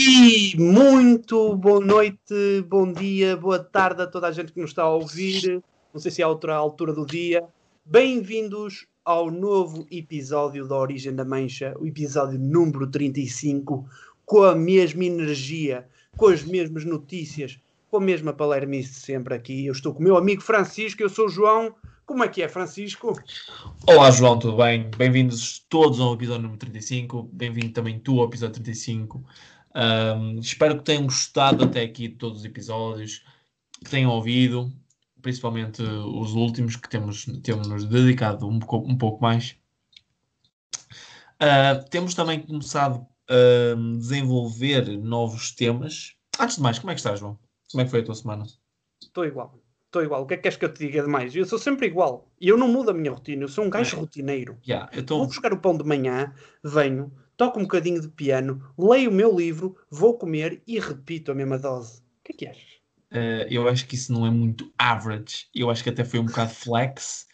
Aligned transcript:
E 0.00 0.56
muito 0.56 1.56
boa 1.56 1.84
noite, 1.84 2.62
bom 2.68 2.92
dia, 2.92 3.36
boa 3.36 3.58
tarde 3.58 4.02
a 4.02 4.06
toda 4.06 4.28
a 4.28 4.30
gente 4.30 4.52
que 4.52 4.60
nos 4.60 4.70
está 4.70 4.84
a 4.84 4.94
ouvir. 4.94 5.60
Não 5.92 6.00
sei 6.00 6.12
se 6.12 6.22
é 6.22 6.26
outra 6.26 6.54
altura 6.54 6.92
do 6.92 7.04
dia. 7.04 7.44
Bem-vindos 7.84 8.86
ao 9.04 9.28
novo 9.28 9.88
episódio 9.90 10.68
da 10.68 10.76
Origem 10.76 11.12
da 11.12 11.24
Mancha, 11.24 11.74
o 11.80 11.84
episódio 11.84 12.38
número 12.38 12.86
35, 12.86 13.88
com 14.24 14.44
a 14.44 14.54
mesma 14.54 15.04
energia, 15.04 15.88
com 16.16 16.28
as 16.28 16.44
mesmas 16.44 16.84
notícias, 16.84 17.58
com 17.90 17.96
a 17.96 18.00
mesma 18.00 18.32
palermice 18.32 19.00
sempre 19.00 19.34
aqui. 19.34 19.66
Eu 19.66 19.72
estou 19.72 19.92
com 19.92 19.98
o 19.98 20.04
meu 20.04 20.16
amigo 20.16 20.42
Francisco, 20.42 21.02
eu 21.02 21.08
sou 21.08 21.26
o 21.26 21.28
João. 21.28 21.74
Como 22.06 22.22
é 22.22 22.28
que 22.28 22.40
é, 22.40 22.46
Francisco? 22.48 23.20
Olá, 23.84 24.12
João, 24.12 24.38
tudo 24.38 24.58
bem? 24.58 24.88
Bem-vindos 24.96 25.66
todos 25.68 25.98
ao 25.98 26.14
episódio 26.14 26.42
número 26.42 26.60
35. 26.60 27.28
Bem-vindo 27.32 27.72
também 27.72 27.98
tu 27.98 28.20
ao 28.20 28.28
episódio 28.28 28.62
35. 28.62 29.24
Um, 29.78 30.40
espero 30.40 30.78
que 30.78 30.84
tenham 30.84 31.04
gostado 31.04 31.62
até 31.62 31.82
aqui 31.82 32.08
de 32.08 32.16
todos 32.16 32.40
os 32.40 32.44
episódios, 32.44 33.24
que 33.84 33.88
tenham 33.88 34.10
ouvido, 34.10 34.72
principalmente 35.22 35.80
os 35.82 36.32
últimos, 36.34 36.74
que 36.74 36.88
temos, 36.88 37.26
temos 37.44 37.68
nos 37.68 37.84
dedicado 37.84 38.48
um 38.48 38.58
pouco, 38.58 38.90
um 38.90 38.98
pouco 38.98 39.22
mais. 39.22 39.56
Uh, 41.40 41.88
temos 41.90 42.14
também 42.14 42.40
começado 42.40 43.06
a 43.28 43.74
desenvolver 43.96 44.98
novos 44.98 45.52
temas. 45.52 46.14
Antes 46.40 46.56
de 46.56 46.62
mais, 46.62 46.80
como 46.80 46.90
é 46.90 46.94
que 46.94 47.00
estás, 47.00 47.20
João? 47.20 47.38
Como 47.70 47.82
é 47.82 47.84
que 47.84 47.90
foi 47.90 48.00
a 48.00 48.04
tua 48.04 48.14
semana? 48.16 48.46
Estou 49.00 49.24
igual. 49.24 49.60
Estou 49.86 50.02
igual. 50.02 50.22
O 50.22 50.26
que 50.26 50.34
é 50.34 50.36
que 50.36 50.42
queres 50.42 50.58
que 50.58 50.64
eu 50.64 50.72
te 50.72 50.86
diga 50.86 51.02
demais? 51.02 51.34
Eu 51.36 51.46
sou 51.46 51.58
sempre 51.58 51.86
igual. 51.86 52.28
E 52.40 52.48
eu 52.48 52.58
não 52.58 52.68
mudo 52.68 52.90
a 52.90 52.94
minha 52.94 53.12
rotina. 53.12 53.44
Eu 53.44 53.48
sou 53.48 53.64
um 53.64 53.70
gajo 53.70 53.96
é. 53.96 54.00
rotineiro. 54.00 54.58
Yeah, 54.66 54.90
tô... 55.02 55.18
Vou 55.18 55.26
buscar 55.28 55.52
o 55.52 55.58
pão 55.58 55.76
de 55.76 55.84
manhã, 55.84 56.34
venho, 56.64 57.12
toco 57.38 57.60
um 57.60 57.62
bocadinho 57.62 58.00
de 58.00 58.08
piano, 58.08 58.60
leio 58.76 59.10
o 59.10 59.14
meu 59.14 59.34
livro, 59.34 59.76
vou 59.88 60.18
comer 60.18 60.60
e 60.66 60.78
repito 60.78 61.30
a 61.30 61.34
mesma 61.34 61.58
dose. 61.58 62.00
O 62.00 62.24
que 62.24 62.32
é 62.32 62.36
que 62.36 62.46
achas? 62.46 62.78
Uh, 63.10 63.46
eu 63.48 63.66
acho 63.66 63.86
que 63.86 63.94
isso 63.94 64.12
não 64.12 64.26
é 64.26 64.30
muito 64.30 64.70
average. 64.76 65.46
Eu 65.54 65.70
acho 65.70 65.82
que 65.82 65.88
até 65.88 66.04
foi 66.04 66.20
um 66.20 66.26
bocado 66.26 66.50
flex 66.50 67.26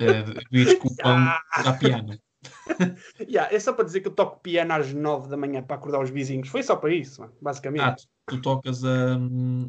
uh, 0.00 0.50
de 0.50 0.76
com 0.76 0.88
o 0.88 0.96
pão 0.96 1.24
da 1.62 1.72
piano. 1.72 2.18
yeah, 3.26 3.54
é 3.54 3.58
só 3.58 3.72
para 3.72 3.84
dizer 3.84 4.00
que 4.00 4.08
eu 4.08 4.12
toco 4.12 4.40
piano 4.40 4.74
às 4.74 4.92
9 4.92 5.28
da 5.28 5.36
manhã 5.36 5.62
para 5.62 5.76
acordar 5.76 6.02
os 6.02 6.10
vizinhos. 6.10 6.48
Foi 6.48 6.62
só 6.62 6.76
para 6.76 6.92
isso, 6.92 7.26
basicamente. 7.40 7.82
Ah, 7.82 7.96
tu, 8.26 8.36
tu 8.36 8.42
tocas 8.42 8.84
a. 8.84 9.16
Um, 9.16 9.66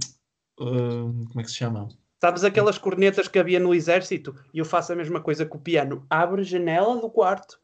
um, 0.60 1.26
como 1.26 1.40
é 1.40 1.44
que 1.44 1.50
se 1.50 1.56
chama? 1.56 1.88
Sabes 2.20 2.44
aquelas 2.44 2.78
cornetas 2.78 3.28
que 3.28 3.40
havia 3.40 3.60
no 3.60 3.74
exército? 3.74 4.36
E 4.54 4.58
eu 4.58 4.66
faço 4.66 4.92
a 4.92 4.96
mesma 4.96 5.22
coisa 5.22 5.46
com 5.46 5.58
o 5.58 5.62
piano. 5.62 6.06
Abro 6.10 6.42
a 6.42 6.44
janela 6.44 7.00
do 7.00 7.10
quarto, 7.10 7.60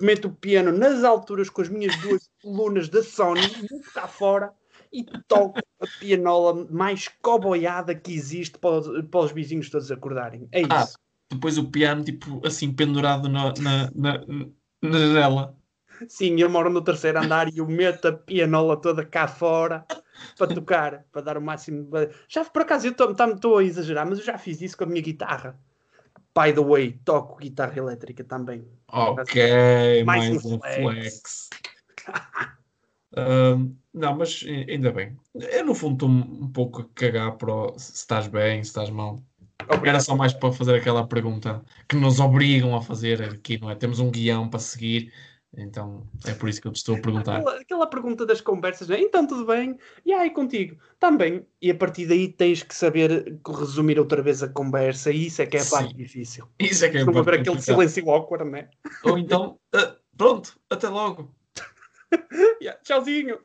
meto 0.00 0.28
o 0.28 0.34
piano 0.34 0.72
nas 0.72 1.04
alturas 1.04 1.48
com 1.48 1.62
as 1.62 1.68
minhas 1.68 1.96
duas 1.96 2.28
colunas 2.42 2.88
da 2.88 3.02
Sony, 3.02 3.40
cá 3.94 4.06
fora 4.06 4.52
e 4.92 5.04
toco 5.26 5.58
a 5.80 5.86
pianola 5.98 6.66
mais 6.70 7.08
coboiada 7.20 7.94
que 7.94 8.12
existe 8.12 8.58
para 8.58 8.78
os, 8.78 9.06
para 9.06 9.20
os 9.20 9.32
vizinhos 9.32 9.70
todos 9.70 9.90
acordarem. 9.90 10.48
É 10.52 10.62
ah, 10.70 10.82
isso. 10.82 10.96
Ah, 10.96 11.34
depois 11.34 11.58
o 11.58 11.70
piano, 11.70 12.04
tipo, 12.04 12.40
assim, 12.46 12.72
pendurado 12.72 13.28
na, 13.28 13.52
na, 13.58 13.90
na, 13.94 14.24
na 14.82 14.98
janela. 14.98 15.56
Sim, 16.08 16.38
eu 16.38 16.50
moro 16.50 16.70
no 16.70 16.82
terceiro 16.82 17.18
andar 17.18 17.48
e 17.52 17.58
eu 17.58 17.66
meto 17.66 18.08
a 18.08 18.12
pianola 18.12 18.76
toda 18.76 19.04
cá 19.04 19.26
fora 19.26 19.84
para 20.36 20.54
tocar, 20.54 21.04
para 21.10 21.22
dar 21.22 21.38
o 21.38 21.42
máximo. 21.42 21.88
Já 22.28 22.44
por 22.44 22.62
acaso 22.62 22.86
eu 22.86 22.92
estou 22.92 23.58
a 23.58 23.64
exagerar, 23.64 24.06
mas 24.06 24.18
eu 24.18 24.24
já 24.24 24.36
fiz 24.36 24.60
isso 24.60 24.76
com 24.76 24.84
a 24.84 24.86
minha 24.86 25.02
guitarra. 25.02 25.58
By 26.36 26.52
the 26.52 26.60
way, 26.60 26.92
toco 27.02 27.38
guitarra 27.38 27.78
elétrica 27.78 28.22
também. 28.22 28.62
Ok, 28.88 30.04
mais, 30.04 30.28
mais 30.28 30.44
um 30.44 30.58
flex. 30.60 31.48
flex. 32.04 32.40
um, 33.16 33.74
não, 33.94 34.16
mas 34.18 34.44
ainda 34.68 34.92
bem. 34.92 35.16
Eu 35.34 35.64
no 35.64 35.74
fundo 35.74 35.94
estou 35.94 36.08
um 36.10 36.52
pouco 36.52 36.82
a 36.82 36.88
cagar 36.94 37.36
para 37.38 37.78
se 37.78 37.94
estás 37.94 38.28
bem, 38.28 38.62
se 38.62 38.68
estás 38.68 38.90
mal. 38.90 39.18
Obrigado. 39.62 39.88
Era 39.88 40.00
só 40.00 40.14
mais 40.14 40.34
para 40.34 40.52
fazer 40.52 40.74
aquela 40.74 41.06
pergunta 41.08 41.64
que 41.88 41.96
nos 41.96 42.20
obrigam 42.20 42.76
a 42.76 42.82
fazer 42.82 43.22
aqui, 43.22 43.58
não 43.58 43.70
é? 43.70 43.74
Temos 43.74 43.98
um 43.98 44.10
guião 44.10 44.48
para 44.48 44.60
seguir 44.60 45.10
então 45.54 46.06
é 46.26 46.34
por 46.34 46.48
isso 46.48 46.60
que 46.60 46.68
eu 46.68 46.72
te 46.72 46.76
estou 46.76 46.96
a 46.96 47.00
perguntar. 47.00 47.36
Aquela, 47.36 47.60
aquela 47.60 47.86
pergunta 47.86 48.26
das 48.26 48.40
conversas, 48.40 48.88
né? 48.88 49.00
então 49.00 49.26
tudo 49.26 49.46
bem? 49.46 49.78
E 50.04 50.12
aí 50.12 50.30
contigo? 50.30 50.76
Também. 50.98 51.46
E 51.60 51.70
a 51.70 51.74
partir 51.74 52.06
daí 52.06 52.28
tens 52.28 52.62
que 52.62 52.74
saber 52.74 53.38
resumir 53.46 53.98
outra 53.98 54.22
vez 54.22 54.42
a 54.42 54.48
conversa, 54.48 55.10
e 55.10 55.26
isso 55.26 55.42
é 55.42 55.46
que 55.46 55.56
é 55.56 55.62
a 55.62 55.66
parte 55.66 55.90
Sim. 55.90 55.96
difícil. 55.96 56.48
Isso 56.58 56.84
é 56.84 56.90
que 56.90 56.98
é 56.98 57.02
a 57.02 57.04
parte 57.06 57.18
haver 57.18 57.40
aquele 57.40 57.60
silêncio 57.60 58.10
awkward, 58.10 58.50
né? 58.50 58.68
Ou 59.04 59.18
então, 59.18 59.58
uh, 59.74 59.96
pronto, 60.16 60.58
até 60.68 60.88
logo. 60.88 61.34
yeah, 62.60 62.80
tchauzinho. 62.82 63.38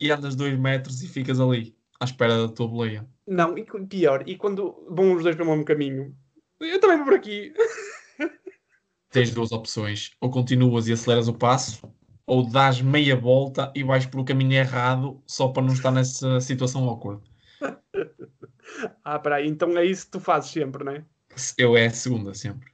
e 0.00 0.10
andas 0.10 0.34
dois 0.34 0.58
metros 0.58 1.02
e 1.02 1.08
ficas 1.08 1.40
ali, 1.40 1.76
à 2.00 2.04
espera 2.04 2.46
da 2.46 2.48
tua 2.48 2.68
boleia. 2.68 3.06
Não, 3.26 3.56
e 3.56 3.64
pior, 3.86 4.24
e 4.26 4.36
quando 4.36 4.86
vão 4.90 5.14
os 5.14 5.22
dois 5.22 5.36
para 5.36 5.44
o 5.44 5.48
mesmo 5.48 5.64
caminho, 5.64 6.14
eu 6.60 6.80
também 6.80 6.96
vou 6.98 7.06
por 7.06 7.14
aqui 7.14 7.54
tens 9.14 9.30
duas 9.30 9.52
opções. 9.52 10.10
Ou 10.20 10.28
continuas 10.28 10.88
e 10.88 10.92
aceleras 10.92 11.28
o 11.28 11.32
passo, 11.32 11.88
ou 12.26 12.50
dás 12.50 12.82
meia 12.82 13.14
volta 13.14 13.72
e 13.74 13.84
vais 13.84 14.04
pelo 14.04 14.24
caminho 14.24 14.54
errado 14.54 15.22
só 15.24 15.48
para 15.48 15.62
não 15.62 15.72
estar 15.72 15.92
nessa 15.92 16.40
situação 16.40 16.86
awkward. 16.88 17.22
ah, 19.04 19.18
peraí, 19.20 19.46
então 19.46 19.78
é 19.78 19.84
isso 19.84 20.06
que 20.06 20.12
tu 20.12 20.20
fazes 20.20 20.50
sempre, 20.50 20.82
não 20.82 20.92
é? 20.92 21.04
Eu 21.56 21.76
é 21.76 21.86
a 21.86 21.90
segunda, 21.90 22.34
sempre. 22.34 22.68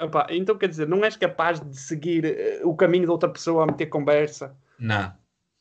Opa, 0.00 0.26
então 0.30 0.58
quer 0.58 0.68
dizer, 0.68 0.88
não 0.88 1.04
és 1.04 1.16
capaz 1.16 1.60
de 1.60 1.78
seguir 1.78 2.24
uh, 2.24 2.68
o 2.68 2.74
caminho 2.74 3.04
de 3.04 3.10
outra 3.10 3.28
pessoa 3.28 3.62
a 3.62 3.66
meter 3.66 3.86
conversa? 3.86 4.56
Não, 4.78 5.12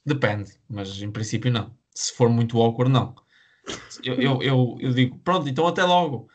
depende, 0.04 0.54
mas 0.68 1.02
em 1.02 1.12
princípio 1.12 1.52
não. 1.52 1.76
Se 1.94 2.14
for 2.14 2.30
muito 2.30 2.60
awkward, 2.60 2.92
não. 2.92 3.14
Eu, 4.04 4.16
eu, 4.16 4.42
eu, 4.42 4.78
eu 4.80 4.94
digo, 4.94 5.20
pronto, 5.20 5.48
então 5.48 5.68
até 5.68 5.84
logo. 5.84 6.30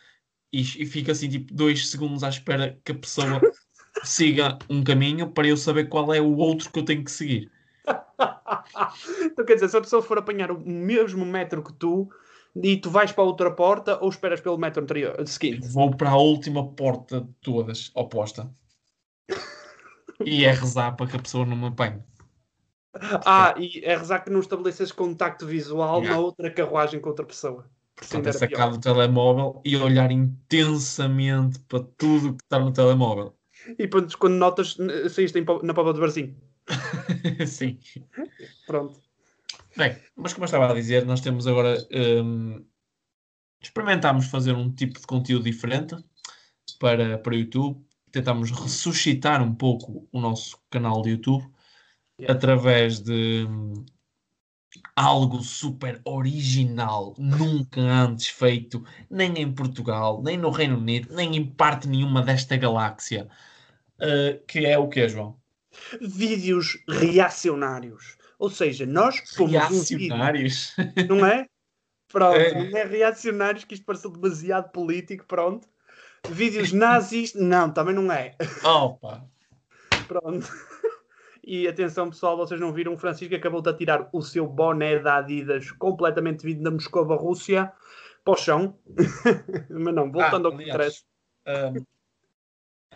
E, 0.53 0.61
e 0.61 0.87
fico 0.87 1.11
assim, 1.11 1.29
tipo, 1.29 1.53
dois 1.53 1.89
segundos 1.89 2.23
à 2.23 2.29
espera 2.29 2.79
que 2.85 2.93
a 2.93 2.95
pessoa 2.95 3.41
siga 4.09 4.59
um 4.69 4.83
caminho 4.83 5.29
para 5.31 5.49
eu 5.49 5.57
saber 5.57 5.89
qual 5.89 6.13
é 6.13 6.21
o 6.21 6.37
outro 6.37 6.71
que 6.71 6.79
eu 6.79 6.85
tenho 6.85 7.05
que 7.05 7.11
seguir. 7.11 7.51
então 9.25 9.45
quer 9.45 9.55
dizer, 9.55 9.69
se 9.69 9.77
a 9.77 9.81
pessoa 9.81 10.03
for 10.03 10.19
apanhar 10.19 10.51
o 10.51 10.59
mesmo 10.59 11.25
metro 11.25 11.63
que 11.63 11.73
tu 11.73 12.09
e 12.63 12.77
tu 12.77 12.91
vais 12.91 13.13
para 13.13 13.25
a 13.25 13.27
outra 13.27 13.51
porta 13.51 13.99
ou 14.01 14.09
esperas 14.09 14.41
pelo 14.41 14.59
metro 14.59 14.83
anterior 14.83 15.17
seguinte? 15.27 15.67
Vou 15.69 15.95
para 15.95 16.11
a 16.11 16.17
última 16.17 16.67
porta 16.73 17.21
de 17.21 17.33
todas, 17.41 17.91
oposta. 17.95 18.51
e 20.25 20.45
é 20.45 20.53
rezar 20.53 20.93
para 20.97 21.07
que 21.07 21.17
a 21.17 21.23
pessoa 21.23 21.45
não 21.45 21.57
me 21.57 21.67
apanhe. 21.67 22.03
Ah, 23.27 23.55
e 23.59 23.81
é 23.85 23.97
rezar 23.97 24.21
que 24.21 24.31
não 24.31 24.39
estabeleças 24.39 24.93
contacto 24.93 25.47
visual 25.47 25.99
yeah. 25.99 26.15
na 26.15 26.19
outra 26.21 26.51
carruagem 26.51 27.01
com 27.01 27.09
outra 27.09 27.27
pessoa. 27.27 27.69
Portanto, 27.97 28.29
é 28.29 28.33
sacar 28.33 28.71
do 28.71 28.81
telemóvel 28.81 29.61
e 29.65 29.77
olhar 29.77 30.11
intensamente 30.11 31.59
para 31.61 31.81
tudo 31.97 32.35
que 32.35 32.43
está 32.43 32.59
no 32.59 32.73
telemóvel. 32.73 33.35
E 33.69 33.77
depois, 33.77 34.15
quando 34.15 34.35
notas, 34.35 34.77
saíste 35.11 35.45
na 35.63 35.75
pova 35.75 35.93
do 35.93 36.01
barzinho. 36.01 36.37
Sim. 37.47 37.79
Pronto. 38.67 39.01
Bem, 39.77 39.97
mas 40.17 40.33
como 40.33 40.45
eu 40.45 40.47
estava 40.47 40.71
a 40.71 40.75
dizer, 40.75 41.05
nós 41.05 41.21
temos 41.21 41.47
agora. 41.47 41.77
Um, 41.93 42.65
experimentámos 43.63 44.27
fazer 44.27 44.53
um 44.53 44.71
tipo 44.71 45.01
de 45.01 45.07
conteúdo 45.07 45.45
diferente 45.45 45.97
para, 46.79 47.19
para 47.19 47.33
o 47.33 47.37
YouTube. 47.37 47.85
Tentámos 48.13 48.51
ressuscitar 48.51 49.43
um 49.43 49.55
pouco 49.55 50.09
o 50.13 50.21
nosso 50.21 50.59
canal 50.71 51.03
de 51.03 51.11
YouTube 51.11 51.45
yeah. 52.21 52.33
através 52.33 53.01
de 53.01 53.45
um, 53.49 53.85
algo 54.95 55.43
super 55.43 56.01
original, 56.05 57.15
nunca 57.19 57.81
antes 57.81 58.29
feito, 58.29 58.85
nem 59.11 59.39
em 59.41 59.53
Portugal, 59.53 60.23
nem 60.23 60.37
no 60.37 60.51
Reino 60.51 60.79
Unido, 60.79 61.15
nem 61.15 61.37
em 61.37 61.45
parte 61.45 61.89
nenhuma 61.89 62.23
desta 62.23 62.57
galáxia. 62.57 63.29
Uh, 64.01 64.45
que 64.47 64.67
é 64.67 64.79
o 64.79 64.89
que, 64.89 65.09
João? 65.09 65.37
Vídeos 66.01 66.79
reacionários. 66.89 68.17
Ou 68.39 68.51
seja, 68.51 68.85
nós 68.85 69.23
fomos 69.35 69.53
Reacionários? 69.53 70.75
Um 70.79 70.85
vídeo, 70.85 71.09
não 71.17 71.27
é? 71.27 71.47
Pronto, 72.09 72.37
é. 72.37 72.71
não 72.71 72.79
é 72.79 72.85
reacionários, 72.85 73.65
que 73.65 73.75
isto 73.75 73.87
pareceu 73.87 74.11
demasiado 74.11 74.71
político, 74.71 75.25
pronto. 75.27 75.69
Vídeos 76.29 76.73
nazis, 76.73 77.35
não, 77.35 77.71
também 77.71 77.95
não 77.95 78.11
é. 78.13 78.37
Opa! 78.63 79.25
Pronto. 80.07 80.47
E 81.47 81.69
atenção, 81.69 82.09
pessoal, 82.09 82.37
vocês 82.37 82.59
não 82.61 82.73
viram, 82.73 82.95
o 82.95 82.99
Francisco 82.99 83.35
acabou 83.35 83.61
de 83.61 83.69
atirar 83.69 84.09
o 84.13 84.23
seu 84.23 84.47
boné 84.47 84.99
da 84.99 85.17
Adidas 85.17 85.71
completamente 85.73 86.45
vindo 86.45 86.63
da 86.63 86.71
Moscova, 86.71 87.17
Rússia, 87.17 87.71
para 88.25 88.33
o 88.33 88.37
chão. 88.37 88.79
Mas 89.69 89.95
não, 89.95 90.11
voltando 90.11 90.49
ah, 90.49 90.51
ao 90.51 90.57
que 90.57 90.65
interessa. 90.65 91.03
Um, 91.47 91.85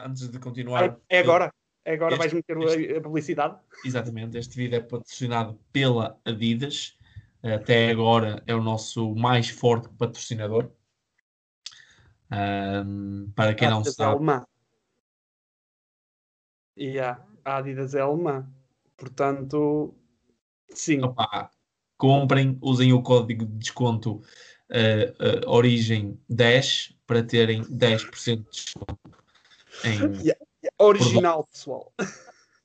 antes 0.00 0.29
de 0.29 0.39
continuar. 0.39 0.99
É, 1.09 1.17
é 1.17 1.19
agora. 1.21 1.53
É 1.85 1.95
agora 1.95 2.15
este, 2.15 2.19
vais 2.19 2.33
meter 2.33 2.59
este, 2.59 2.97
a 2.97 3.00
publicidade. 3.00 3.59
Exatamente. 3.85 4.37
Este 4.37 4.56
vídeo 4.56 4.77
é 4.77 4.81
patrocinado 4.81 5.59
pela 5.73 6.21
Adidas. 6.25 6.97
Até 7.43 7.91
agora 7.91 8.43
é 8.47 8.55
o 8.55 8.62
nosso 8.62 9.15
mais 9.15 9.49
forte 9.49 9.89
patrocinador. 9.91 10.71
Um, 12.31 13.31
para 13.35 13.55
quem 13.55 13.71
não 13.71 13.83
sabe. 13.85 14.17
Alemã. 14.17 14.47
Yeah, 16.79 17.25
a 17.45 17.56
Adidas 17.56 17.95
é 17.95 18.00
alemã. 18.00 18.47
Portanto, 18.97 19.95
Sim. 20.71 21.03
Opa, 21.03 21.50
comprem, 21.97 22.59
usem 22.61 22.93
o 22.93 23.03
código 23.03 23.47
de 23.47 23.59
desconto 23.59 24.17
uh, 24.17 25.47
uh, 25.47 25.50
Origem 25.50 26.21
10 26.29 26.95
para 27.06 27.23
terem 27.23 27.62
10% 27.65 28.37
de 28.37 28.50
desconto 28.50 29.07
em 29.84 30.14
Yeah. 30.22 30.38
Original, 30.78 31.46
pessoal. 31.46 31.92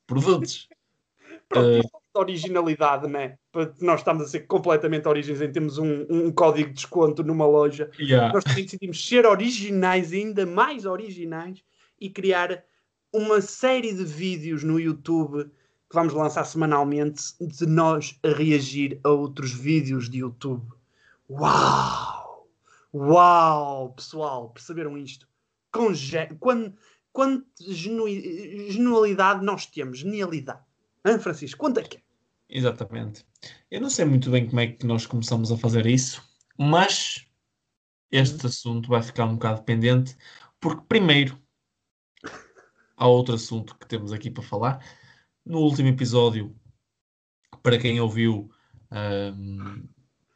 produtos. 0.08 0.68
Pronto, 1.50 1.86
uh, 1.86 2.20
originalidade, 2.20 3.08
né? 3.08 3.38
Nós 3.80 4.00
estamos 4.00 4.24
a 4.24 4.28
ser 4.28 4.42
completamente 4.42 5.08
originais 5.08 5.52
temos 5.52 5.78
um, 5.78 6.06
um 6.10 6.32
código 6.32 6.70
de 6.70 6.76
desconto 6.76 7.24
numa 7.24 7.46
loja. 7.46 7.92
Yeah. 8.00 8.34
Nós 8.34 8.44
também 8.44 8.64
decidimos 8.64 9.06
ser 9.06 9.26
originais, 9.26 10.12
ainda 10.12 10.46
mais 10.46 10.86
originais, 10.86 11.64
e 12.00 12.10
criar 12.10 12.64
uma 13.12 13.42
série 13.42 13.94
de 13.94 14.04
vídeos 14.04 14.64
no 14.64 14.80
YouTube 14.80 15.44
que 15.44 15.96
vamos 15.96 16.14
lançar 16.14 16.44
semanalmente 16.46 17.22
de 17.40 17.68
nós 17.68 18.18
a 18.24 18.30
reagir 18.30 19.00
a 19.04 19.10
outros 19.10 19.52
vídeos 19.52 20.10
de 20.10 20.20
YouTube. 20.20 20.66
Uau! 21.30 22.48
Uau, 22.92 23.94
pessoal, 23.94 24.50
perceberam 24.50 24.98
isto? 24.98 25.28
Com 25.72 25.94
ge... 25.94 26.28
quando, 26.40 26.74
quanto 27.14 27.48
genu... 27.62 28.06
nós 29.42 29.66
temos, 29.68 30.00
genialidade. 30.00 30.62
Hã, 31.06 31.20
Francisco? 31.20 31.60
Quanto 31.60 31.80
é 31.80 31.84
que 31.84 31.98
é? 31.98 32.02
Exatamente. 32.50 33.26
Eu 33.72 33.80
não 33.80 33.90
sei 33.90 34.06
muito 34.06 34.30
bem 34.30 34.48
como 34.48 34.60
é 34.60 34.68
que 34.68 34.86
nós 34.86 35.06
começamos 35.06 35.52
a 35.52 35.58
fazer 35.58 35.86
isso, 35.86 36.22
mas 36.58 37.26
este 38.12 38.46
assunto 38.46 38.90
vai 38.90 39.02
ficar 39.02 39.26
um 39.26 39.36
bocado 39.36 39.64
pendente, 39.64 40.18
porque 40.60 40.84
primeiro 40.88 41.42
há 42.98 43.08
outro 43.08 43.36
assunto 43.36 43.78
que 43.78 43.88
temos 43.88 44.12
aqui 44.12 44.30
para 44.30 44.44
falar. 44.44 44.86
No 45.46 45.60
último 45.60 45.90
episódio, 45.90 46.56
para 47.62 47.78
quem 47.78 48.00
ouviu 48.00 48.50
um, 48.92 49.88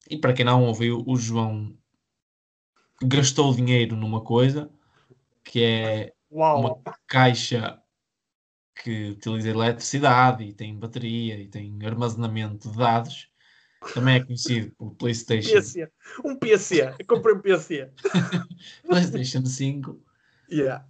e 0.10 0.18
para 0.18 0.34
quem 0.34 0.46
não 0.46 0.66
ouviu, 0.66 1.04
o 1.06 1.16
João 1.18 1.78
gastou 3.04 3.54
dinheiro 3.54 3.96
numa 3.96 4.22
coisa 4.22 4.72
que 5.44 5.64
é 5.64 6.14
Uau. 6.32 6.60
uma 6.60 6.98
caixa 7.08 7.80
que 8.84 9.12
utiliza 9.12 9.50
eletricidade 9.50 10.44
e 10.44 10.54
tem 10.54 10.78
bateria 10.78 11.40
e 11.40 11.48
tem 11.48 11.78
armazenamento 11.86 12.70
de 12.70 12.78
dados. 12.78 13.30
Também 13.94 14.16
é 14.16 14.24
conhecido 14.24 14.72
por 14.78 14.96
PlayStation. 14.96 15.54
PC. 15.54 15.92
Um 16.24 16.36
PC. 16.36 16.96
Eu 17.00 17.06
comprei 17.08 17.36
um 17.36 17.42
PC. 17.42 17.90
PlayStation 18.88 19.46
5. 19.46 20.00
Yeah. 20.50 20.86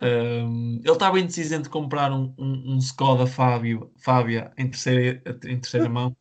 Um, 0.00 0.80
ele 0.82 0.92
estava 0.92 1.20
indeciso 1.20 1.54
entre 1.54 1.68
comprar 1.68 2.10
um, 2.10 2.34
um, 2.38 2.74
um 2.74 2.78
Skoda 2.78 3.26
Fábio, 3.26 3.92
Fábia 3.96 4.52
em 4.56 4.70
terceira, 4.70 5.22
em 5.44 5.60
terceira 5.60 5.88
mão 5.88 6.16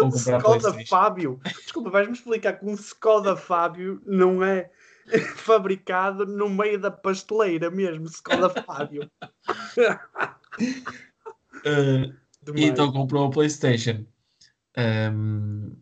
ou 0.00 0.10
comprar 0.10 0.38
Skoda 0.38 0.86
Fábio. 0.86 1.40
Desculpa, 1.44 1.90
vais-me 1.90 2.14
explicar 2.14 2.54
que 2.54 2.66
um 2.66 2.74
Skoda 2.74 3.36
Fábio 3.36 4.02
não 4.04 4.42
é 4.42 4.70
fabricado 5.36 6.26
no 6.26 6.48
meio 6.48 6.80
da 6.80 6.90
pasteleira 6.90 7.70
mesmo, 7.70 8.06
Skoda 8.06 8.50
Fábio. 8.50 9.10
uh, 11.66 12.14
e 12.54 12.64
então 12.64 12.92
comprou 12.92 13.26
a 13.26 13.30
PlayStation. 13.30 14.04
Um, 14.76 15.76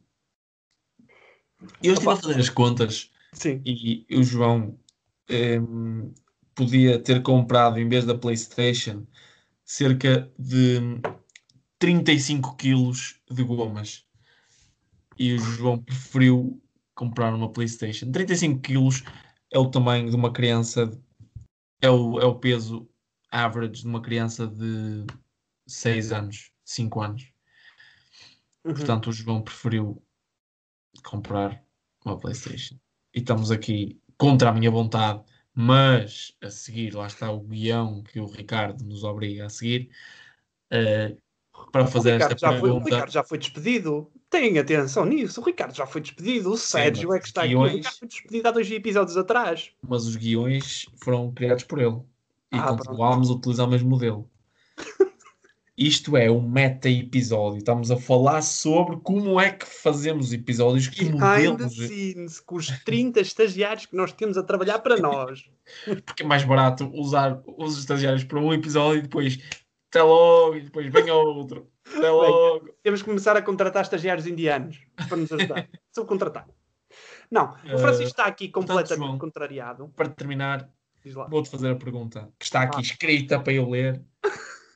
eu 1.82 1.94
estive 1.94 2.10
a 2.10 2.16
fazer 2.16 2.40
as 2.40 2.48
contas 2.48 3.10
Sim. 3.32 3.62
e 3.64 4.06
o 4.10 4.22
João 4.22 4.78
um, 5.30 6.12
podia 6.54 6.98
ter 6.98 7.22
comprado, 7.22 7.78
em 7.78 7.88
vez 7.88 8.04
da 8.04 8.14
PlayStation, 8.14 9.06
cerca 9.64 10.30
de 10.38 10.80
35 11.78 12.56
quilos 12.56 13.20
de 13.30 13.42
gomas. 13.42 14.04
E 15.18 15.34
o 15.34 15.38
João 15.38 15.78
preferiu 15.78 16.61
comprar 16.94 17.34
uma 17.34 17.50
PlayStation. 17.52 18.10
35 18.10 18.60
quilos 18.60 19.02
é 19.50 19.58
o 19.58 19.70
tamanho 19.70 20.10
de 20.10 20.16
uma 20.16 20.32
criança, 20.32 20.90
é 21.80 21.90
o, 21.90 22.20
é 22.20 22.24
o 22.24 22.34
peso 22.34 22.88
average 23.30 23.82
de 23.82 23.86
uma 23.86 24.02
criança 24.02 24.46
de 24.46 25.06
6 25.66 26.12
anos, 26.12 26.52
5 26.64 27.00
anos. 27.00 27.32
Uhum. 28.64 28.74
Portanto, 28.74 29.08
o 29.08 29.12
João 29.12 29.42
preferiu 29.42 30.02
comprar 31.04 31.62
uma 32.04 32.18
PlayStation. 32.18 32.76
E 33.14 33.20
estamos 33.20 33.50
aqui 33.50 34.00
contra 34.16 34.50
a 34.50 34.52
minha 34.52 34.70
vontade, 34.70 35.22
mas 35.54 36.34
a 36.42 36.50
seguir, 36.50 36.94
lá 36.94 37.06
está 37.06 37.30
o 37.30 37.40
guião 37.40 38.02
que 38.02 38.20
o 38.20 38.26
Ricardo 38.26 38.84
nos 38.84 39.04
obriga 39.04 39.46
a 39.46 39.50
seguir. 39.50 39.90
Uh, 40.72 41.20
para 41.70 41.86
fazer 41.86 42.20
esta 42.20 42.36
já 42.36 42.50
pergunta. 42.50 42.60
Foi, 42.60 42.70
o 42.70 42.84
Ricardo 42.84 43.10
já 43.10 43.24
foi 43.24 43.38
despedido. 43.38 44.10
Tenha 44.32 44.62
atenção 44.62 45.04
nisso. 45.04 45.42
O 45.42 45.44
Ricardo 45.44 45.76
já 45.76 45.84
foi 45.84 46.00
despedido. 46.00 46.52
O 46.52 46.56
Sérgio 46.56 47.10
Sim, 47.10 47.16
é 47.16 47.20
que 47.20 47.26
está 47.26 47.46
guiões... 47.46 47.66
aqui. 47.66 47.74
O 47.74 47.76
Ricardo 47.76 47.98
foi 47.98 48.08
despedido 48.08 48.48
há 48.48 48.50
dois 48.50 48.70
episódios 48.70 49.16
atrás. 49.18 49.70
Mas 49.86 50.06
os 50.06 50.16
guiões 50.16 50.86
foram 51.04 51.30
criados 51.30 51.64
por 51.64 51.78
ele. 51.78 52.00
E 52.50 52.56
ah, 52.56 52.68
continuámos 52.68 53.28
a 53.28 53.34
utilizar 53.34 53.68
o 53.68 53.70
mesmo 53.70 53.90
modelo. 53.90 54.28
Isto 55.76 56.16
é 56.16 56.30
um 56.30 56.40
meta-episódio. 56.40 57.58
Estamos 57.58 57.90
a 57.90 57.96
falar 57.98 58.40
sobre 58.40 58.96
como 59.02 59.38
é 59.38 59.50
que 59.50 59.66
fazemos 59.66 60.32
episódios, 60.32 60.88
que 60.88 61.10
modelos... 61.10 61.74
scenes, 61.74 62.40
com 62.40 62.56
os 62.56 62.68
30 62.84 63.20
estagiários 63.20 63.84
que 63.84 63.96
nós 63.96 64.12
temos 64.12 64.38
a 64.38 64.42
trabalhar 64.42 64.78
para 64.78 64.96
nós. 64.96 65.44
Porque 66.06 66.22
é 66.22 66.26
mais 66.26 66.42
barato 66.42 66.90
usar 66.94 67.42
os 67.58 67.78
estagiários 67.78 68.24
para 68.24 68.40
um 68.40 68.52
episódio 68.52 69.00
e 69.00 69.02
depois 69.02 69.38
até 69.92 70.02
logo, 70.02 70.56
e 70.56 70.62
depois 70.62 70.90
vem 70.90 71.10
outro. 71.10 71.70
Até 71.86 72.10
logo. 72.10 72.64
Bem, 72.64 72.74
temos 72.82 73.02
que 73.02 73.08
começar 73.08 73.36
a 73.36 73.42
contratar 73.42 73.82
estagiários 73.82 74.26
indianos 74.26 74.80
para 75.06 75.18
nos 75.18 75.30
ajudar. 75.30 75.68
Subcontratar. 75.94 76.48
Não, 77.30 77.54
o 77.74 77.78
Francisco 77.78 78.10
está 78.10 78.24
aqui 78.24 78.48
completamente 78.48 78.88
Portanto, 78.88 79.06
João, 79.06 79.18
contrariado. 79.18 79.92
Para 79.94 80.08
terminar, 80.08 80.68
vou-te 81.28 81.50
fazer 81.50 81.70
a 81.70 81.76
pergunta 81.76 82.30
que 82.38 82.46
está 82.46 82.62
aqui 82.62 82.78
ah. 82.78 82.80
escrita 82.80 83.38
para 83.38 83.52
eu 83.52 83.68
ler. 83.68 84.02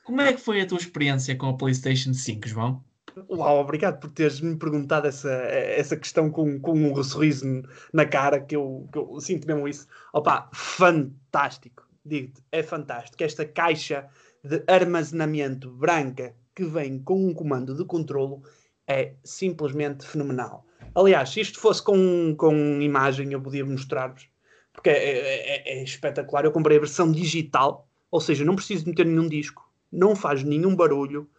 Como 0.05 0.21
é 0.21 0.33
que 0.33 0.39
foi 0.39 0.61
a 0.61 0.67
tua 0.67 0.77
experiência 0.77 1.35
com 1.35 1.49
a 1.49 1.57
PlayStation 1.57 2.13
5, 2.13 2.47
João? 2.47 2.83
Uau, 3.27 3.59
obrigado 3.59 3.99
por 3.99 4.11
teres-me 4.11 4.55
perguntado 4.55 5.07
essa, 5.07 5.31
essa 5.31 5.97
questão 5.97 6.29
com, 6.29 6.59
com 6.59 6.73
um 6.73 7.03
sorriso 7.03 7.63
na 7.91 8.05
cara, 8.05 8.39
que 8.39 8.55
eu, 8.55 8.87
que 8.91 8.99
eu 8.99 9.19
sinto 9.19 9.47
mesmo 9.47 9.67
isso. 9.67 9.87
Opa, 10.13 10.47
fantástico. 10.53 11.87
Digo-te, 12.05 12.41
é 12.51 12.61
fantástico. 12.61 13.23
Esta 13.23 13.45
caixa 13.45 14.07
de 14.43 14.63
armazenamento 14.67 15.69
branca 15.71 16.35
que 16.55 16.63
vem 16.63 16.99
com 16.99 17.27
um 17.27 17.33
comando 17.33 17.75
de 17.75 17.85
controlo 17.85 18.41
é 18.87 19.13
simplesmente 19.23 20.05
fenomenal. 20.05 20.65
Aliás, 20.95 21.29
se 21.29 21.41
isto 21.41 21.59
fosse 21.59 21.83
com, 21.83 22.35
com 22.37 22.81
imagem, 22.81 23.31
eu 23.31 23.41
podia 23.41 23.65
mostrar-vos, 23.65 24.29
porque 24.73 24.89
é, 24.89 24.93
é, 24.93 25.79
é, 25.79 25.83
espetacular. 25.83 26.45
Eu 26.45 26.51
comprei 26.51 26.77
a 26.77 26.81
versão 26.81 27.11
digital, 27.11 27.87
ou 28.09 28.21
seja, 28.21 28.45
não 28.45 28.55
preciso 28.55 28.87
meter 28.87 29.05
nenhum 29.05 29.27
disco 29.27 29.67
não 29.91 30.15
faz 30.15 30.43
nenhum 30.43 30.75
barulho, 30.75 31.29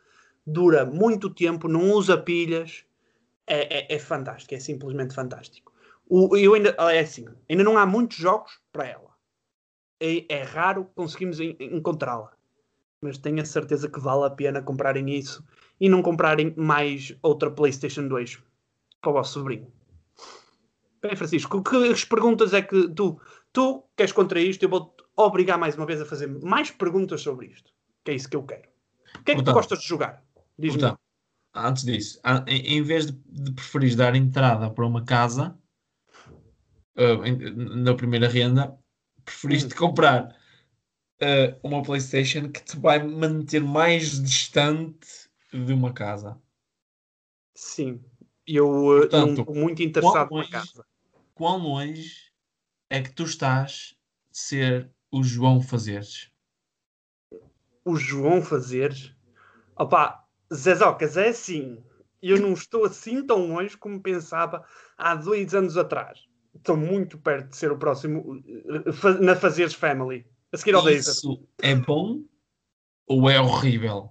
dura 0.46 0.84
muito 0.84 1.30
tempo, 1.30 1.68
não 1.68 1.92
usa 1.92 2.16
pilhas, 2.16 2.84
é, 3.46 3.94
é, 3.94 3.94
é 3.94 3.98
fantástico, 3.98 4.54
é 4.54 4.60
simplesmente 4.60 5.14
fantástico. 5.14 5.72
O, 6.06 6.36
eu 6.36 6.54
ainda, 6.54 6.70
é 6.70 7.00
assim, 7.00 7.26
ainda 7.48 7.64
não 7.64 7.76
há 7.76 7.84
muitos 7.84 8.16
jogos 8.16 8.58
para 8.72 8.86
ela. 8.86 9.08
É, 10.00 10.24
é 10.28 10.42
raro 10.42 10.88
conseguimos 10.94 11.38
encontrá-la. 11.40 12.32
Mas 13.02 13.18
tenho 13.18 13.40
a 13.40 13.44
certeza 13.44 13.88
que 13.88 14.00
vale 14.00 14.24
a 14.24 14.30
pena 14.30 14.62
comprarem 14.62 15.08
isso 15.10 15.44
e 15.80 15.88
não 15.88 16.02
comprarem 16.02 16.52
mais 16.56 17.16
outra 17.22 17.50
PlayStation 17.50 18.08
2 18.08 18.38
para 19.00 19.10
o 19.10 19.12
vosso 19.12 19.34
sobrinho. 19.34 19.72
Bem, 21.00 21.14
Francisco, 21.14 21.62
que, 21.62 22.06
perguntas 22.08 22.52
é 22.52 22.62
que 22.62 22.88
tu, 22.88 23.20
tu 23.52 23.84
queres 23.96 24.12
contra 24.12 24.40
isto? 24.40 24.62
Eu 24.64 24.68
vou-te 24.68 25.04
obrigar 25.16 25.56
mais 25.56 25.76
uma 25.76 25.86
vez 25.86 26.00
a 26.00 26.04
fazer 26.04 26.26
mais 26.26 26.72
perguntas 26.72 27.20
sobre 27.20 27.46
isto 27.46 27.72
que 28.08 28.12
é 28.12 28.14
isso 28.14 28.28
que 28.28 28.36
eu 28.36 28.42
quero. 28.42 28.68
O 29.20 29.22
que 29.22 29.32
é 29.32 29.34
que 29.36 29.42
tu 29.42 29.52
gostas 29.52 29.80
de 29.80 29.86
jogar? 29.86 30.24
Diz-me. 30.58 30.94
Antes 31.54 31.84
disso, 31.84 32.20
em 32.46 32.82
vez 32.82 33.06
de, 33.06 33.12
de 33.26 33.52
preferir 33.52 33.96
dar 33.96 34.14
entrada 34.14 34.70
para 34.70 34.86
uma 34.86 35.04
casa 35.04 35.58
uh, 36.96 37.76
na 37.76 37.94
primeira 37.94 38.28
renda, 38.28 38.74
preferiste 39.24 39.74
hum. 39.74 39.76
comprar 39.76 40.34
uh, 41.22 41.58
uma 41.62 41.82
PlayStation 41.82 42.50
que 42.50 42.62
te 42.62 42.78
vai 42.78 43.02
manter 43.02 43.62
mais 43.62 44.22
distante 44.22 45.28
de 45.52 45.72
uma 45.72 45.92
casa. 45.92 46.40
Sim, 47.54 48.00
eu 48.46 48.68
uh, 48.68 49.08
não 49.10 49.30
estou 49.30 49.54
muito 49.54 49.82
interessado 49.82 50.30
longe, 50.30 50.50
na 50.50 50.58
casa. 50.60 50.84
Quão 51.34 51.58
longe 51.58 52.32
é 52.90 53.02
que 53.02 53.10
tu 53.10 53.24
estás 53.24 53.96
de 54.30 54.38
ser 54.38 54.90
o 55.10 55.22
João 55.22 55.60
Fazeres? 55.60 56.30
o 57.88 57.96
João 57.96 58.42
fazer. 58.42 58.94
Opa, 59.74 60.22
Zezocas, 60.52 61.16
é 61.16 61.28
assim. 61.28 61.82
Eu 62.20 62.38
não 62.38 62.52
estou 62.52 62.84
assim 62.84 63.24
tão 63.24 63.46
longe 63.46 63.76
como 63.76 64.02
pensava 64.02 64.64
há 64.96 65.14
dois 65.14 65.54
anos 65.54 65.76
atrás. 65.76 66.18
Estou 66.54 66.76
muito 66.76 67.16
perto 67.18 67.48
de 67.48 67.56
ser 67.56 67.72
o 67.72 67.78
próximo 67.78 68.42
eh, 68.46 69.20
na 69.20 69.34
Fazeres 69.34 69.74
Family. 69.74 70.26
A 70.52 70.56
seguir 70.56 70.74
ao 70.74 70.88
Isso 70.88 71.46
é 71.62 71.74
bom 71.74 72.24
ou 73.06 73.28
é 73.28 73.40
horrível? 73.40 74.10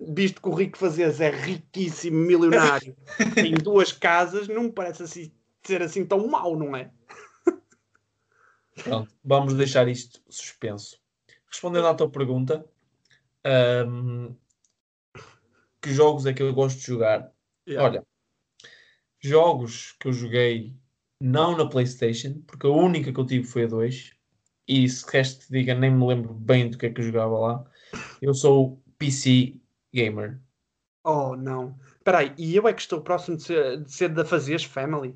visto 0.01 0.41
que 0.41 0.49
o 0.49 0.55
Rico 0.55 0.79
Fazeres 0.79 1.21
é 1.21 1.31
riquíssimo, 1.31 2.17
milionário, 2.17 2.97
tem 3.35 3.55
duas 3.55 3.93
casas, 3.93 4.49
não 4.49 4.65
me 4.65 4.73
parece 4.73 5.03
assim, 5.03 5.33
ser 5.63 5.83
assim 5.83 6.05
tão 6.05 6.27
mau, 6.27 6.57
não 6.57 6.77
é? 6.77 6.91
Pronto, 8.83 9.11
vamos 9.25 9.55
deixar 9.55 9.89
isto 9.89 10.21
suspenso. 10.29 11.01
Respondendo 11.51 11.87
à 11.87 11.95
tua 11.95 12.11
pergunta, 12.11 12.65
um, 13.89 14.37
que 15.81 15.93
jogos 15.93 16.27
é 16.27 16.35
que 16.35 16.43
eu 16.43 16.53
gosto 16.53 16.79
de 16.79 16.87
jogar? 16.87 17.33
Yeah. 17.67 17.89
Olha, 17.89 18.07
jogos 19.19 19.93
que 19.99 20.09
eu 20.09 20.13
joguei 20.13 20.77
não 21.19 21.57
na 21.57 21.67
PlayStation, 21.67 22.43
porque 22.47 22.67
a 22.67 22.71
única 22.71 23.13
que 23.13 23.19
eu 23.19 23.27
tive 23.27 23.47
foi 23.47 23.65
a 23.65 23.69
2, 23.69 24.13
e 24.67 24.89
se 24.89 25.07
queres 25.07 25.35
te 25.35 25.51
diga, 25.51 25.75
nem 25.75 25.91
me 25.91 26.07
lembro 26.07 26.35
bem 26.35 26.71
do 26.71 26.79
que 26.79 26.87
é 26.87 26.91
que 26.91 27.01
eu 27.01 27.05
jogava 27.05 27.39
lá. 27.39 27.65
Eu 28.21 28.35
sou 28.35 28.83
PC 28.99 29.57
gamer. 29.93 30.41
Oh, 31.05 31.37
não. 31.37 31.79
Espera 31.99 32.19
aí, 32.19 32.35
e 32.37 32.57
eu 32.57 32.67
é 32.67 32.73
que 32.73 32.81
estou 32.81 33.01
próximo 33.01 33.37
de 33.37 33.45
ser, 33.45 33.83
de 33.83 33.93
ser 33.93 34.09
da 34.09 34.25
Fazeres 34.25 34.65
Family? 34.65 35.15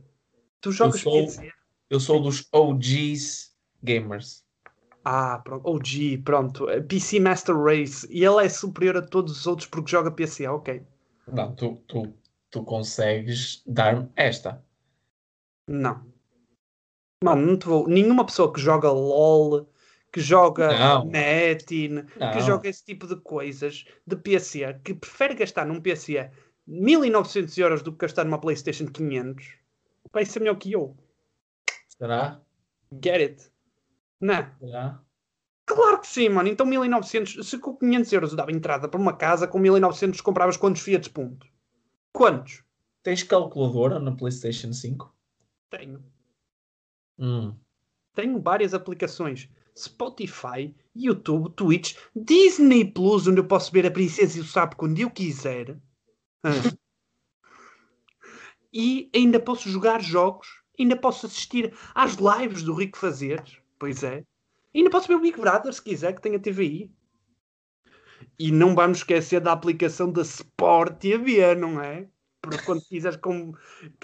Tu 0.61 0.71
jogas 0.73 0.97
eu 0.97 1.01
sou, 1.01 1.13
PC? 1.13 1.53
Eu 1.89 2.01
sou 2.01 2.23
dos 2.23 2.47
OGs 2.53 3.53
gamers. 3.83 4.45
Ah, 5.05 5.41
pronto. 5.43 5.69
OG, 5.69 6.19
pronto. 6.25 6.67
PC 6.89 7.21
Master 7.21 7.57
Race. 7.57 8.07
E 8.11 8.25
ele 8.25 8.45
é 8.45 8.49
superior 8.49 8.99
a 8.99 9.03
todos 9.03 9.41
os 9.41 9.47
outros 9.47 9.69
porque 9.69 9.91
joga 9.91 10.11
PC, 10.11 10.47
ok. 10.47 10.83
Não, 11.27 11.55
tu, 11.55 11.83
tu, 11.87 12.15
tu 12.51 12.63
consegues 12.63 13.63
dar-me 13.67 14.09
esta. 14.15 14.63
Não. 15.67 16.10
Mano, 17.23 17.47
não 17.47 17.57
te 17.59 17.67
vou. 17.67 17.87
Nenhuma 17.87 18.25
pessoa 18.25 18.51
que 18.51 18.61
joga 18.61 18.91
LOL, 18.91 19.69
que 20.11 20.21
joga 20.21 20.69
não. 20.79 21.05
Não. 22.17 22.33
que 22.33 22.41
joga 22.41 22.69
esse 22.69 22.83
tipo 22.85 23.07
de 23.07 23.17
coisas 23.17 23.85
de 24.07 24.17
PC, 24.17 24.81
que 24.83 24.95
prefere 24.95 25.35
gastar 25.35 25.67
num 25.67 25.81
PC 25.81 26.31
1900 26.67 27.59
euros 27.59 27.83
do 27.83 27.93
que 27.93 27.99
gastar 27.99 28.25
numa 28.25 28.41
PlayStation 28.41 28.87
500, 28.87 29.55
vai 30.13 30.25
ser 30.25 30.41
melhor 30.41 30.57
que 30.57 30.73
eu. 30.73 30.97
Será? 31.89 32.41
Get 33.05 33.21
it? 33.21 33.53
Não. 34.21 34.47
Será? 34.59 35.03
Claro 35.67 36.01
que 36.01 36.07
sim, 36.07 36.29
mano. 36.31 36.49
Então 36.49 36.65
1900, 36.65 37.49
se 37.49 37.59
com 37.59 37.77
500 37.77 38.13
euros 38.13 38.35
dava 38.35 38.51
entrada 38.51 38.89
para 38.89 39.01
uma 39.01 39.13
casa, 39.13 39.47
com 39.47 39.59
1900 39.59 40.21
compravas 40.23 40.57
quantos 40.57 40.83
Fiat 40.83 41.11
Punto? 41.11 41.47
Quantos? 42.13 42.65
Tens 43.03 43.23
calculadora 43.23 43.99
na 43.99 44.17
PlayStation 44.17 44.73
5? 44.73 45.15
Tenho. 45.71 46.03
Hum. 47.21 47.55
Tenho 48.15 48.41
várias 48.41 48.73
aplicações. 48.73 49.49
Spotify, 49.77 50.75
YouTube, 50.97 51.55
Twitch, 51.55 51.97
Disney 52.17 52.85
Plus, 52.85 53.27
onde 53.27 53.41
eu 53.41 53.47
posso 53.47 53.71
ver 53.71 53.87
a 53.87 53.91
Princesa 53.91 54.39
e 54.39 54.41
o 54.41 54.45
Sapo 54.45 54.77
quando 54.77 54.99
eu 54.99 55.11
quiser. 55.11 55.79
e 58.73 59.11
ainda 59.15 59.39
posso 59.39 59.69
jogar 59.69 60.03
jogos, 60.03 60.49
ainda 60.79 60.97
posso 60.97 61.27
assistir 61.27 61.75
às 61.95 62.17
lives 62.17 62.63
do 62.63 62.75
Rico 62.75 62.99
Fazeres. 62.99 63.59
Pois 63.79 64.03
é. 64.03 64.25
Ainda 64.75 64.91
posso 64.91 65.09
ver 65.09 65.15
o 65.15 65.21
Big 65.21 65.39
Brother 65.39 65.73
se 65.73 65.83
quiser, 65.83 66.15
que 66.15 66.23
tenha 66.23 66.39
TVI. 66.39 66.91
E 68.39 68.51
não 68.53 68.75
vamos 68.75 68.99
esquecer 68.99 69.41
da 69.41 69.53
aplicação 69.53 70.13
da 70.13 70.23
Sport 70.23 70.99
TV, 70.99 71.55
não 71.55 71.81
é? 71.81 72.09
Porque 72.41 72.63
quando 72.65 72.83
quiseres 72.83 73.17
com, 73.17 73.53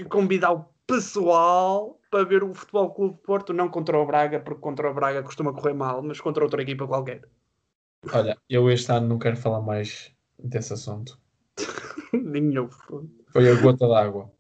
convidar 0.09 0.53
o 0.53 0.69
pessoal 0.87 2.01
para 2.11 2.25
ver 2.25 2.43
o 2.43 2.55
Futebol 2.55 2.95
Clube 2.95 3.19
Porto, 3.23 3.53
não 3.53 3.69
contra 3.69 3.99
o 3.99 4.07
Braga, 4.07 4.41
porque 4.41 4.61
contra 4.61 4.91
o 4.91 4.95
Braga 4.95 5.23
costuma 5.23 5.53
correr 5.53 5.75
mal, 5.75 6.03
mas 6.03 6.21
contra 6.21 6.45
outra 6.45 6.63
equipa 6.63 6.87
qualquer. 6.87 7.23
Olha, 8.13 8.37
eu 8.49 8.71
este 8.71 8.93
ano 8.93 9.09
não 9.09 9.19
quero 9.19 9.37
falar 9.37 9.61
mais 9.61 10.13
desse 10.39 10.73
assunto. 10.73 11.19
Nenhum. 12.13 12.69
Foi 13.29 13.49
a 13.51 13.61
gota 13.61 13.89
d'água. 13.89 14.31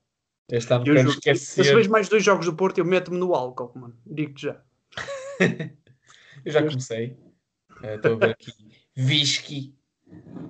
Este 0.49 0.73
ano 0.73 0.87
eu 0.87 0.95
quero 0.95 1.09
jogo, 1.09 1.19
esquecer. 1.19 1.65
Se 1.65 1.75
vejo 1.75 1.91
mais 1.91 2.09
dois 2.09 2.23
jogos 2.25 2.47
do 2.47 2.55
Porto, 2.55 2.79
eu 2.79 2.85
meto-me 2.85 3.19
no 3.19 3.35
álcool, 3.35 3.73
mano. 3.75 3.97
Digo-te 4.07 4.43
já. 4.43 4.62
eu 6.45 6.53
já 6.53 6.62
comecei. 6.62 7.19
Eh, 7.83 7.97
estou 7.97 8.12
uh, 8.12 8.15
a 8.15 8.19
ver 8.19 8.31
aqui. 8.31 8.53
Whisky. 8.97 9.75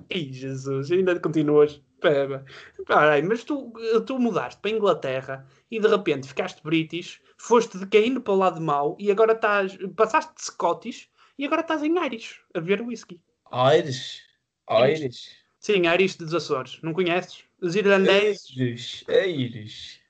Ei, 0.09 0.31
Jesus, 0.31 0.91
ainda 0.91 1.19
continuas. 1.19 1.81
Pera, 1.99 2.45
pera, 2.85 3.27
mas 3.27 3.43
tu, 3.43 3.73
tu 4.05 4.19
mudaste 4.19 4.61
para 4.61 4.71
a 4.71 4.73
Inglaterra 4.73 5.47
e 5.71 5.79
de 5.79 5.87
repente 5.87 6.27
ficaste 6.27 6.61
British, 6.63 7.19
foste 7.37 7.77
decaindo 7.77 8.21
para 8.21 8.33
o 8.33 8.37
lado 8.37 8.61
mau 8.61 8.95
e 8.99 9.09
agora 9.09 9.33
estás. 9.33 9.77
passaste 9.95 10.35
de 10.35 10.43
Scottish 10.43 11.09
e 11.37 11.45
agora 11.45 11.61
estás 11.61 11.81
em 11.83 11.97
Irish 12.05 12.39
a 12.53 12.59
ver 12.59 12.81
whisky. 12.81 13.19
Irish? 13.51 14.21
Irish? 14.69 15.31
Sim, 15.59 15.87
Irish 15.87 16.17
dos 16.17 16.33
Açores. 16.33 16.79
Não 16.83 16.93
conheces? 16.93 17.43
Os 17.61 17.75
irlandeses. 17.75 18.49
Irish. 18.55 19.05
Irish. 19.09 20.01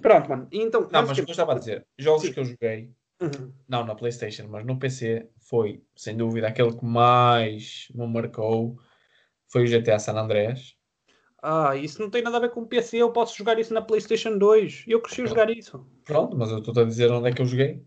Pronto, 0.00 0.28
mano. 0.28 0.48
Então, 0.52 0.82
não, 0.92 1.06
mas 1.06 1.10
o 1.10 1.14
que 1.14 1.20
eu 1.22 1.32
estava 1.32 1.52
a 1.52 1.58
dizer, 1.58 1.86
jogos 1.96 2.22
Sim. 2.22 2.32
que 2.32 2.40
eu 2.40 2.44
joguei, 2.44 2.92
uhum. 3.20 3.52
não 3.66 3.84
na 3.84 3.94
PlayStation, 3.94 4.46
mas 4.48 4.64
no 4.64 4.78
PC, 4.78 5.28
foi 5.40 5.82
sem 5.96 6.16
dúvida 6.16 6.48
aquele 6.48 6.76
que 6.76 6.84
mais 6.84 7.88
me 7.94 8.06
marcou 8.06 8.78
foi 9.48 9.64
o 9.64 9.66
GTA 9.66 9.98
San 9.98 10.14
Andreas. 10.14 10.76
Ah, 11.42 11.76
isso 11.76 12.00
não 12.02 12.10
tem 12.10 12.22
nada 12.22 12.36
a 12.36 12.40
ver 12.40 12.50
com 12.50 12.62
o 12.62 12.66
PC, 12.66 12.96
eu 12.96 13.12
posso 13.12 13.36
jogar 13.36 13.58
isso 13.58 13.72
na 13.72 13.80
PlayStation 13.80 14.36
2. 14.36 14.84
Eu 14.88 15.00
cresci 15.00 15.22
a 15.22 15.26
jogar 15.26 15.50
isso. 15.50 15.86
Pronto, 16.04 16.36
mas 16.36 16.50
eu 16.50 16.58
estou 16.58 16.82
a 16.82 16.84
dizer 16.84 17.10
onde 17.12 17.28
é 17.28 17.32
que 17.32 17.40
eu 17.40 17.46
joguei. 17.46 17.82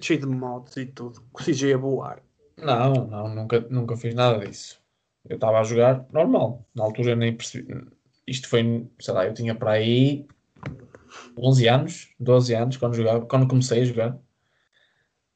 Cheio 0.00 0.20
de 0.20 0.26
mods 0.26 0.76
e 0.76 0.86
tudo. 0.86 1.22
Consegui 1.32 1.72
a 1.72 1.78
voar. 1.78 2.22
Não, 2.58 2.92
não, 2.92 3.34
nunca, 3.34 3.60
nunca 3.70 3.96
fiz 3.96 4.14
nada 4.14 4.46
disso. 4.46 4.80
Eu 5.28 5.36
estava 5.36 5.58
a 5.58 5.64
jogar 5.64 6.06
normal. 6.12 6.66
Na 6.74 6.84
altura 6.84 7.10
eu 7.10 7.16
nem 7.16 7.34
percebi. 7.34 7.86
Isto 8.26 8.48
foi, 8.48 8.86
sei 9.00 9.14
lá, 9.14 9.26
eu 9.26 9.34
tinha 9.34 9.54
para 9.54 9.72
aí 9.72 10.26
11 11.38 11.68
anos, 11.68 12.14
12 12.18 12.54
anos 12.54 12.76
quando 12.76 12.94
jogava, 12.94 13.24
quando 13.26 13.48
comecei 13.48 13.82
a 13.82 13.84
jogar. 13.84 14.18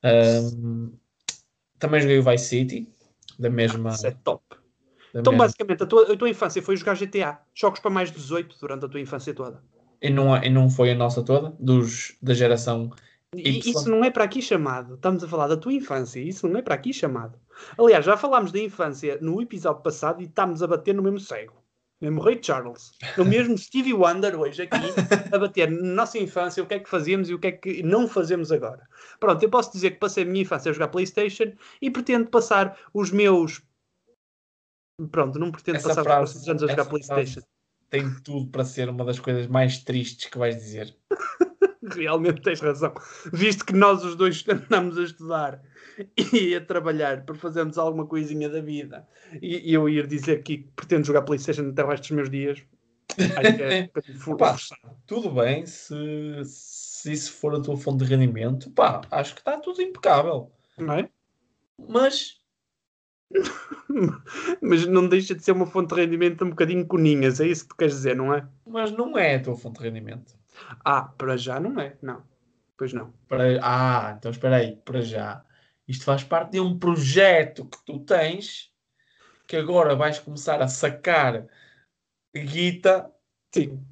Um, 0.04 0.92
também 1.78 2.00
joguei 2.00 2.18
o 2.18 2.23
Vice 2.23 2.44
City, 2.44 2.88
da 3.38 3.50
mesma. 3.50 3.90
Isso 3.90 4.06
é 4.06 4.11
top. 4.11 4.42
Então, 5.14 5.37
basicamente, 5.37 5.83
a 5.83 5.87
tua, 5.87 6.12
a 6.12 6.17
tua 6.17 6.29
infância 6.29 6.62
foi 6.62 6.76
jogar 6.76 6.97
GTA, 6.97 7.38
jogos 7.55 7.81
para 7.81 7.90
mais 7.90 8.11
de 8.11 8.17
18 8.17 8.57
durante 8.61 8.85
a 8.85 8.88
tua 8.88 9.00
infância 9.00 9.35
toda. 9.35 9.62
E 10.00 10.09
não, 10.09 10.37
e 10.37 10.49
não 10.49 10.71
foi 10.71 10.93
a 10.93 10.95
nossa 10.95 11.23
toda, 11.23 11.55
dos, 11.59 12.17
da 12.23 12.33
geração. 12.33 12.90
Y. 13.35 13.71
Isso 13.71 13.88
não 13.88 14.05
é 14.05 14.11
para 14.11 14.25
aqui 14.25 14.43
chamado. 14.43 14.95
Estamos 14.95 15.23
a 15.23 15.29
falar 15.29 15.47
da 15.47 15.57
tua 15.57 15.73
infância, 15.73 16.21
isso 16.21 16.49
não 16.49 16.59
é 16.59 16.62
para 16.62 16.75
aqui 16.75 16.93
chamado. 16.93 17.38
Aliás, 17.79 18.05
já 18.05 18.17
falámos 18.17 18.50
da 18.50 18.59
infância 18.59 19.19
no 19.21 19.40
episódio 19.40 19.83
passado 19.83 20.21
e 20.21 20.25
estamos 20.25 20.62
a 20.62 20.67
bater 20.67 20.95
no 20.95 21.02
mesmo 21.02 21.21
cego. 21.21 21.61
Mesmo 22.00 22.23
Ray 22.23 22.40
Charles. 22.43 22.93
O 23.19 23.25
mesmo 23.25 23.57
Stevie 23.59 23.93
Wonder 23.93 24.35
hoje 24.40 24.62
aqui 24.62 24.79
a 25.31 25.38
bater 25.38 25.71
na 25.71 25.95
nossa 25.95 26.19
infância 26.19 26.62
o 26.62 26.67
que 26.67 26.75
é 26.75 26.79
que 26.79 26.88
fazíamos 26.88 27.29
e 27.29 27.35
o 27.35 27.38
que 27.38 27.49
é 27.49 27.52
que 27.52 27.83
não 27.83 28.09
fazemos 28.09 28.50
agora. 28.50 28.88
Pronto, 29.21 29.43
eu 29.43 29.50
posso 29.50 29.71
dizer 29.71 29.90
que 29.90 29.99
passei 29.99 30.25
a 30.25 30.26
minha 30.26 30.43
infância 30.43 30.71
a 30.71 30.73
jogar 30.73 30.88
Playstation 30.88 31.52
e 31.81 31.90
pretendo 31.90 32.31
passar 32.31 32.76
os 32.95 33.11
meus 33.11 33.61
Pronto, 35.09 35.38
não 35.38 35.50
pretendo 35.50 35.76
essa 35.76 35.88
passar 35.88 36.02
frase, 36.02 36.38
os 36.38 36.49
anos 36.49 36.62
a 36.62 36.69
jogar 36.69 36.85
Playstation. 36.87 37.40
Tem 37.88 38.09
tudo 38.23 38.50
para 38.50 38.64
ser 38.64 38.88
uma 38.88 39.04
das 39.04 39.19
coisas 39.19 39.47
mais 39.47 39.78
tristes 39.78 40.30
que 40.30 40.38
vais 40.38 40.57
dizer. 40.57 40.95
Realmente 41.83 42.42
tens 42.42 42.61
razão. 42.61 42.95
Visto 43.33 43.64
que 43.64 43.73
nós 43.73 44.04
os 44.04 44.14
dois 44.14 44.45
andamos 44.49 44.99
a 44.99 45.02
estudar 45.02 45.62
e 46.33 46.54
a 46.54 46.64
trabalhar 46.64 47.25
para 47.25 47.35
fazermos 47.35 47.78
alguma 47.78 48.07
coisinha 48.07 48.49
da 48.49 48.61
vida 48.61 49.09
e, 49.40 49.73
eu 49.73 49.88
ir 49.88 50.07
dizer 50.07 50.42
que 50.42 50.59
pretendo 50.76 51.07
jogar 51.07 51.23
Playstation 51.23 51.69
até 51.71 51.83
o 51.83 51.88
resto 51.88 52.02
dos 52.04 52.11
meus 52.12 52.30
dias, 52.30 52.62
acho 53.19 53.57
que 53.57 53.62
é 53.62 53.90
pá, 54.38 54.57
Tudo 55.07 55.30
bem, 55.30 55.66
se, 55.66 55.95
se 56.45 57.12
isso 57.12 57.33
for 57.33 57.54
a 57.54 57.61
tua 57.61 57.76
fonte 57.76 58.04
de 58.04 58.11
rendimento, 58.11 58.71
pá, 58.71 59.00
acho 59.11 59.35
que 59.35 59.40
está 59.40 59.59
tudo 59.59 59.83
impecável. 59.83 60.52
Não 60.78 60.95
é? 60.95 61.09
Mas 61.88 62.39
Mas 64.60 64.87
não 64.87 65.08
deixa 65.08 65.34
de 65.34 65.44
ser 65.44 65.52
uma 65.52 65.66
fonte 65.66 65.94
de 65.94 66.00
rendimento 66.00 66.44
um 66.44 66.50
bocadinho 66.50 66.87
coninhas, 66.87 67.40
é 67.40 67.46
isso 67.46 67.64
que 67.64 67.70
tu 67.70 67.76
queres 67.76 67.94
dizer, 67.94 68.16
não 68.16 68.34
é? 68.34 68.46
Mas 68.66 68.90
não 68.92 69.16
é 69.16 69.37
a 69.37 69.42
tua 69.42 69.56
fonte 69.56 69.78
de 69.78 69.84
rendimento. 69.84 70.34
Ah, 70.84 71.02
para 71.02 71.37
já 71.37 71.60
não 71.60 71.80
é, 71.80 71.96
não. 72.02 72.22
Pois 72.76 72.92
não. 72.92 73.12
Para... 73.28 73.58
Ah, 73.62 74.14
então 74.18 74.30
espera 74.30 74.56
aí, 74.56 74.76
para 74.76 75.00
já. 75.00 75.44
Isto 75.87 76.04
faz 76.04 76.25
parte 76.25 76.52
de 76.52 76.60
um 76.60 76.78
projeto 76.78 77.64
que 77.66 77.78
tu 77.84 78.00
tens 78.00 78.72
que 79.46 79.56
agora 79.56 79.96
vais 79.96 80.18
começar 80.18 80.62
a 80.62 80.68
sacar 80.68 81.46
guita. 82.34 83.10
Sim. 83.52 83.84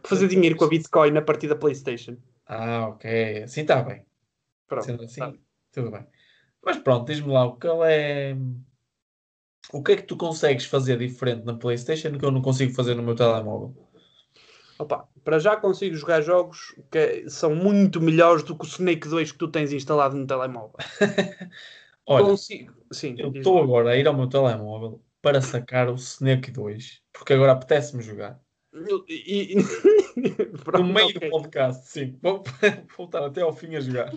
Para 0.00 0.08
fazer 0.08 0.28
dinheiro 0.28 0.56
com 0.56 0.64
a 0.64 0.68
Bitcoin 0.68 1.16
a 1.16 1.22
partir 1.22 1.48
da 1.48 1.56
PlayStation. 1.56 2.16
Ah, 2.46 2.88
ok. 2.88 3.42
Assim 3.42 3.62
está 3.62 3.82
bem. 3.82 4.04
Pronto. 4.68 4.84
Sendo 4.84 5.02
assim, 5.02 5.20
tá. 5.20 5.32
tudo 5.72 5.90
bem. 5.90 6.06
Mas 6.62 6.78
pronto, 6.78 7.06
diz-me 7.06 7.32
lá, 7.32 7.44
o 7.46 7.56
que 7.56 7.66
é 7.66 8.36
o 9.72 9.82
que 9.82 9.92
é 9.92 9.96
que 9.96 10.02
tu 10.02 10.16
consegues 10.16 10.64
fazer 10.64 10.98
diferente 10.98 11.44
na 11.44 11.54
PlayStation 11.54 12.18
que 12.18 12.24
eu 12.24 12.30
não 12.30 12.42
consigo 12.42 12.72
fazer 12.72 12.94
no 12.94 13.02
meu 13.02 13.14
telemóvel? 13.14 13.74
Opa, 14.78 15.06
para 15.22 15.38
já 15.38 15.56
consigo 15.56 15.94
jogar 15.94 16.22
jogos 16.22 16.74
que 16.90 17.28
são 17.28 17.54
muito 17.54 18.00
melhores 18.00 18.42
do 18.42 18.56
que 18.56 18.64
o 18.64 18.66
Snake 18.66 19.08
2 19.08 19.32
que 19.32 19.38
tu 19.38 19.48
tens 19.48 19.72
instalado 19.72 20.16
no 20.16 20.26
telemóvel. 20.26 20.76
Olha, 22.06 22.24
consigo. 22.24 22.74
Sim, 22.90 23.14
eu 23.18 23.30
estou 23.30 23.62
agora 23.62 23.90
a 23.90 23.96
ir 23.96 24.06
ao 24.08 24.16
meu 24.16 24.26
telemóvel 24.26 25.02
para 25.20 25.40
sacar 25.42 25.88
o 25.90 25.94
Snake 25.94 26.50
2, 26.50 27.02
porque 27.12 27.34
agora 27.34 27.52
apetece-me 27.52 28.02
jogar. 28.02 28.40
E. 29.08 29.56
Pronto, 30.64 30.82
no 30.82 30.92
meio 30.92 31.08
okay. 31.08 31.28
do 31.28 31.30
podcast, 31.30 31.88
sim. 31.88 32.18
Vou 32.22 32.42
voltar 32.96 33.24
até 33.24 33.42
ao 33.42 33.52
fim 33.52 33.76
a 33.76 33.80
jogar. 33.80 34.12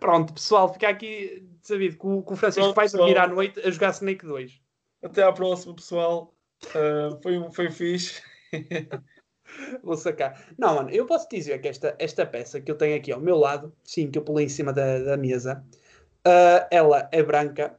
Pronto, 0.00 0.34
pessoal, 0.34 0.72
fica 0.72 0.88
aqui 0.88 1.48
sabido 1.66 1.98
que 1.98 2.06
o, 2.06 2.22
que 2.22 2.32
o 2.32 2.36
Francisco 2.36 2.72
vai 2.72 2.88
dormir 2.88 3.18
à 3.18 3.26
noite 3.26 3.60
a 3.60 3.70
jogar 3.70 3.90
Snake 3.90 4.24
2. 4.24 4.60
Até 5.02 5.22
à 5.22 5.32
próxima, 5.32 5.74
pessoal. 5.74 6.34
Uh, 6.64 7.20
foi, 7.22 7.50
foi 7.52 7.70
fixe. 7.70 8.22
Vou 9.82 9.96
sacar. 9.96 10.44
Não, 10.58 10.74
mano, 10.74 10.90
eu 10.90 11.06
posso 11.06 11.28
dizer 11.28 11.60
que 11.60 11.68
esta, 11.68 11.94
esta 11.98 12.26
peça 12.26 12.60
que 12.60 12.70
eu 12.70 12.76
tenho 12.76 12.96
aqui 12.96 13.12
ao 13.12 13.20
meu 13.20 13.36
lado, 13.36 13.74
sim, 13.84 14.10
que 14.10 14.18
eu 14.18 14.22
pulei 14.22 14.46
em 14.46 14.48
cima 14.48 14.72
da, 14.72 14.98
da 14.98 15.16
mesa, 15.16 15.64
uh, 16.26 16.66
ela 16.70 17.08
é 17.12 17.22
branca, 17.22 17.78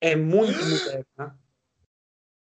é 0.00 0.14
muito 0.14 0.58
moderna. 0.64 1.38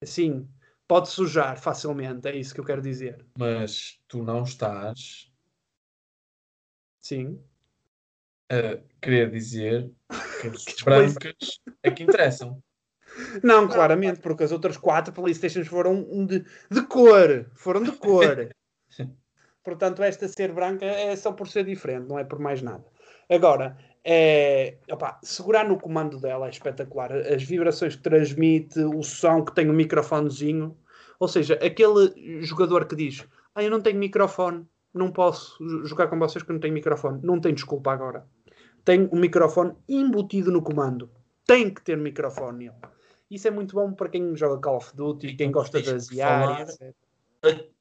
Sim, 0.03 0.47
pode 0.87 1.09
sujar 1.09 1.59
facilmente, 1.59 2.27
é 2.27 2.35
isso 2.35 2.53
que 2.53 2.59
eu 2.59 2.65
quero 2.65 2.81
dizer. 2.81 3.25
Mas 3.37 3.99
tu 4.07 4.23
não 4.23 4.43
estás. 4.43 5.31
Sim. 7.01 7.39
A 8.49 8.77
querer 9.01 9.31
dizer 9.31 9.91
que 10.41 10.47
as 10.47 10.81
brancas 10.83 11.59
é 11.83 11.91
que 11.91 12.03
interessam. 12.03 12.61
Não, 13.41 13.67
claramente, 13.67 14.19
porque 14.19 14.43
as 14.43 14.51
outras 14.51 14.77
quatro 14.77 15.13
Playstations 15.13 15.67
foram 15.67 16.25
de, 16.25 16.43
de 16.69 16.81
cor. 16.87 17.49
Foram 17.53 17.83
de 17.83 17.91
cor. 17.93 18.49
Portanto, 19.63 20.03
esta 20.03 20.27
ser 20.27 20.51
branca 20.53 20.85
é 20.85 21.15
só 21.15 21.31
por 21.31 21.47
ser 21.47 21.65
diferente, 21.65 22.07
não 22.07 22.19
é 22.19 22.23
por 22.23 22.39
mais 22.39 22.61
nada. 22.61 22.85
Agora, 23.27 23.75
é, 24.03 24.77
opa, 24.91 25.19
segurar 25.23 25.67
no 25.67 25.79
comando 25.79 26.19
dela 26.19 26.45
é 26.45 26.51
espetacular. 26.51 27.11
As 27.11 27.41
vibrações 27.41 27.95
que 27.95 28.03
transmite, 28.03 28.79
o 28.79 29.01
som 29.01 29.43
que 29.43 29.55
tem 29.55 29.67
o 29.67 29.71
um 29.71 29.75
microfonezinho. 29.75 30.77
Ou 31.19 31.27
seja, 31.27 31.55
aquele 31.55 32.41
jogador 32.43 32.85
que 32.85 32.95
diz: 32.95 33.25
Ah, 33.55 33.63
eu 33.63 33.71
não 33.71 33.81
tenho 33.81 33.97
microfone, 33.97 34.67
não 34.95 35.11
posso 35.11 35.57
jogar 35.85 36.07
com 36.07 36.17
vocês 36.17 36.41
porque 36.41 36.53
não 36.53 36.59
tenho 36.59 36.73
microfone. 36.73 37.19
Não 37.21 37.39
tem 37.39 37.53
desculpa 37.53 37.91
agora. 37.91 38.25
Tem 38.83 39.03
o 39.11 39.15
um 39.15 39.19
microfone 39.19 39.73
embutido 39.89 40.51
no 40.51 40.61
comando. 40.61 41.09
Tem 41.45 41.69
que 41.69 41.81
ter 41.83 41.97
microfone. 41.97 42.71
Isso 43.29 43.47
é 43.47 43.51
muito 43.51 43.75
bom 43.75 43.91
para 43.93 44.09
quem 44.09 44.35
joga 44.35 44.61
Call 44.61 44.77
of 44.77 44.95
Duty, 44.95 45.35
quem 45.35 45.51
gosta 45.51 45.81
das 45.81 46.09
IAs, 46.11 46.77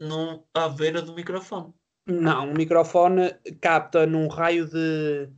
no, 0.01 0.45
à 0.53 0.69
beira 0.69 1.01
do 1.01 1.15
microfone. 1.15 1.73
Não, 2.07 2.51
o 2.51 2.55
microfone 2.55 3.35
capta 3.61 4.07
num 4.07 4.29
raio 4.29 4.67
de, 4.67 5.29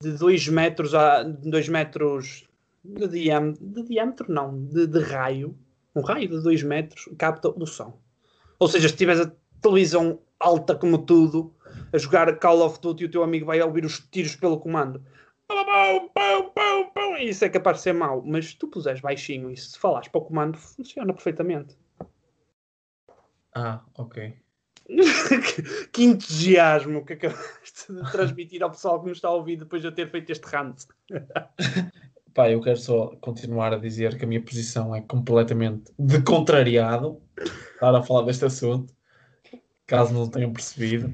de 0.00 0.12
2 0.12 0.48
metros 0.48 0.94
a 0.94 1.22
2 1.22 1.68
metros 1.68 2.46
de 2.84 3.08
diâmetro, 3.08 3.66
de 3.66 3.82
diâmetro 3.82 4.32
não, 4.32 4.64
de, 4.66 4.86
de 4.86 5.00
raio, 5.00 5.58
um 5.94 6.00
raio 6.00 6.28
de 6.28 6.42
2 6.42 6.62
metros 6.62 7.08
capta 7.18 7.48
o 7.48 7.66
som. 7.66 7.98
Ou 8.58 8.68
seja, 8.68 8.88
se 8.88 8.96
tiveres 8.96 9.20
a 9.20 9.32
televisão 9.60 10.20
alta 10.40 10.74
como 10.74 10.98
tudo, 10.98 11.54
a 11.92 11.98
jogar 11.98 12.38
Call 12.38 12.62
of 12.62 12.80
Duty, 12.80 13.04
o 13.04 13.10
teu 13.10 13.22
amigo 13.22 13.46
vai 13.46 13.60
ouvir 13.60 13.84
os 13.84 13.98
tiros 13.98 14.36
pelo 14.36 14.58
comando. 14.58 15.02
Pum, 15.46 16.08
pum, 16.08 16.50
pum, 16.54 16.90
pum, 16.94 17.16
isso 17.16 17.44
é 17.44 17.48
capaz 17.48 17.78
de 17.78 17.82
ser 17.84 17.94
mau, 17.94 18.22
mas 18.24 18.50
se 18.50 18.56
tu 18.56 18.68
puseres 18.68 19.00
baixinho 19.00 19.50
e 19.50 19.56
se 19.56 19.78
falares 19.78 20.08
para 20.08 20.20
o 20.20 20.24
comando, 20.24 20.58
funciona 20.58 21.12
perfeitamente. 21.12 21.76
Ah, 23.54 23.80
ok. 23.94 24.36
que 25.92 26.02
entusiasmo 26.02 27.04
que 27.04 27.14
acabaste 27.14 27.92
de 27.92 28.10
transmitir 28.10 28.62
ao 28.62 28.70
pessoal 28.70 29.00
que 29.00 29.08
nos 29.08 29.18
está 29.18 29.28
a 29.28 29.32
ouvir 29.32 29.56
depois 29.56 29.82
de 29.82 29.88
eu 29.88 29.92
ter 29.92 30.10
feito 30.10 30.30
este 30.30 30.46
rant. 30.46 30.84
Pá, 32.34 32.50
eu 32.50 32.60
quero 32.60 32.78
só 32.78 33.16
continuar 33.20 33.72
a 33.72 33.78
dizer 33.78 34.16
que 34.16 34.24
a 34.24 34.28
minha 34.28 34.40
posição 34.40 34.94
é 34.94 35.00
completamente 35.00 35.92
de 35.98 36.22
contrariado 36.22 37.20
estar 37.36 37.94
a 37.94 38.02
falar 38.02 38.22
deste 38.22 38.44
assunto, 38.44 38.94
caso 39.88 40.14
não 40.14 40.28
tenham 40.28 40.52
percebido. 40.52 41.12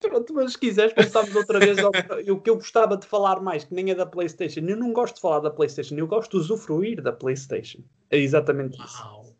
Pronto, 0.00 0.32
mas 0.34 0.52
se 0.52 0.58
quiseres, 0.58 0.92
voltamos 0.94 1.34
outra 1.34 1.58
vez 1.58 1.78
ao 1.78 1.90
o 2.32 2.40
que 2.40 2.50
eu 2.50 2.56
gostava 2.56 2.96
de 2.96 3.06
falar 3.06 3.40
mais, 3.40 3.64
que 3.64 3.74
nem 3.74 3.90
é 3.90 3.94
da 3.94 4.06
PlayStation. 4.06 4.60
Eu 4.60 4.76
não 4.76 4.92
gosto 4.92 5.16
de 5.16 5.20
falar 5.20 5.40
da 5.40 5.50
PlayStation, 5.50 5.94
eu 5.94 6.06
gosto 6.06 6.32
de 6.32 6.36
usufruir 6.36 7.02
da 7.02 7.12
PlayStation. 7.12 7.78
É 8.10 8.18
exatamente 8.18 8.78
isso. 8.80 9.34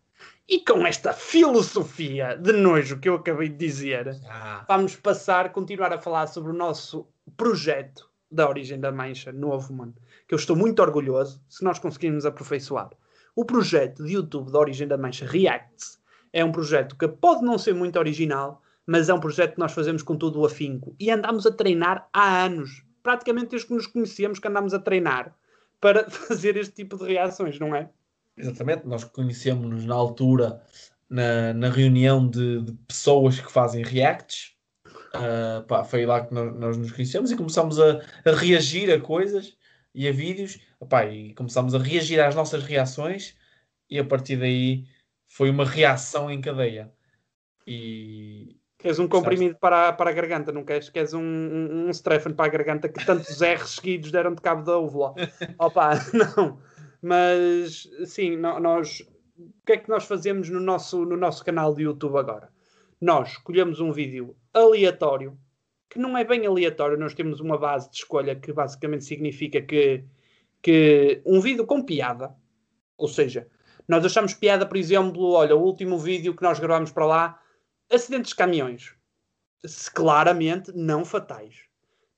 E 0.48 0.60
com 0.60 0.86
esta 0.86 1.12
filosofia 1.12 2.34
de 2.36 2.52
nojo 2.52 2.98
que 2.98 3.08
eu 3.08 3.16
acabei 3.16 3.50
de 3.50 3.56
dizer, 3.56 4.18
ah. 4.28 4.64
vamos 4.66 4.96
passar, 4.96 5.52
continuar 5.52 5.92
a 5.92 5.98
falar 5.98 6.26
sobre 6.26 6.50
o 6.50 6.54
nosso 6.54 7.06
projeto 7.36 8.08
da 8.30 8.48
Origem 8.48 8.80
da 8.80 8.90
Mancha, 8.90 9.30
novo, 9.30 9.72
mano. 9.74 9.94
Que 10.26 10.34
eu 10.34 10.38
estou 10.38 10.56
muito 10.56 10.80
orgulhoso 10.80 11.40
se 11.48 11.62
nós 11.62 11.78
conseguirmos 11.78 12.24
aperfeiçoar. 12.24 12.90
O 13.36 13.44
projeto 13.44 14.02
de 14.04 14.14
YouTube 14.14 14.50
da 14.50 14.58
Origem 14.58 14.88
da 14.88 14.96
Mancha 14.96 15.26
Reacts 15.26 15.97
é 16.32 16.44
um 16.44 16.52
projeto 16.52 16.96
que 16.96 17.08
pode 17.08 17.42
não 17.42 17.58
ser 17.58 17.74
muito 17.74 17.98
original, 17.98 18.62
mas 18.86 19.08
é 19.08 19.14
um 19.14 19.20
projeto 19.20 19.54
que 19.54 19.58
nós 19.58 19.72
fazemos 19.72 20.02
com 20.02 20.16
todo 20.16 20.40
o 20.40 20.46
afinco 20.46 20.94
e 20.98 21.10
andamos 21.10 21.46
a 21.46 21.50
treinar 21.50 22.08
há 22.12 22.44
anos. 22.44 22.82
Praticamente 23.02 23.50
desde 23.50 23.68
que 23.68 23.74
nos 23.74 23.86
conhecemos 23.86 24.38
que 24.38 24.48
andamos 24.48 24.74
a 24.74 24.78
treinar 24.78 25.34
para 25.80 26.08
fazer 26.10 26.56
este 26.56 26.74
tipo 26.74 26.96
de 26.96 27.04
reações, 27.04 27.58
não 27.58 27.74
é? 27.74 27.90
Exatamente, 28.36 28.86
nós 28.86 29.04
conhecemos-nos 29.04 29.84
na 29.84 29.94
altura 29.94 30.62
na, 31.08 31.52
na 31.52 31.70
reunião 31.70 32.28
de, 32.28 32.62
de, 32.62 32.72
pessoas 32.86 33.40
que 33.40 33.50
fazem 33.50 33.82
reacts. 33.82 34.54
Uh, 35.14 35.62
pá, 35.66 35.84
foi 35.84 36.04
lá 36.04 36.24
que 36.24 36.34
nós, 36.34 36.54
nós, 36.56 36.76
nos 36.76 36.92
conhecemos 36.92 37.30
e 37.30 37.36
começámos 37.36 37.80
a, 37.80 38.00
a, 38.24 38.30
reagir 38.32 38.92
a 38.92 39.00
coisas 39.00 39.56
e 39.94 40.06
a 40.06 40.12
vídeos 40.12 40.60
e 41.10 41.34
começámos 41.34 41.74
a 41.74 41.78
reagir 41.78 42.20
às 42.20 42.34
nossas 42.34 42.62
reações 42.62 43.34
e 43.90 43.98
a 43.98 44.04
partir 44.04 44.36
daí 44.36 44.86
foi 45.28 45.50
uma 45.50 45.64
reação 45.64 46.30
em 46.30 46.40
cadeia. 46.40 46.92
E, 47.66 48.58
Queres 48.78 49.00
um 49.00 49.08
comprimido 49.08 49.56
para, 49.56 49.92
para 49.92 50.10
a 50.10 50.12
garganta, 50.12 50.52
não 50.52 50.64
queres? 50.64 50.88
Queres 50.88 51.12
um, 51.12 51.20
um, 51.20 51.86
um 51.86 51.90
Streffen 51.90 52.32
para 52.32 52.46
a 52.46 52.48
garganta 52.48 52.88
que 52.88 53.04
tantos 53.04 53.40
R's 53.40 53.74
seguidos 53.74 54.12
deram 54.12 54.34
de 54.34 54.40
cabo 54.40 54.62
da 54.62 54.78
úvula? 54.78 55.14
Opa, 55.58 55.94
não. 56.14 56.60
Mas, 57.02 57.88
sim, 58.06 58.36
nós... 58.36 59.00
O 59.36 59.66
que 59.66 59.72
é 59.72 59.76
que 59.76 59.88
nós 59.88 60.04
fazemos 60.04 60.48
no 60.48 60.60
nosso, 60.60 61.04
no 61.04 61.16
nosso 61.16 61.44
canal 61.44 61.74
de 61.74 61.82
YouTube 61.82 62.16
agora? 62.18 62.50
Nós 63.00 63.30
escolhemos 63.30 63.80
um 63.80 63.92
vídeo 63.92 64.36
aleatório, 64.52 65.38
que 65.90 65.98
não 65.98 66.16
é 66.16 66.24
bem 66.24 66.46
aleatório, 66.46 66.98
nós 66.98 67.14
temos 67.14 67.40
uma 67.40 67.56
base 67.56 67.90
de 67.90 67.96
escolha 67.96 68.34
que 68.34 68.52
basicamente 68.52 69.04
significa 69.04 69.60
que, 69.62 70.04
que 70.60 71.22
um 71.24 71.40
vídeo 71.40 71.66
com 71.66 71.84
piada, 71.84 72.34
ou 72.96 73.06
seja, 73.06 73.46
nós 73.88 74.04
achamos 74.04 74.34
piada, 74.34 74.66
por 74.66 74.76
exemplo, 74.76 75.32
olha, 75.32 75.56
o 75.56 75.62
último 75.62 75.98
vídeo 75.98 76.36
que 76.36 76.42
nós 76.42 76.58
gravamos 76.58 76.92
para 76.92 77.06
lá, 77.06 77.42
acidentes 77.90 78.30
de 78.30 78.36
caminhões, 78.36 78.94
claramente 79.94 80.70
não 80.74 81.04
fatais. 81.04 81.56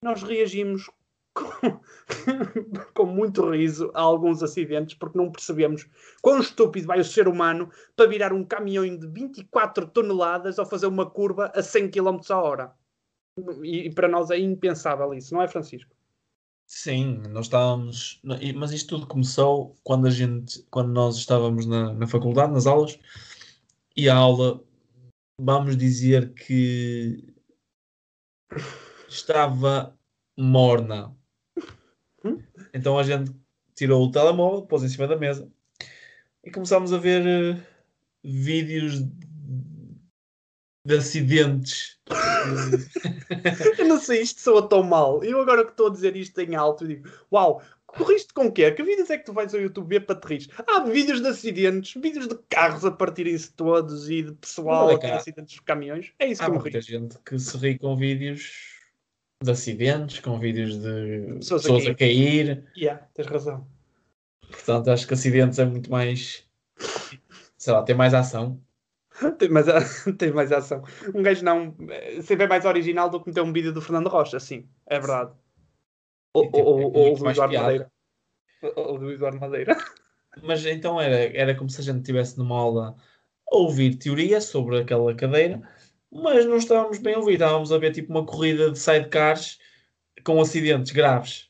Nós 0.02 0.22
reagimos 0.22 0.90
com, 1.32 1.80
com, 2.92 3.06
muito 3.06 3.48
riso 3.48 3.90
a 3.94 4.00
alguns 4.00 4.42
acidentes 4.42 4.96
porque 4.96 5.16
não 5.16 5.30
percebemos 5.30 5.86
quão 6.20 6.40
estúpido 6.40 6.88
vai 6.88 6.98
o 6.98 7.04
ser 7.04 7.28
humano 7.28 7.70
para 7.94 8.08
virar 8.08 8.32
um 8.32 8.44
caminhão 8.44 8.84
de 8.84 9.06
24 9.06 9.86
toneladas 9.86 10.58
ao 10.58 10.66
fazer 10.66 10.86
uma 10.86 11.08
curva 11.08 11.52
a 11.54 11.62
100 11.62 11.90
km 11.90 12.18
a 12.30 12.42
hora. 12.42 12.74
E, 13.62 13.86
e 13.86 13.94
para 13.94 14.08
nós 14.08 14.30
é 14.30 14.38
impensável 14.38 15.14
isso, 15.14 15.32
não 15.32 15.42
é, 15.42 15.46
Francisco? 15.46 15.94
Sim, 16.72 17.20
nós 17.30 17.46
estávamos. 17.46 18.20
Mas 18.54 18.70
isto 18.70 18.90
tudo 18.90 19.06
começou 19.08 19.76
quando 19.82 20.06
a 20.06 20.10
gente, 20.10 20.62
quando 20.70 20.92
nós 20.92 21.16
estávamos 21.16 21.66
na, 21.66 21.92
na 21.92 22.06
faculdade, 22.06 22.52
nas 22.52 22.64
aulas, 22.64 22.96
e 23.96 24.08
a 24.08 24.14
aula, 24.14 24.62
vamos 25.38 25.76
dizer 25.76 26.32
que 26.32 27.34
estava 29.08 29.98
morna. 30.38 31.12
Hum? 32.24 32.40
Então 32.72 32.96
a 32.96 33.02
gente 33.02 33.32
tirou 33.74 34.06
o 34.06 34.12
telemóvel, 34.12 34.62
pôs 34.62 34.84
em 34.84 34.88
cima 34.88 35.08
da 35.08 35.16
mesa 35.16 35.50
e 36.44 36.52
começámos 36.52 36.92
a 36.92 36.98
ver 36.98 37.56
uh, 37.56 37.60
vídeos 38.22 39.00
de 40.90 40.96
acidentes. 40.96 41.98
eu 43.78 43.86
não 43.86 43.98
sei, 43.98 44.22
isto 44.22 44.40
soa 44.40 44.68
tão 44.68 44.82
mal. 44.82 45.22
Eu 45.22 45.40
agora 45.40 45.64
que 45.64 45.70
estou 45.70 45.86
a 45.86 45.90
dizer 45.90 46.16
isto 46.16 46.38
em 46.40 46.54
alto, 46.56 46.86
digo: 46.86 47.08
Uau, 47.32 47.62
corriste 47.86 48.34
com 48.34 48.46
o 48.46 48.52
quê? 48.52 48.70
Que 48.72 48.82
vídeos 48.82 49.08
é 49.10 49.18
que 49.18 49.24
tu 49.24 49.32
vais 49.32 49.54
ao 49.54 49.60
YouTube 49.60 49.88
ver 49.88 50.00
para 50.06 50.16
te 50.16 50.26
rir? 50.26 50.48
Ah, 50.66 50.80
vídeos 50.80 51.20
de 51.20 51.28
acidentes, 51.28 52.00
vídeos 52.00 52.26
de 52.26 52.36
carros 52.48 52.84
a 52.84 52.90
partirem-se 52.90 53.52
todos 53.52 54.10
e 54.10 54.22
de 54.22 54.32
pessoal 54.32 54.90
a 54.90 54.98
ter 54.98 55.12
acidentes 55.12 55.54
de 55.54 55.62
caminhões. 55.62 56.12
É 56.18 56.26
isso 56.26 56.42
Há 56.42 56.46
que 56.46 56.52
me 56.52 56.58
ri. 56.58 56.62
muita 56.64 56.80
gente 56.80 57.18
que 57.24 57.38
se 57.38 57.56
ri 57.56 57.78
com 57.78 57.96
vídeos 57.96 58.52
de 59.42 59.50
acidentes, 59.50 60.18
com 60.18 60.38
vídeos 60.38 60.76
de 60.76 61.34
pessoas, 61.38 61.62
pessoas 61.62 61.86
a, 61.86 61.94
cair. 61.94 62.50
a 62.50 62.56
cair. 62.56 62.72
Yeah, 62.76 63.06
tens 63.14 63.26
razão. 63.26 63.66
Portanto, 64.50 64.90
acho 64.90 65.06
que 65.06 65.14
acidentes 65.14 65.58
é 65.60 65.64
muito 65.64 65.90
mais. 65.90 66.44
Sei 67.56 67.72
lá, 67.72 67.82
tem 67.82 67.94
mais 67.94 68.12
ação. 68.12 68.60
tem, 69.38 69.48
mais, 69.48 69.66
tem 70.18 70.32
mais 70.32 70.52
ação. 70.52 70.82
Um 71.14 71.22
gajo 71.22 71.44
não. 71.44 71.74
Sempre 72.22 72.44
é 72.44 72.48
mais 72.48 72.64
original 72.64 73.08
do 73.08 73.20
que 73.20 73.28
meter 73.28 73.42
um 73.42 73.52
vídeo 73.52 73.72
do 73.72 73.80
Fernando 73.80 74.08
Rocha, 74.08 74.40
sim, 74.40 74.68
é 74.86 74.98
verdade. 74.98 75.32
Ou, 76.32 76.48
ou, 76.52 76.64
ou, 76.64 76.92
ou 76.96 77.16
do 77.16 77.30
Eduardo 77.30 77.50
piada. 77.50 77.66
Madeira. 77.66 77.92
Ou 78.76 78.98
do 78.98 79.10
Eduardo 79.12 79.40
Madeira. 79.40 79.76
mas 80.42 80.64
então 80.64 81.00
era, 81.00 81.16
era 81.36 81.54
como 81.54 81.68
se 81.68 81.80
a 81.80 81.84
gente 81.84 82.00
estivesse 82.00 82.38
numa 82.38 82.56
aula 82.56 82.96
a 83.50 83.56
ouvir 83.56 83.96
teoria 83.96 84.40
sobre 84.40 84.78
aquela 84.78 85.14
cadeira, 85.14 85.60
mas 86.10 86.46
não 86.46 86.56
estávamos 86.56 86.98
bem 86.98 87.14
a 87.14 87.18
ouvir, 87.18 87.34
estávamos 87.34 87.72
a 87.72 87.78
ver 87.78 87.92
tipo 87.92 88.10
uma 88.12 88.24
corrida 88.24 88.70
de 88.70 88.78
sidecars 88.78 89.58
com 90.24 90.40
acidentes 90.40 90.92
graves. 90.92 91.48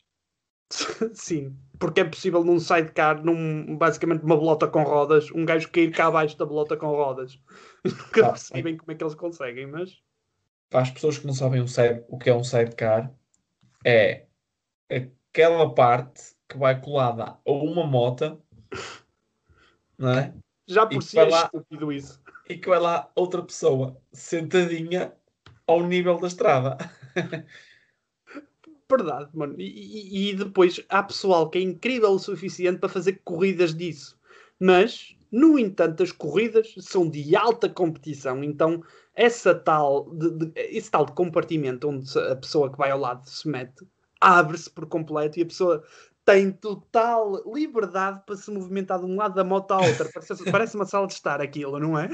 Sim, 1.13 1.57
porque 1.81 2.03
é 2.03 2.05
possível 2.05 2.45
num 2.45 2.61
sidecar, 2.61 3.25
num, 3.25 3.75
basicamente 3.77 4.23
uma 4.23 4.37
bolota 4.37 4.69
com 4.69 4.83
rodas, 4.83 5.31
um 5.33 5.47
gajo 5.47 5.71
cair 5.71 5.91
cá 5.91 6.09
abaixo 6.09 6.37
da 6.37 6.45
bolota 6.45 6.77
com 6.77 6.89
rodas. 6.89 7.41
Nunca 7.83 8.27
ah, 8.27 8.29
percebem 8.29 8.77
como 8.77 8.93
é 8.93 8.95
que 8.95 9.03
eles 9.03 9.15
conseguem, 9.15 9.67
mas. 9.67 9.99
Para 10.69 10.83
as 10.83 10.91
pessoas 10.91 11.19
que 11.19 11.27
não 11.27 11.33
sabem 11.33 11.63
o, 11.63 11.67
side, 11.67 12.05
o 12.09 12.19
que 12.19 12.29
é 12.29 12.35
um 12.35 12.45
sidecar, 12.45 13.11
é 13.85 14.27
aquela 14.91 15.75
parte 15.75 16.37
que 16.47 16.59
vai 16.59 16.79
colada 16.79 17.39
a 17.45 17.51
uma 17.51 17.87
moto, 17.87 18.41
não 19.97 20.13
é? 20.13 20.35
Já 20.69 20.87
por 20.87 21.03
si 21.03 21.19
é 21.19 21.25
lá, 21.25 21.45
estúpido 21.47 21.91
isso. 21.91 22.21
E 22.49 22.59
que 22.59 22.69
vai 22.69 22.79
lá 22.79 23.11
outra 23.17 23.43
pessoa 23.43 23.97
sentadinha 24.13 25.15
ao 25.67 25.83
nível 25.83 26.19
da 26.19 26.29
estrada. 26.29 26.77
Verdade, 28.91 29.31
mano. 29.33 29.55
E, 29.57 30.31
e, 30.31 30.35
depois 30.35 30.85
há 30.89 31.03
pessoal 31.03 31.49
que 31.49 31.59
é 31.59 31.63
incrível 31.63 32.11
o 32.11 32.19
suficiente 32.19 32.81
para 32.81 32.89
fazer 32.89 33.21
corridas 33.25 33.73
disso. 33.73 34.19
Mas, 34.59 35.17
no 35.31 35.59
entanto, 35.59 36.03
as 36.03 36.11
corridas 36.11 36.75
são 36.81 37.09
de 37.09 37.37
alta 37.37 37.69
competição. 37.69 38.43
Então, 38.43 38.83
essa 39.15 39.55
tal 39.55 40.11
de, 40.13 40.31
de, 40.31 40.53
esse 40.57 40.91
tal 40.91 41.07
de 41.07 41.13
compartimento 41.13 41.89
onde 41.89 42.19
a 42.19 42.35
pessoa 42.35 42.71
que 42.71 42.79
vai 42.79 42.91
ao 42.91 42.99
lado 42.99 43.29
se 43.29 43.49
mete 43.49 43.87
abre-se 44.21 44.69
por 44.69 44.87
completo 44.87 45.39
e 45.39 45.43
a 45.43 45.47
pessoa 45.47 45.83
tem 46.25 46.51
total 46.51 47.43
liberdade 47.51 48.23
para 48.27 48.37
se 48.37 48.51
movimentar 48.51 48.99
de 48.99 49.07
um 49.07 49.17
lado 49.17 49.35
da 49.35 49.45
moto 49.45 49.73
à 49.73 49.79
outra. 49.79 50.11
Parece, 50.13 50.45
parece 50.51 50.75
uma 50.75 50.85
sala 50.85 51.07
de 51.07 51.15
estar 51.15 51.41
aquilo, 51.41 51.79
não 51.79 51.99
é? 51.99 52.11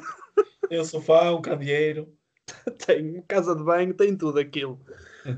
Tem 0.69 0.81
um 0.81 0.85
sofá, 0.85 1.33
um 1.33 1.41
candeeiro. 1.41 2.09
tem 2.87 3.23
casa 3.27 3.57
de 3.57 3.65
banho, 3.65 3.95
tem 3.95 4.17
tudo 4.17 4.39
aquilo. 4.39 4.81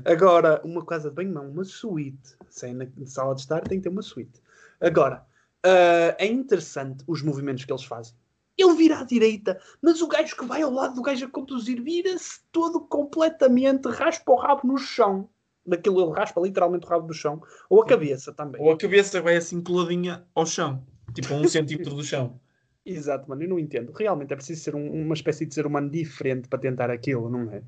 Agora, 0.05 0.61
uma 0.63 0.85
casa 0.85 1.09
de 1.09 1.15
banho 1.15 1.31
não, 1.31 1.49
uma 1.49 1.63
suíte. 1.63 2.35
Sem 2.49 2.73
na 2.73 2.85
sala 3.05 3.35
de 3.35 3.41
estar 3.41 3.61
tem 3.61 3.79
que 3.79 3.83
ter 3.83 3.89
uma 3.89 4.01
suíte. 4.01 4.41
Agora, 4.79 5.25
uh, 5.65 6.15
é 6.17 6.25
interessante 6.25 7.03
os 7.07 7.21
movimentos 7.21 7.65
que 7.65 7.71
eles 7.71 7.83
fazem. 7.83 8.13
Ele 8.57 8.75
vira 8.75 8.99
à 8.99 9.03
direita, 9.03 9.59
mas 9.81 10.01
o 10.01 10.07
gajo 10.07 10.35
que 10.35 10.45
vai 10.45 10.61
ao 10.61 10.71
lado 10.71 10.95
do 10.95 11.01
gajo 11.01 11.25
a 11.25 11.29
conduzir 11.29 11.81
vira-se 11.81 12.41
todo 12.51 12.81
completamente, 12.81 13.87
raspa 13.87 14.31
o 14.31 14.35
rabo 14.35 14.67
no 14.67 14.77
chão. 14.77 15.29
Daquilo 15.65 16.01
ele 16.01 16.11
raspa 16.11 16.41
literalmente 16.41 16.85
o 16.85 16.89
rabo 16.89 17.07
do 17.07 17.13
chão. 17.13 17.41
Ou 17.69 17.81
a 17.81 17.85
cabeça 17.85 18.33
também. 18.33 18.61
Ou 18.61 18.71
a 18.71 18.77
cabeça 18.77 19.21
vai 19.21 19.37
assim 19.37 19.61
coladinha 19.61 20.25
ao 20.35 20.45
chão. 20.45 20.83
Tipo 21.13 21.33
a 21.33 21.37
um 21.37 21.47
centímetro 21.47 21.95
do 21.95 22.03
chão. 22.03 22.39
Exato, 22.85 23.29
mano, 23.29 23.43
eu 23.43 23.49
não 23.49 23.59
entendo. 23.59 23.93
Realmente 23.93 24.33
é 24.33 24.35
preciso 24.35 24.61
ser 24.61 24.75
um, 24.75 25.03
uma 25.03 25.13
espécie 25.13 25.45
de 25.45 25.53
ser 25.53 25.65
humano 25.65 25.89
diferente 25.89 26.47
para 26.49 26.59
tentar 26.59 26.89
aquilo, 26.89 27.29
não 27.29 27.51
é? 27.51 27.61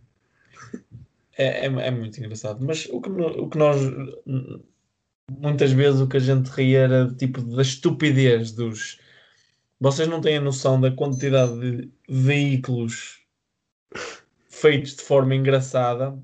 É, 1.38 1.66
é, 1.66 1.66
é 1.66 1.92
muito 1.92 2.20
engraçado. 2.20 2.64
Mas 2.66 2.86
o 2.88 3.02
que, 3.02 3.10
o 3.10 3.50
que 3.50 3.58
nós 3.58 3.78
muitas 5.40 5.72
vezes 5.72 6.02
o 6.02 6.08
que 6.08 6.18
a 6.18 6.22
gente 6.22 6.48
ria 6.50 6.80
era 6.80 7.14
tipo 7.14 7.42
da 7.42 7.62
estupidez 7.62 8.52
dos. 8.52 9.00
Vocês 9.80 10.08
não 10.08 10.22
têm 10.22 10.38
a 10.38 10.42
noção 10.42 10.80
da 10.80 10.92
quantidade 10.92 11.60
de 11.60 11.92
veículos 12.08 13.20
feitos 14.50 14.96
de 14.96 15.02
forma 15.02 15.36
engraçada 15.36 16.18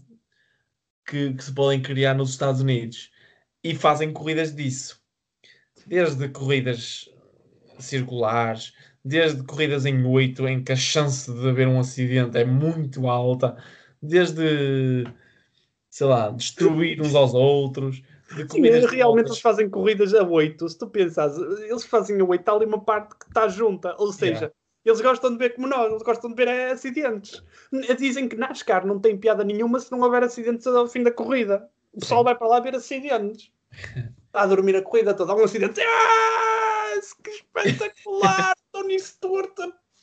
que, 1.06 1.34
que 1.34 1.44
se 1.44 1.54
podem 1.54 1.82
criar 1.82 2.14
nos 2.14 2.32
Estados 2.32 2.62
Unidos 2.62 3.12
e 3.64 3.74
fazem 3.74 4.14
corridas 4.14 4.54
disso. 4.54 5.02
Desde 5.88 6.28
corridas 6.30 7.10
circulares, 7.80 8.74
desde 9.04 9.44
corridas 9.44 9.86
em 9.86 10.06
oito, 10.06 10.48
em 10.48 10.64
que 10.64 10.74
a 10.74 10.76
chance 10.76 11.32
de 11.32 11.50
haver 11.50 11.68
um 11.68 11.80
acidente 11.80 12.38
é 12.38 12.46
muito 12.46 13.08
alta, 13.08 13.58
desde, 14.02 15.06
sei 15.90 16.08
lá, 16.08 16.30
destruir 16.30 17.02
uns 17.02 17.16
aos 17.16 17.34
outros. 17.34 18.02
Sim, 18.52 18.62
realmente 18.62 19.28
eles 19.28 19.40
fazem 19.40 19.70
corridas 19.70 20.14
a 20.14 20.24
oito. 20.24 20.68
Se 20.68 20.78
tu 20.78 20.88
pensas, 20.88 21.38
eles 21.62 21.86
fazem 21.86 22.20
a 22.20 22.24
oito, 22.24 22.42
está 22.42 22.54
ali 22.54 22.66
uma 22.66 22.82
parte 22.82 23.16
que 23.16 23.26
está 23.28 23.48
junta, 23.48 23.96
ou 23.98 24.12
seja, 24.12 24.34
yeah. 24.34 24.54
eles 24.86 25.02
gostam 25.02 25.32
de 25.32 25.38
ver 25.38 25.56
como 25.56 25.68
nós, 25.68 25.90
eles 25.90 26.04
gostam 26.04 26.30
de 26.32 26.36
ver 26.36 26.50
acidentes. 26.72 27.42
Dizem 27.98 28.28
que 28.28 28.36
NASCAR 28.36 28.86
não 28.86 29.00
tem 29.00 29.18
piada 29.18 29.44
nenhuma 29.44 29.80
se 29.80 29.92
não 29.92 30.02
houver 30.02 30.24
acidentes 30.24 30.68
ao 30.68 30.88
fim 30.88 31.04
da 31.04 31.12
corrida. 31.12 31.70
O 31.94 32.00
pessoal 32.00 32.22
Sim. 32.22 32.26
vai 32.26 32.36
para 32.36 32.48
lá 32.48 32.60
ver 32.60 32.76
acidentes. 32.76 33.52
Está 34.28 34.42
a 34.42 34.46
dormir 34.46 34.76
a 34.76 34.82
corrida 34.82 35.14
toda, 35.14 35.34
há 35.34 35.36
um 35.36 35.44
acidente. 35.44 35.82
Ah, 36.98 37.00
que 37.24 37.30
espetacular! 37.30 38.54
Tony 38.72 39.00
Stewart 39.00 39.54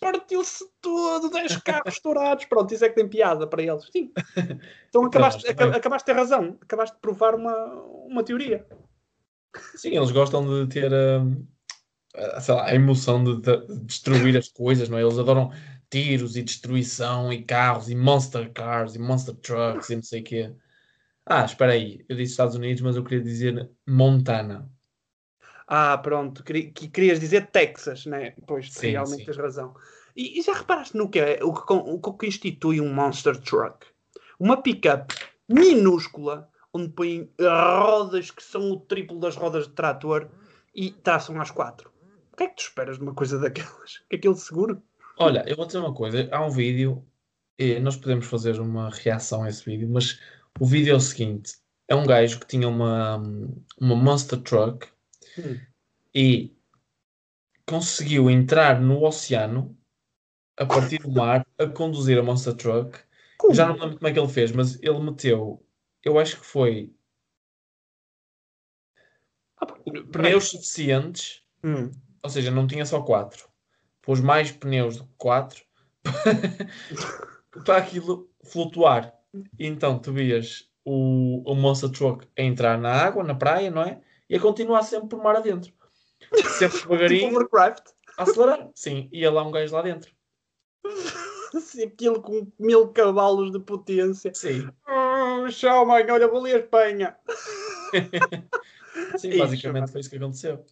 partiu-se 0.04 0.64
todo, 0.80 1.30
10 1.30 1.56
carros 1.64 1.94
estourados. 1.94 2.44
Pronto, 2.44 2.74
isso 2.74 2.84
é 2.84 2.88
que 2.88 2.94
tem 2.94 3.08
piada 3.08 3.46
para 3.46 3.62
eles. 3.62 3.88
Sim. 3.90 4.12
Então 4.88 5.06
acabaste, 5.06 5.48
acabaste 5.48 6.06
de 6.06 6.12
ter 6.12 6.18
razão. 6.18 6.58
Acabaste 6.60 6.94
de 6.94 7.00
provar 7.00 7.34
uma, 7.34 7.54
uma 8.06 8.22
teoria. 8.22 8.66
Sim, 9.76 9.96
eles 9.96 10.10
gostam 10.10 10.44
de 10.46 10.72
ter 10.72 10.92
a, 10.92 12.40
sei 12.40 12.54
lá, 12.54 12.66
a 12.66 12.74
emoção 12.74 13.24
de, 13.24 13.40
de, 13.40 13.84
destruir 13.84 14.36
as 14.36 14.48
coisas, 14.48 14.88
não 14.88 14.98
é? 14.98 15.02
Eles 15.02 15.18
adoram 15.18 15.50
tiros 15.90 16.36
e 16.36 16.42
destruição 16.42 17.32
e 17.32 17.42
carros 17.42 17.88
e 17.88 17.94
monster 17.94 18.52
cars 18.52 18.94
e 18.94 18.98
monster 18.98 19.34
trucks 19.34 19.90
e 19.90 19.96
não 19.96 20.02
sei 20.02 20.20
o 20.20 20.24
quê. 20.24 20.54
Ah, 21.26 21.44
espera 21.44 21.72
aí. 21.72 22.04
Eu 22.08 22.16
disse 22.16 22.32
Estados 22.32 22.54
Unidos, 22.54 22.82
mas 22.82 22.96
eu 22.96 23.04
queria 23.04 23.22
dizer 23.22 23.70
Montana. 23.86 24.70
Ah, 25.66 25.96
pronto, 25.98 26.42
que 26.42 26.70
querias 26.88 27.18
dizer 27.18 27.46
Texas, 27.46 28.04
né? 28.06 28.34
Pois, 28.46 28.72
sim, 28.72 28.90
realmente 28.90 29.20
sim. 29.20 29.24
tens 29.24 29.36
razão. 29.36 29.74
E, 30.14 30.38
e, 30.38 30.42
já 30.42 30.52
reparaste 30.52 30.96
no 30.96 31.08
que 31.08 31.18
é 31.18 31.40
o 31.42 31.52
que, 31.52 31.72
o 31.72 31.98
que 31.98 32.26
constitui 32.26 32.80
um 32.80 32.92
monster 32.92 33.36
truck? 33.36 33.86
Uma 34.38 34.60
pickup 34.60 35.14
minúscula, 35.48 36.48
onde 36.72 36.90
põem 36.90 37.30
rodas 37.40 38.30
que 38.30 38.42
são 38.42 38.70
o 38.70 38.80
triplo 38.80 39.18
das 39.18 39.36
rodas 39.36 39.66
de 39.66 39.72
trator 39.72 40.28
e 40.74 40.90
traçam 40.90 41.40
às 41.40 41.50
quatro. 41.50 41.90
O 42.32 42.36
que 42.36 42.44
é 42.44 42.48
que 42.48 42.56
tu 42.56 42.62
esperas 42.62 42.96
de 42.96 43.02
uma 43.02 43.14
coisa 43.14 43.38
daquelas? 43.38 44.02
Que 44.10 44.16
aquele 44.16 44.34
seguro? 44.34 44.82
Olha, 45.18 45.44
eu 45.46 45.56
vou 45.56 45.66
dizer 45.66 45.78
uma 45.78 45.94
coisa. 45.94 46.28
Há 46.32 46.44
um 46.44 46.50
vídeo, 46.50 47.04
e 47.58 47.78
nós 47.78 47.96
podemos 47.96 48.26
fazer 48.26 48.60
uma 48.60 48.90
reação 48.90 49.44
a 49.44 49.48
esse 49.48 49.64
vídeo, 49.64 49.88
mas 49.88 50.20
o 50.60 50.66
vídeo 50.66 50.92
é 50.92 50.96
o 50.96 51.00
seguinte: 51.00 51.54
é 51.88 51.94
um 51.94 52.06
gajo 52.06 52.40
que 52.40 52.46
tinha 52.46 52.68
uma, 52.68 53.16
uma 53.80 53.94
monster 53.94 54.40
truck 54.40 54.88
hum. 55.38 55.60
e 56.14 56.56
conseguiu 57.66 58.30
entrar 58.30 58.80
no 58.80 59.02
oceano 59.04 59.76
a 60.56 60.66
partir 60.66 60.98
do 60.98 61.10
mar 61.10 61.46
a 61.58 61.66
conduzir 61.66 62.18
a 62.18 62.22
Monster 62.22 62.54
Truck. 62.54 62.98
Como? 63.38 63.54
Já 63.54 63.66
não 63.66 63.74
lembro 63.74 63.96
como 63.96 64.08
é 64.08 64.12
que 64.12 64.18
ele 64.18 64.28
fez, 64.28 64.52
mas 64.52 64.80
ele 64.82 65.00
meteu, 65.00 65.64
eu 66.02 66.18
acho 66.18 66.38
que 66.38 66.46
foi 66.46 66.94
ah, 69.56 69.66
pneus 70.12 70.50
suficientes, 70.50 71.42
hum. 71.62 71.90
ou 72.22 72.30
seja, 72.30 72.50
não 72.50 72.66
tinha 72.66 72.86
só 72.86 73.02
quatro, 73.02 73.48
pôs 74.02 74.20
mais 74.20 74.52
pneus 74.52 74.98
do 74.98 75.04
que 75.04 75.14
quatro 75.16 75.64
para 77.64 77.78
aquilo 77.78 78.30
flutuar. 78.44 79.12
Então 79.58 79.98
tu 79.98 80.12
vias 80.12 80.70
o, 80.84 81.42
o 81.50 81.54
Monster 81.54 81.90
Truck 81.90 82.28
a 82.38 82.42
entrar 82.42 82.78
na 82.78 82.92
água, 82.92 83.24
na 83.24 83.34
praia, 83.34 83.70
não 83.70 83.82
é? 83.82 84.00
E 84.28 84.36
a 84.36 84.40
continuar 84.40 84.82
sempre 84.82 85.08
por 85.08 85.22
mar 85.22 85.36
adentro. 85.36 85.72
Sempre 86.58 86.78
devagarinho. 86.82 87.38
tipo 87.38 87.56
a 87.56 87.74
acelerar. 88.16 88.70
Sim, 88.74 89.08
ia 89.12 89.30
lá 89.30 89.42
um 89.42 89.50
gajo 89.50 89.74
lá 89.74 89.82
dentro. 89.82 90.10
Aquilo 91.84 92.20
com 92.20 92.50
mil 92.58 92.88
cavalos 92.88 93.52
de 93.52 93.60
potência. 93.60 94.32
Sim. 94.34 94.68
Oh, 94.88 95.48
tchau, 95.48 95.86
mãe, 95.86 96.08
olha, 96.10 96.28
vou 96.28 96.40
ali 96.40 96.52
a 96.52 96.58
Espanha. 96.58 97.16
Sim, 99.18 99.38
basicamente 99.38 99.90
foi 99.90 100.00
isso 100.00 100.10
que 100.10 100.16
aconteceu. 100.16 100.64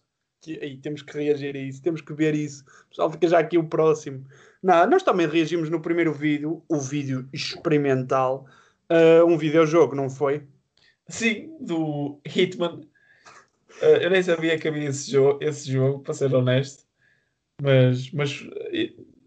Aí, 0.61 0.77
temos 0.77 1.01
que 1.01 1.17
reagir 1.17 1.55
a 1.55 1.59
isso, 1.59 1.81
temos 1.81 2.01
que 2.01 2.13
ver 2.13 2.35
isso. 2.35 2.65
Pessoal, 2.89 3.09
fica 3.11 3.27
já 3.27 3.39
aqui 3.39 3.57
o 3.57 3.67
próximo. 3.67 4.25
Não, 4.61 4.85
nós 4.87 5.03
também 5.03 5.27
reagimos 5.27 5.69
no 5.69 5.81
primeiro 5.81 6.13
vídeo, 6.13 6.61
o 6.67 6.79
vídeo 6.79 7.27
experimental, 7.31 8.45
uh, 8.89 9.25
um 9.25 9.37
videojogo, 9.37 9.95
não 9.95 10.09
foi? 10.09 10.45
Sim, 11.07 11.55
do 11.61 12.19
Hitman. 12.25 12.81
Uh, 13.81 13.97
eu 14.01 14.09
nem 14.09 14.21
sabia 14.21 14.57
que 14.57 14.67
havia 14.67 14.89
esse 14.89 15.11
jogo, 15.11 15.39
esse 15.41 15.71
jogo, 15.71 15.99
para 15.99 16.13
ser 16.13 16.33
honesto. 16.33 16.83
Mas, 17.61 18.11
mas 18.11 18.41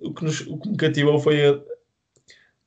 o 0.01 0.13
que, 0.13 0.25
nos, 0.25 0.41
o 0.43 0.59
que 0.59 0.69
me 0.69 0.77
cativou 0.77 1.19
foi 1.19 1.47
a, 1.47 1.61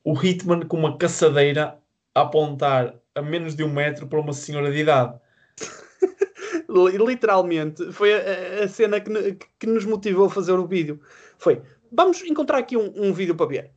o 0.04 0.14
Hitman 0.14 0.66
com 0.66 0.76
uma 0.78 0.96
caçadeira 0.96 1.78
a 2.14 2.22
apontar 2.22 3.00
a 3.14 3.22
menos 3.22 3.54
de 3.54 3.64
um 3.64 3.72
metro 3.72 4.06
para 4.06 4.20
uma 4.20 4.32
senhora 4.32 4.70
de 4.70 4.78
idade. 4.78 5.18
Literalmente, 6.68 7.92
foi 7.92 8.14
a, 8.14 8.64
a 8.64 8.68
cena 8.68 9.00
que, 9.00 9.38
que, 9.58 9.66
nos 9.66 9.84
motivou 9.84 10.26
a 10.26 10.30
fazer 10.30 10.52
o 10.52 10.66
vídeo. 10.66 11.00
Foi, 11.38 11.62
vamos 11.92 12.22
encontrar 12.22 12.58
aqui 12.58 12.76
um, 12.76 12.92
um 12.96 13.12
vídeo 13.12 13.34
para 13.34 13.46
ver, 13.46 13.70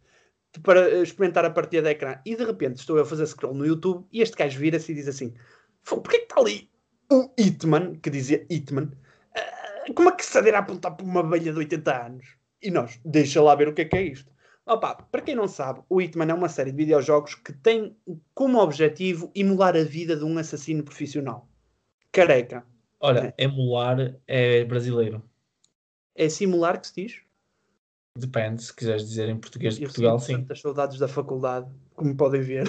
para 0.62 1.02
experimentar 1.02 1.46
a 1.46 1.50
partida 1.50 1.84
de 1.84 1.90
ecrã. 1.90 2.20
E 2.26 2.36
de 2.36 2.44
repente 2.44 2.78
estou 2.78 2.98
eu 2.98 3.04
a 3.04 3.06
fazer 3.06 3.26
scroll 3.26 3.54
no 3.54 3.66
YouTube 3.66 4.06
e 4.12 4.22
este 4.22 4.38
gajo 4.38 4.60
vira-se 4.60 4.92
e 4.92 4.96
diz 4.96 5.08
assim: 5.08 5.34
porquê 5.84 6.20
que 6.20 6.24
está 6.24 6.40
ali 6.40 6.73
o 7.14 7.34
Hitman, 7.38 7.96
que 7.96 8.10
dizia 8.10 8.46
Hitman, 8.50 8.92
Como 9.96 10.10
é 10.10 10.16
que 10.16 10.26
se 10.26 10.40
irá 10.40 10.60
apontar 10.60 10.96
para 10.96 11.06
uma 11.06 11.28
velha 11.28 11.52
de 11.52 11.58
80 11.60 12.06
anos? 12.06 12.26
E 12.62 12.72
nós, 12.72 13.00
deixa 13.04 13.42
lá 13.42 13.54
ver 13.56 13.68
o 13.68 13.74
que 13.74 13.82
é 13.82 13.86
que 13.86 13.96
é 13.98 14.02
isto. 14.04 14.32
Opa, 14.66 14.96
para 14.96 15.22
quem 15.22 15.36
não 15.36 15.48
sabe, 15.48 15.82
o 15.90 16.02
Hitman 16.02 16.32
é 16.32 16.34
uma 16.34 16.48
série 16.48 16.72
de 16.72 16.78
videojogos 16.78 17.36
que 17.36 17.52
tem 17.52 17.98
como 18.34 18.60
objetivo 18.60 19.30
emular 19.36 19.76
a 19.76 19.84
vida 19.84 20.16
de 20.16 20.24
um 20.24 20.38
assassino 20.38 20.84
profissional. 20.84 21.50
Careca. 22.12 22.66
Olha, 23.02 23.34
emular 23.38 24.16
é 24.26 24.64
brasileiro. 24.64 25.22
É 26.16 26.30
simular 26.30 26.80
que 26.80 26.88
se 26.88 26.96
diz? 26.96 27.22
Depende, 28.18 28.64
se 28.64 28.74
quiseres 28.74 29.10
dizer 29.10 29.28
em 29.28 29.38
português 29.38 29.76
de 29.76 29.84
Eu 29.84 29.88
Portugal, 29.88 30.20
sim. 30.20 30.38
tantas 30.38 30.62
saudades 30.62 30.98
da 31.00 31.08
faculdade, 31.08 31.70
como 31.96 32.16
podem 32.16 32.42
ver. 32.42 32.66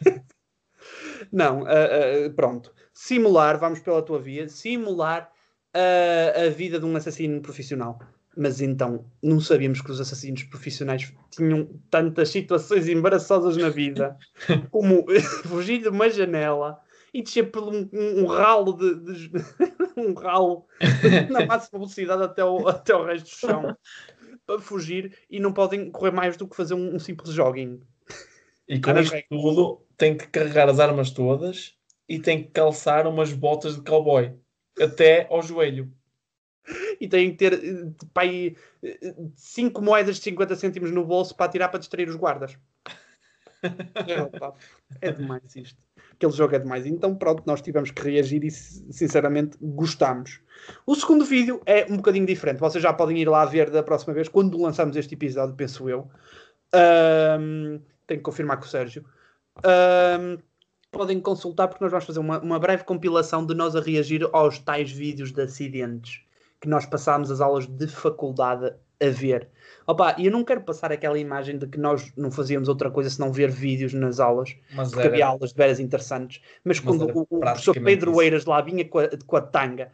não, 1.30 1.64
ah, 1.66 1.70
ah, 1.70 2.30
pronto. 2.34 2.74
Simular, 2.98 3.58
vamos 3.60 3.80
pela 3.80 4.00
tua 4.00 4.18
via, 4.18 4.48
simular 4.48 5.30
ah, 5.74 6.46
a 6.46 6.48
vida 6.48 6.80
de 6.80 6.86
um 6.86 6.96
assassino 6.96 7.42
profissional. 7.42 8.00
Mas 8.34 8.62
então, 8.62 9.04
não 9.22 9.38
sabíamos 9.38 9.82
que 9.82 9.90
os 9.90 10.00
assassinos 10.00 10.42
profissionais 10.44 11.12
tinham 11.30 11.68
tantas 11.90 12.30
situações 12.30 12.88
embaraçosas 12.88 13.54
na 13.58 13.68
vida, 13.68 14.16
como 14.70 15.04
fugir 15.44 15.82
de 15.82 15.88
uma 15.88 16.08
janela 16.08 16.80
e 17.12 17.22
descer 17.22 17.50
por 17.50 17.64
um, 17.64 17.86
um- 17.92 18.22
um 18.22 18.26
ralo 18.26 18.72
de, 18.72 18.94
de- 18.94 19.30
um 19.94 20.14
ralo 20.14 20.64
na 21.30 21.44
máxima 21.44 21.78
velocidade 21.78 22.22
até 22.22 22.42
o, 22.42 22.66
até 22.66 22.94
o 22.94 23.04
resto 23.04 23.24
do 23.26 23.36
chão 23.36 23.76
para 24.46 24.58
fugir 24.58 25.18
e 25.30 25.38
não 25.38 25.52
podem 25.52 25.90
correr 25.90 26.12
mais 26.12 26.34
do 26.38 26.48
que 26.48 26.56
fazer 26.56 26.72
um, 26.72 26.94
um 26.94 26.98
simples 26.98 27.34
jogging. 27.34 27.78
E 28.66 28.80
com 28.80 28.98
isto 28.98 29.16
tudo, 29.28 29.82
tem 29.98 30.16
que 30.16 30.28
carregar 30.28 30.68
as 30.70 30.80
armas 30.80 31.10
todas 31.10 31.76
e 32.08 32.18
tem 32.18 32.42
que 32.42 32.50
calçar 32.50 33.06
umas 33.06 33.32
botas 33.32 33.76
de 33.76 33.82
cowboy 33.82 34.32
até 34.80 35.26
ao 35.30 35.42
joelho. 35.42 35.92
E 37.00 37.06
têm 37.06 37.30
que 37.30 37.36
ter 37.36 37.52
eh, 37.54 37.92
pá, 38.12 38.22
aí, 38.22 38.56
5 39.36 39.80
moedas 39.80 40.16
de 40.16 40.22
50 40.22 40.56
cêntimos 40.56 40.90
no 40.90 41.04
bolso 41.04 41.34
para 41.36 41.50
tirar 41.50 41.68
para 41.68 41.78
distrair 41.78 42.08
os 42.08 42.16
guardas. 42.16 42.56
É, 45.00 45.08
é 45.08 45.12
demais 45.12 45.56
isto. 45.56 45.80
Aquele 46.12 46.32
jogo 46.32 46.54
é 46.54 46.58
demais. 46.58 46.86
Então, 46.86 47.16
pronto, 47.16 47.42
nós 47.46 47.60
tivemos 47.60 47.90
que 47.90 48.02
reagir 48.02 48.44
e, 48.44 48.50
sinceramente, 48.50 49.56
gostámos. 49.60 50.40
O 50.86 50.94
segundo 50.94 51.24
vídeo 51.24 51.60
é 51.66 51.84
um 51.90 51.96
bocadinho 51.96 52.26
diferente. 52.26 52.60
Vocês 52.60 52.82
já 52.82 52.92
podem 52.92 53.18
ir 53.18 53.28
lá 53.28 53.44
ver 53.44 53.70
da 53.70 53.82
próxima 53.82 54.14
vez, 54.14 54.28
quando 54.28 54.60
lançamos 54.60 54.96
este 54.96 55.14
episódio, 55.14 55.56
penso 55.56 55.88
eu. 55.88 56.08
Ahm, 56.72 57.80
tenho 58.06 58.20
que 58.20 58.24
confirmar 58.24 58.58
com 58.58 58.64
o 58.64 58.68
Sérgio. 58.68 59.04
Ahm, 59.64 60.38
podem 60.90 61.20
consultar, 61.20 61.68
porque 61.68 61.82
nós 61.84 61.90
vamos 61.90 62.06
fazer 62.06 62.18
uma, 62.20 62.40
uma 62.40 62.58
breve 62.58 62.84
compilação 62.84 63.44
de 63.44 63.54
nós 63.54 63.76
a 63.76 63.80
reagir 63.80 64.28
aos 64.32 64.58
tais 64.58 64.90
vídeos 64.90 65.32
de 65.32 65.42
acidentes 65.42 66.22
que 66.60 66.68
nós 66.68 66.86
passámos 66.86 67.30
as 67.30 67.40
aulas 67.40 67.66
de 67.66 67.86
faculdade 67.86 68.74
a 68.98 69.08
ver. 69.10 69.50
Opa, 69.86 70.16
e 70.18 70.24
eu 70.26 70.32
não 70.32 70.42
quero 70.42 70.62
passar 70.62 70.90
aquela 70.90 71.18
imagem 71.18 71.58
de 71.58 71.66
que 71.66 71.78
nós 71.78 72.12
não 72.16 72.30
fazíamos 72.30 72.66
outra 72.68 72.90
coisa 72.90 73.10
senão 73.10 73.30
ver 73.30 73.50
vídeos 73.50 73.92
nas 73.92 74.18
aulas, 74.18 74.56
Mas 74.74 74.90
porque 74.90 75.06
havia 75.06 75.24
era, 75.24 75.32
aulas 75.32 75.50
de 75.50 75.56
veras 75.56 75.78
interessantes. 75.78 76.40
Mas, 76.64 76.78
Mas 76.78 76.80
quando 76.80 77.02
o, 77.14 77.26
o 77.28 77.38
professor 77.40 77.74
Pedro. 77.74 78.22
Eiras 78.22 78.46
lá 78.46 78.62
vinha 78.62 78.88
com 78.88 78.98
a, 78.98 79.08
com 79.26 79.36
a 79.36 79.42
tanga, 79.42 79.92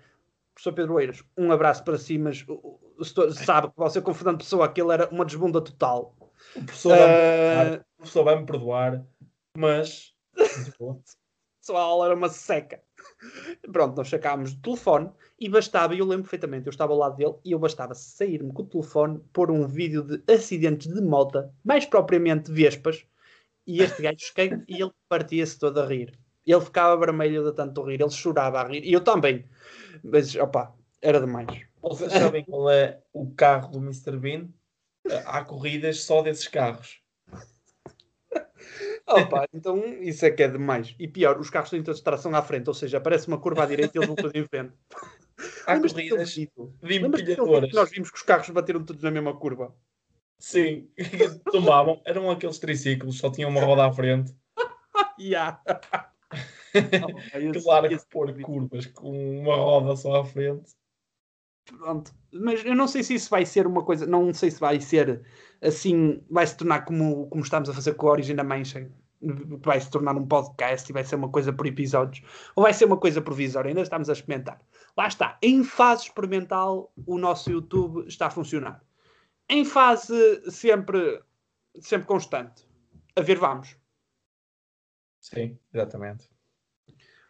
professor 0.54 0.72
Pedro 0.72 1.00
Eiras, 1.00 1.24
um 1.36 1.50
abraço 1.50 1.82
para 1.82 1.98
si, 1.98 2.16
mas 2.16 2.44
o- 2.46 2.78
o- 2.98 3.30
sabe 3.32 3.68
que 3.68 3.74
você 3.76 4.00
confundando 4.00 4.38
pessoa, 4.38 4.66
aquele 4.66 4.92
era 4.92 5.08
uma 5.10 5.24
desbunda 5.24 5.60
total. 5.60 6.14
o 6.54 6.64
professor 6.64 6.96
vai-me 6.96 7.16
Ah, 7.16 7.18
perdoar, 7.18 7.80
o 7.80 7.96
professor 7.96 8.24
vai-me 8.24 8.46
perdoar, 8.46 9.06
mas 9.56 10.11
só 11.62 11.76
a 11.76 11.80
aula 11.80 12.06
era 12.06 12.14
uma 12.14 12.28
seca. 12.28 12.82
Pronto, 13.72 13.96
nós 13.96 14.08
sacámos 14.08 14.54
do 14.54 14.62
telefone 14.62 15.10
e 15.38 15.48
bastava, 15.48 15.94
e 15.94 15.98
eu 16.00 16.06
lembro 16.06 16.24
perfeitamente, 16.24 16.66
eu 16.66 16.70
estava 16.70 16.92
ao 16.92 16.98
lado 16.98 17.16
dele 17.16 17.34
e 17.44 17.52
eu 17.52 17.58
bastava 17.58 17.94
sair-me 17.94 18.52
com 18.52 18.62
o 18.62 18.66
telefone, 18.66 19.20
pôr 19.32 19.50
um 19.50 19.66
vídeo 19.66 20.02
de 20.02 20.22
acidentes 20.32 20.92
de 20.92 21.00
moto, 21.00 21.48
mais 21.64 21.86
propriamente 21.86 22.50
vespas, 22.50 23.06
e 23.66 23.80
este 23.80 24.02
gajo 24.02 24.18
cheguei 24.18 24.58
e 24.68 24.82
ele 24.82 24.90
partia-se 25.08 25.58
todo 25.58 25.80
a 25.80 25.86
rir. 25.86 26.18
Ele 26.44 26.60
ficava 26.60 26.98
vermelho 26.98 27.44
de 27.44 27.54
tanto 27.54 27.82
rir, 27.84 28.00
ele 28.00 28.10
chorava 28.10 28.60
a 28.60 28.66
rir, 28.66 28.84
e 28.84 28.92
eu 28.92 29.00
também. 29.00 29.44
Mas, 30.02 30.34
opa, 30.34 30.74
era 31.00 31.20
demais. 31.20 31.64
vocês 31.80 32.12
sabem 32.12 32.44
qual 32.44 32.70
é 32.70 33.00
o 33.12 33.32
carro 33.34 33.70
do 33.70 33.78
Mr. 33.78 34.16
Bean? 34.16 34.48
Há 35.26 35.44
corridas 35.44 36.02
só 36.02 36.22
desses 36.22 36.48
carros. 36.48 37.01
Opa, 39.08 39.46
então 39.52 39.78
isso 40.00 40.24
é 40.24 40.30
que 40.30 40.42
é 40.42 40.48
demais. 40.48 40.94
E 40.98 41.08
pior, 41.08 41.38
os 41.38 41.50
carros 41.50 41.70
têm 41.70 41.82
toda 41.82 41.94
distração 41.94 42.34
à 42.34 42.42
frente, 42.42 42.68
ou 42.68 42.74
seja, 42.74 42.98
aparece 42.98 43.28
uma 43.28 43.38
curva 43.38 43.64
à 43.64 43.66
direita 43.66 43.92
e 43.94 43.98
eles 43.98 44.06
vão 44.06 44.16
todos 44.16 44.34
em 44.34 44.46
frente. 44.46 44.72
Há 45.66 45.80
corridas 45.80 46.36
empilhadoras. 46.36 47.70
que 47.70 47.74
nós 47.74 47.90
vimos 47.90 48.10
que 48.10 48.16
os 48.16 48.22
carros 48.22 48.48
bateram 48.50 48.84
todos 48.84 49.02
na 49.02 49.10
mesma 49.10 49.36
curva? 49.36 49.74
Sim, 50.38 50.88
tomavam. 51.50 52.00
Eram 52.04 52.30
aqueles 52.30 52.58
triciclos, 52.58 53.18
só 53.18 53.30
tinham 53.30 53.50
uma 53.50 53.64
roda 53.64 53.86
à 53.86 53.92
frente. 53.92 54.34
Yeah. 55.18 55.60
Claro 57.62 57.88
que 57.88 57.98
pôr 58.10 58.32
curvas 58.40 58.86
com 58.86 59.40
uma 59.40 59.56
roda 59.56 59.96
só 59.96 60.20
à 60.20 60.24
frente. 60.24 60.72
Pronto. 61.64 62.12
Mas 62.32 62.64
eu 62.64 62.74
não 62.74 62.88
sei 62.88 63.02
se 63.02 63.14
isso 63.14 63.30
vai 63.30 63.46
ser 63.46 63.66
uma 63.66 63.82
coisa, 63.84 64.06
não 64.06 64.32
sei 64.32 64.50
se 64.50 64.60
vai 64.60 64.80
ser 64.80 65.22
assim, 65.60 66.22
vai 66.30 66.46
se 66.46 66.56
tornar 66.56 66.84
como, 66.84 67.28
como 67.28 67.42
estamos 67.42 67.68
a 67.68 67.74
fazer 67.74 67.94
com 67.94 68.08
a 68.08 68.12
Origin 68.12 68.34
da 68.34 68.44
Mansion, 68.44 68.88
vai 69.64 69.80
se 69.80 69.90
tornar 69.90 70.16
um 70.16 70.26
podcast 70.26 70.90
e 70.90 70.92
vai 70.92 71.04
ser 71.04 71.14
uma 71.14 71.28
coisa 71.28 71.52
por 71.52 71.66
episódios, 71.66 72.24
ou 72.56 72.64
vai 72.64 72.74
ser 72.74 72.86
uma 72.86 72.96
coisa 72.96 73.22
provisória, 73.22 73.68
ainda 73.68 73.82
estamos 73.82 74.10
a 74.10 74.12
experimentar. 74.12 74.60
Lá 74.96 75.06
está, 75.06 75.38
em 75.40 75.62
fase 75.62 76.04
experimental, 76.04 76.92
o 77.06 77.16
nosso 77.18 77.50
YouTube 77.50 78.06
está 78.08 78.26
a 78.26 78.30
funcionar. 78.30 78.82
Em 79.48 79.64
fase 79.64 80.50
sempre, 80.50 81.22
sempre 81.80 82.06
constante. 82.06 82.66
A 83.14 83.20
ver, 83.20 83.38
vamos. 83.38 83.76
Sim, 85.20 85.58
exatamente. 85.72 86.28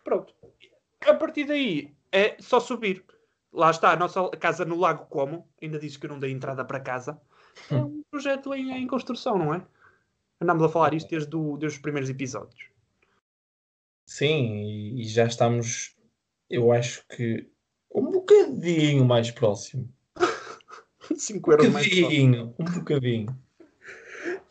Pronto. 0.03 0.35
A 1.07 1.15
partir 1.15 1.45
daí 1.45 1.95
é 2.11 2.37
só 2.41 2.59
subir. 2.61 3.05
Lá 3.53 3.71
está 3.71 3.93
a 3.93 3.97
nossa 3.97 4.31
casa 4.31 4.65
no 4.65 4.77
Lago 4.79 5.07
Como. 5.07 5.47
Ainda 5.61 5.79
dizes 5.79 5.97
que 5.97 6.07
eu 6.07 6.11
não 6.11 6.19
dei 6.19 6.33
entrada 6.33 6.65
para 6.65 6.81
casa. 6.81 7.21
É 7.71 7.77
um 7.77 8.03
projeto 8.11 8.55
em, 8.55 8.73
em 8.73 8.87
construção, 8.87 9.37
não 9.39 9.53
é? 9.53 9.63
Andámos 10.41 10.63
a 10.65 10.69
falar 10.69 10.95
isto 10.95 11.11
desde, 11.11 11.37
o- 11.37 11.57
desde 11.59 11.77
os 11.77 11.83
primeiros 11.83 12.09
episódios. 12.11 12.71
Sim, 14.07 14.57
e, 14.65 15.03
e 15.03 15.05
já 15.05 15.27
estamos, 15.27 15.95
eu 16.51 16.73
acho 16.73 17.05
que 17.09 17.49
um 17.95 18.11
bocadinho 18.11 19.05
mais 19.05 19.31
próximo. 19.31 19.89
5 21.17 21.49
Um 21.49 21.53
euros 21.53 21.69
mais. 21.69 21.87
só. 21.87 21.95
bocadinho, 22.01 22.55
um 22.59 22.65
bocadinho. 22.65 23.43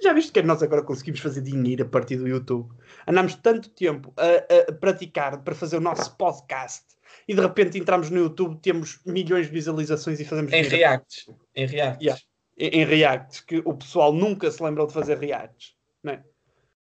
Já 0.01 0.13
viste 0.13 0.31
que 0.31 0.39
é 0.39 0.43
nós 0.43 0.63
agora 0.63 0.83
conseguimos 0.83 1.19
fazer 1.19 1.41
dinheiro 1.41 1.83
a 1.83 1.87
partir 1.87 2.17
do 2.17 2.27
YouTube? 2.27 2.71
Andámos 3.07 3.35
tanto 3.35 3.69
tempo 3.69 4.13
a, 4.17 4.69
a 4.71 4.73
praticar 4.73 5.43
para 5.43 5.53
fazer 5.55 5.77
o 5.77 5.81
nosso 5.81 6.15
podcast 6.17 6.85
e 7.31 7.35
de 7.35 7.39
repente 7.41 7.77
entramos 7.77 8.09
no 8.09 8.17
YouTube, 8.19 8.59
temos 8.61 8.99
milhões 9.05 9.45
de 9.47 9.53
visualizações 9.53 10.19
e 10.19 10.25
fazemos 10.25 10.51
Em 10.51 10.63
reacts. 10.63 11.29
Em 11.55 11.65
reacts. 11.65 12.01
Yeah. 12.03 12.21
em, 12.57 12.81
em 12.81 12.85
reacts, 12.85 13.39
que 13.39 13.59
o 13.63 13.73
pessoal 13.73 14.11
nunca 14.11 14.51
se 14.51 14.61
lembrou 14.61 14.85
de 14.85 14.93
fazer 14.93 15.17
reacts, 15.17 15.73
não 16.03 16.11
é? 16.13 16.23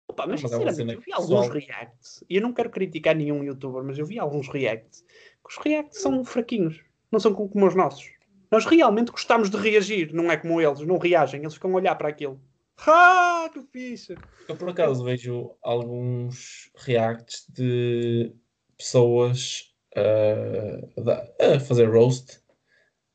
Opa, 0.08 0.26
mas, 0.26 0.42
Mas 0.42 0.50
é 0.52 0.56
sinceramente, 0.56 0.94
eu 0.94 1.00
vi 1.02 1.12
alguns 1.12 1.46
pessoal- 1.48 1.60
reacts, 1.60 2.24
e 2.28 2.36
eu 2.36 2.42
não 2.42 2.52
quero 2.54 2.70
criticar 2.70 3.14
nenhum 3.14 3.44
youtuber, 3.44 3.84
mas 3.84 3.98
eu 3.98 4.06
vi 4.06 4.18
alguns 4.18 4.48
reacts, 4.48 5.02
que 5.02 5.50
os 5.50 5.58
reacts 5.62 6.00
são 6.00 6.24
fraquinhos, 6.24 6.80
não 7.12 7.20
são 7.20 7.34
como, 7.34 7.48
como 7.50 7.66
os 7.66 7.74
nossos. 7.74 8.10
Nós 8.50 8.64
realmente 8.64 9.12
gostamos 9.12 9.50
de 9.50 9.56
reagir, 9.58 10.12
não 10.14 10.32
é 10.32 10.36
como 10.38 10.58
eles, 10.60 10.80
não 10.80 10.96
reagem, 10.98 11.40
eles 11.42 11.54
ficam 11.54 11.70
a 11.72 11.74
olhar 11.74 11.94
para 11.96 12.08
aquilo. 12.08 12.40
Ah, 12.86 13.50
que 13.52 13.62
fixe! 13.70 14.16
Eu 14.48 14.56
por 14.56 14.70
acaso 14.70 15.04
vejo 15.04 15.52
alguns 15.62 16.70
reacts 16.76 17.44
de 17.48 18.32
pessoas 18.76 19.69
ah, 19.96 21.00
da- 21.02 21.28
a 21.56 21.60
fazer 21.60 21.86
roast 21.90 22.40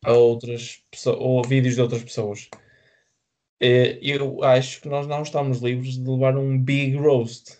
a 0.03 0.13
outras 0.13 0.83
pessoas, 0.91 1.17
ou 1.19 1.43
vídeos 1.43 1.75
de 1.75 1.81
outras 1.81 2.03
pessoas. 2.03 2.49
Eh, 3.59 3.97
Eu 4.01 4.43
acho 4.43 4.81
que 4.81 4.89
nós 4.89 5.07
não 5.07 5.21
estamos 5.23 5.59
livres 5.59 5.97
de 5.97 6.09
levar 6.09 6.37
um 6.37 6.57
big 6.61 6.95
roast. 6.97 7.57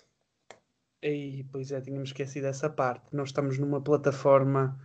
Ei, 1.02 1.46
pois 1.52 1.72
é, 1.72 1.80
tínhamos 1.82 2.10
esquecido 2.10 2.48
essa 2.48 2.70
parte. 2.70 3.06
Nós 3.16 3.30
estamos 3.30 3.58
numa 3.60 3.80
plataforma 3.82 4.80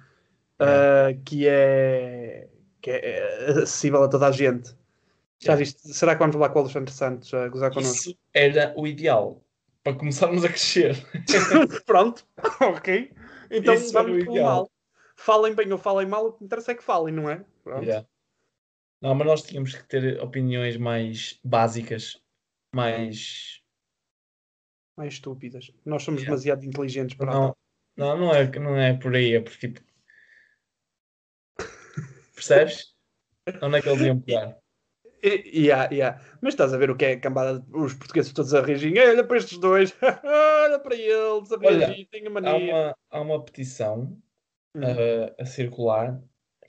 ah, 0.58 1.08
que, 1.24 1.46
é, 1.48 2.48
que 2.80 2.90
é 2.90 3.46
acessível 3.62 4.02
a 4.02 4.08
toda 4.08 4.28
a 4.28 4.32
gente. 4.32 4.68
Já 5.42 5.52
Yeah. 5.54 5.58
viste? 5.64 5.94
Será 5.94 6.14
que 6.14 6.18
vamos 6.20 6.36
lá 6.36 6.50
com 6.50 6.58
o 6.58 6.62
Alexandre 6.62 6.92
Santos 6.92 7.32
a 7.32 7.48
gozar 7.48 7.72
connosco? 7.72 7.96
Isso 8.10 8.18
era 8.34 8.74
o 8.76 8.86
ideal 8.86 9.42
para 9.82 9.94
começarmos 9.96 10.44
a 10.44 10.48
crescer. 10.48 10.94
Pronto, 11.86 12.26
ok. 12.60 13.10
Então 13.50 13.74
Isso 13.74 13.90
o 13.90 13.92
vamos 13.92 14.24
pelo 14.24 14.42
mal. 14.42 14.70
Falem 15.16 15.54
bem 15.54 15.70
ou 15.72 15.78
falem 15.78 16.06
mal, 16.06 16.26
o 16.26 16.32
que 16.32 16.44
interessa 16.44 16.72
é 16.72 16.74
que 16.74 16.82
falem, 16.82 17.14
não 17.14 17.28
é? 17.28 17.44
Yeah. 17.66 18.08
Não, 19.02 19.14
mas 19.14 19.26
nós 19.26 19.42
tínhamos 19.42 19.74
que 19.74 19.86
ter 19.86 20.20
opiniões 20.22 20.76
mais 20.76 21.38
básicas, 21.44 22.22
mais. 22.74 23.62
Mais 24.96 25.14
estúpidas. 25.14 25.72
Nós 25.84 26.02
somos 26.02 26.20
Yeah. 26.22 26.30
demasiado 26.30 26.64
inteligentes 26.64 27.16
para 27.16 27.32
Não, 27.32 27.56
não, 27.96 28.18
não, 28.18 28.34
é, 28.34 28.50
não 28.58 28.76
é 28.76 28.96
por 28.96 29.14
aí, 29.14 29.34
é 29.34 29.40
porque 29.40 29.68
tipo. 29.68 29.80
Percebes? 32.34 32.94
Onde 33.62 33.78
é 33.78 33.82
que 33.82 33.88
eles 33.88 34.00
iam 34.02 34.20
pegar? 34.20 34.58
Yeah, 35.22 35.92
yeah. 35.92 36.20
Mas 36.40 36.54
estás 36.54 36.72
a 36.72 36.78
ver 36.78 36.90
o 36.90 36.96
que 36.96 37.04
é 37.04 37.12
a 37.12 37.20
cambada, 37.20 37.64
os 37.72 37.94
portugueses 37.94 38.32
todos 38.32 38.54
a 38.54 38.62
reagir. 38.62 38.96
Olha 38.98 39.24
para 39.24 39.36
estes 39.36 39.58
dois, 39.58 39.94
olha 40.02 40.78
para 40.78 40.94
eles, 40.94 41.52
a 41.52 41.58
reagir, 41.58 42.06
tem 42.06 42.26
a 42.26 42.30
mania. 42.30 42.50
Há 42.50 42.56
uma, 42.56 42.96
há 43.10 43.20
uma 43.20 43.44
petição 43.44 44.16
hum. 44.74 44.80
uh, 44.80 45.34
a 45.38 45.44
circular 45.44 46.20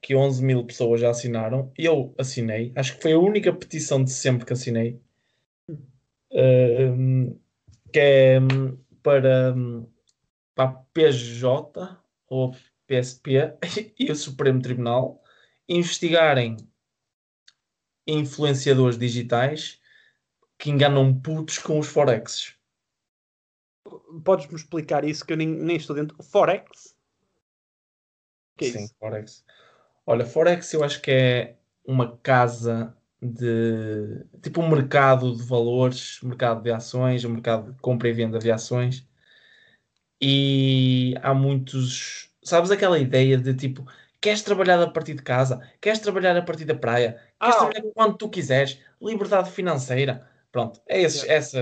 que 0.01 0.15
11 0.15 0.43
mil 0.43 0.65
pessoas 0.65 0.99
já 1.01 1.11
assinaram. 1.11 1.71
Eu 1.77 2.13
assinei, 2.17 2.73
acho 2.75 2.95
que 2.95 3.01
foi 3.01 3.13
a 3.13 3.19
única 3.19 3.53
petição 3.53 4.03
de 4.03 4.11
sempre 4.11 4.45
que 4.45 4.53
assinei. 4.53 4.99
Uh, 6.31 7.39
que 7.91 7.99
é 7.99 8.39
hum, 8.39 8.77
para, 9.03 9.53
para 10.55 10.69
a 10.69 10.73
PJ 10.93 11.99
ou 12.27 12.55
PSP 12.87 13.53
e 13.99 14.11
o 14.11 14.15
Supremo 14.15 14.61
Tribunal 14.61 15.21
investigarem 15.67 16.57
influenciadores 18.07 18.97
digitais 18.97 19.79
que 20.57 20.69
enganam 20.69 21.13
putos 21.13 21.57
com 21.57 21.79
os 21.79 21.87
Forex. 21.87 22.55
Podes-me 24.23 24.55
explicar 24.55 25.03
isso 25.03 25.25
que 25.25 25.33
eu 25.33 25.37
nem, 25.37 25.47
nem 25.47 25.75
estou 25.75 25.95
dentro? 25.95 26.21
Forex? 26.21 26.95
Que 28.57 28.65
é 28.65 28.71
Sim? 28.71 28.87
Forex. 28.99 29.43
Olha, 30.05 30.25
Forex 30.25 30.71
eu 30.73 30.83
acho 30.83 31.01
que 31.01 31.11
é 31.11 31.57
uma 31.85 32.17
casa 32.17 32.95
de 33.21 34.25
tipo 34.41 34.61
um 34.61 34.69
mercado 34.69 35.35
de 35.35 35.43
valores, 35.43 36.19
mercado 36.23 36.63
de 36.63 36.71
ações, 36.71 37.23
um 37.23 37.29
mercado 37.29 37.71
de 37.71 37.79
compra 37.79 38.09
e 38.09 38.13
venda 38.13 38.39
de 38.39 38.51
ações. 38.51 39.07
E 40.21 41.15
há 41.21 41.33
muitos, 41.33 42.31
sabes 42.43 42.69
aquela 42.69 42.99
ideia 42.99 43.37
de 43.37 43.53
tipo, 43.55 43.85
queres 44.21 44.43
trabalhar 44.43 44.81
a 44.81 44.89
partir 44.89 45.15
de 45.15 45.23
casa, 45.23 45.60
queres 45.81 45.99
trabalhar 45.99 46.38
a 46.38 46.41
partir 46.41 46.63
da 46.63 46.75
praia, 46.75 47.19
queres 47.39 47.55
ah, 47.55 47.60
trabalhar 47.60 47.81
quando 47.93 48.17
tu 48.17 48.29
quiseres, 48.29 48.79
liberdade 49.01 49.49
financeira. 49.49 50.29
Pronto, 50.51 50.79
é 50.88 51.01
esse, 51.01 51.27
essa. 51.29 51.60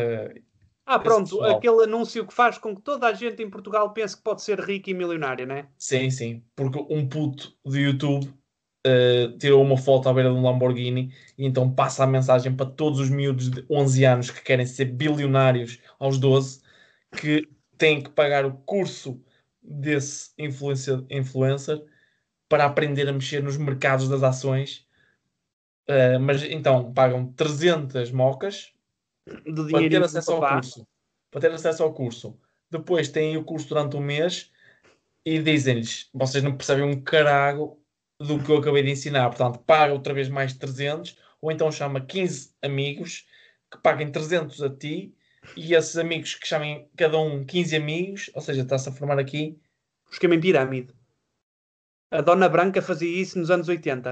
Ah, 0.85 0.99
pronto, 0.99 1.41
aquele 1.43 1.83
anúncio 1.83 2.25
que 2.25 2.33
faz 2.33 2.57
com 2.57 2.75
que 2.75 2.81
toda 2.81 3.07
a 3.07 3.13
gente 3.13 3.41
em 3.41 3.49
Portugal 3.49 3.93
pense 3.93 4.17
que 4.17 4.23
pode 4.23 4.41
ser 4.41 4.59
rico 4.59 4.89
e 4.89 4.93
milionário, 4.93 5.47
não 5.47 5.55
é? 5.55 5.67
Sim, 5.77 6.09
sim, 6.09 6.43
porque 6.55 6.83
um 6.89 7.07
puto 7.07 7.55
do 7.63 7.77
YouTube 7.77 8.25
uh, 8.25 9.37
tirou 9.37 9.61
uma 9.61 9.77
foto 9.77 10.09
à 10.09 10.13
beira 10.13 10.29
de 10.29 10.35
um 10.35 10.43
Lamborghini 10.43 11.13
e 11.37 11.45
então 11.45 11.71
passa 11.71 12.03
a 12.03 12.07
mensagem 12.07 12.55
para 12.55 12.65
todos 12.65 12.99
os 12.99 13.09
miúdos 13.09 13.49
de 13.49 13.63
11 13.69 14.03
anos 14.03 14.31
que 14.31 14.41
querem 14.41 14.65
ser 14.65 14.85
bilionários 14.85 15.79
aos 15.99 16.17
12 16.17 16.61
que 17.15 17.47
têm 17.77 18.01
que 18.01 18.09
pagar 18.09 18.45
o 18.45 18.53
curso 18.65 19.21
desse 19.61 20.31
influencer, 20.39 21.05
influencer 21.09 21.83
para 22.49 22.65
aprender 22.65 23.07
a 23.07 23.13
mexer 23.13 23.41
nos 23.41 23.55
mercados 23.55 24.09
das 24.09 24.23
ações. 24.23 24.85
Uh, 25.87 26.19
mas 26.19 26.43
então 26.43 26.91
pagam 26.93 27.31
300 27.33 28.11
mocas 28.11 28.73
para 29.71 29.89
ter 29.89 30.03
acesso 30.03 30.31
ao 30.31 30.47
curso. 30.47 30.87
Para 31.31 31.41
ter 31.41 31.51
acesso 31.51 31.83
ao 31.83 31.93
curso. 31.93 32.39
Depois 32.69 33.09
têm 33.09 33.37
o 33.37 33.43
curso 33.43 33.69
durante 33.69 33.95
um 33.95 34.01
mês 34.01 34.51
e 35.25 35.39
dizem-lhes: 35.39 36.09
vocês 36.13 36.43
não 36.43 36.55
percebem 36.55 36.83
um 36.83 37.01
carago 37.01 37.79
do 38.19 38.43
que 38.43 38.51
eu 38.51 38.57
acabei 38.57 38.83
de 38.83 38.91
ensinar. 38.91 39.29
Portanto, 39.29 39.59
paga 39.59 39.93
outra 39.93 40.13
vez 40.13 40.27
mais 40.27 40.53
300, 40.53 41.17
ou 41.41 41.51
então 41.51 41.71
chama 41.71 42.01
15 42.01 42.53
amigos 42.61 43.25
que 43.71 43.77
paguem 43.77 44.11
300 44.11 44.61
a 44.61 44.69
ti 44.69 45.15
e 45.55 45.73
esses 45.73 45.97
amigos 45.97 46.35
que 46.35 46.47
chamem 46.47 46.89
cada 46.95 47.17
um 47.17 47.45
15 47.45 47.75
amigos, 47.75 48.31
ou 48.33 48.41
seja, 48.41 48.61
está-se 48.61 48.89
a 48.89 48.91
formar 48.91 49.19
aqui. 49.19 49.57
O 50.07 50.13
esquema 50.13 50.35
em 50.35 50.39
pirâmide. 50.39 50.93
A 52.11 52.21
Dona 52.21 52.49
Branca 52.49 52.81
fazia 52.81 53.21
isso 53.21 53.37
nos 53.37 53.51
anos 53.51 53.67
80. 53.67 54.09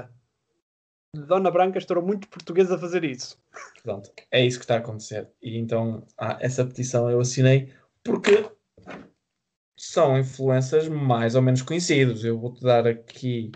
A 1.16 1.20
Dona 1.20 1.50
Branca 1.50 1.78
estourou 1.78 2.04
muito 2.04 2.28
português 2.28 2.70
a 2.70 2.78
fazer 2.78 3.04
isso. 3.04 3.40
Pronto, 3.82 4.10
é 4.30 4.44
isso 4.44 4.58
que 4.58 4.64
está 4.64 4.74
a 4.74 4.78
acontecer. 4.78 5.28
E 5.42 5.58
então, 5.58 6.06
ah, 6.16 6.38
essa 6.40 6.64
petição 6.64 7.10
eu 7.10 7.20
assinei 7.20 7.72
porque 8.04 8.48
são 9.76 10.18
influências 10.18 10.88
mais 10.88 11.34
ou 11.34 11.42
menos 11.42 11.62
conhecidos. 11.62 12.24
Eu 12.24 12.38
vou-te 12.38 12.62
dar 12.62 12.86
aqui. 12.86 13.50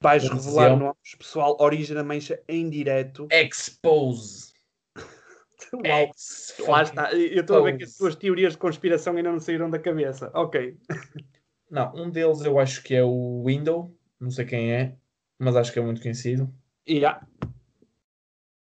Vais 0.00 0.28
revelar 0.28 0.76
nomes, 0.76 1.14
pessoal, 1.16 1.56
Origem 1.60 1.94
da 1.94 2.04
Mancha 2.04 2.42
em 2.48 2.68
direto. 2.68 3.26
Expose. 3.30 4.52
Uau. 5.72 6.10
Lá 6.68 6.82
está. 6.82 7.12
Eu 7.12 7.40
estou 7.40 7.58
a 7.58 7.62
ver 7.62 7.78
que 7.78 7.84
as 7.84 7.96
tuas 7.96 8.14
teorias 8.14 8.52
de 8.52 8.58
conspiração 8.58 9.16
ainda 9.16 9.30
não 9.30 9.40
saíram 9.40 9.70
da 9.70 9.78
cabeça. 9.78 10.30
Ok. 10.34 10.76
Não, 11.74 11.92
um 11.92 12.08
deles 12.08 12.40
eu 12.42 12.60
acho 12.60 12.84
que 12.84 12.94
é 12.94 13.02
o 13.02 13.42
Window, 13.44 13.92
não 14.20 14.30
sei 14.30 14.44
quem 14.44 14.72
é, 14.72 14.94
mas 15.36 15.56
acho 15.56 15.72
que 15.72 15.80
é 15.80 15.82
muito 15.82 16.00
conhecido. 16.00 16.48
Yeah. 16.88 17.26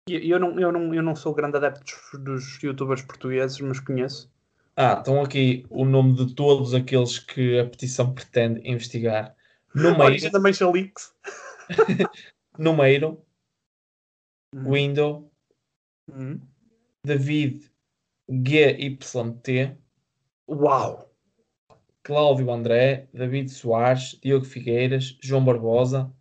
Eu 0.09 0.39
não, 0.39 0.61
eu, 0.61 0.71
não, 0.71 0.95
eu 0.95 1.03
não 1.03 1.17
sou 1.17 1.35
grande 1.35 1.57
adepto 1.57 1.93
dos, 2.21 2.63
youtubers 2.63 3.03
portugueses, 3.03 3.61
mas 3.61 3.81
conheço. 3.81 4.33
Ah, 4.77 4.95
estão 4.99 5.21
aqui 5.21 5.67
o 5.69 5.85
nome 5.85 6.15
de 6.15 6.37
todos 6.37 6.73
aqueles 6.73 7.19
que 7.19 7.59
a 7.59 7.65
petição 7.65 8.15
pretende 8.15 8.61
investigar. 8.63 9.35
Numeiro. 9.75 10.31
também 10.31 10.53
Leaks. 10.73 11.13
Numeiro. 12.57 13.21
Hum. 14.55 14.71
Window. 14.71 15.33
Hum. 16.09 16.41
David 17.05 17.69
GYT. 18.31 19.77
Uau! 20.49 21.10
Cláudio 22.03 22.51
André, 22.51 23.09
David 23.13 23.51
Soares, 23.51 24.19
Diogo 24.23 24.45
Figueiras, 24.45 25.19
João 25.21 25.45
Barbosa, 25.45 26.13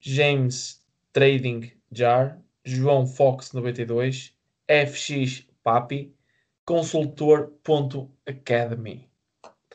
James 0.00 0.82
Trading 1.12 1.72
Jar, 1.90 2.40
João 2.64 3.06
Fox 3.06 3.52
92, 3.52 4.36
FX 4.68 5.46
Papi, 5.62 6.14
consultor.academy. 6.64 9.08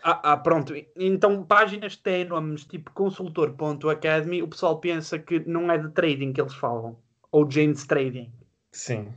Ah, 0.02 0.32
ah, 0.32 0.38
pronto. 0.38 0.74
Então, 0.96 1.44
páginas 1.44 1.96
que 1.96 2.04
têm 2.04 2.26
nomes 2.26 2.66
tipo 2.66 2.92
consultor.academy, 2.92 4.42
o 4.42 4.48
pessoal 4.48 4.80
pensa 4.80 5.20
que 5.20 5.40
não 5.40 5.70
é 5.72 5.78
de 5.78 5.90
trading 5.90 6.32
que 6.32 6.42
eles 6.42 6.54
falam. 6.54 6.98
Ou 7.32 7.50
James 7.50 7.86
Trading. 7.86 8.32
Sim. 8.72 9.14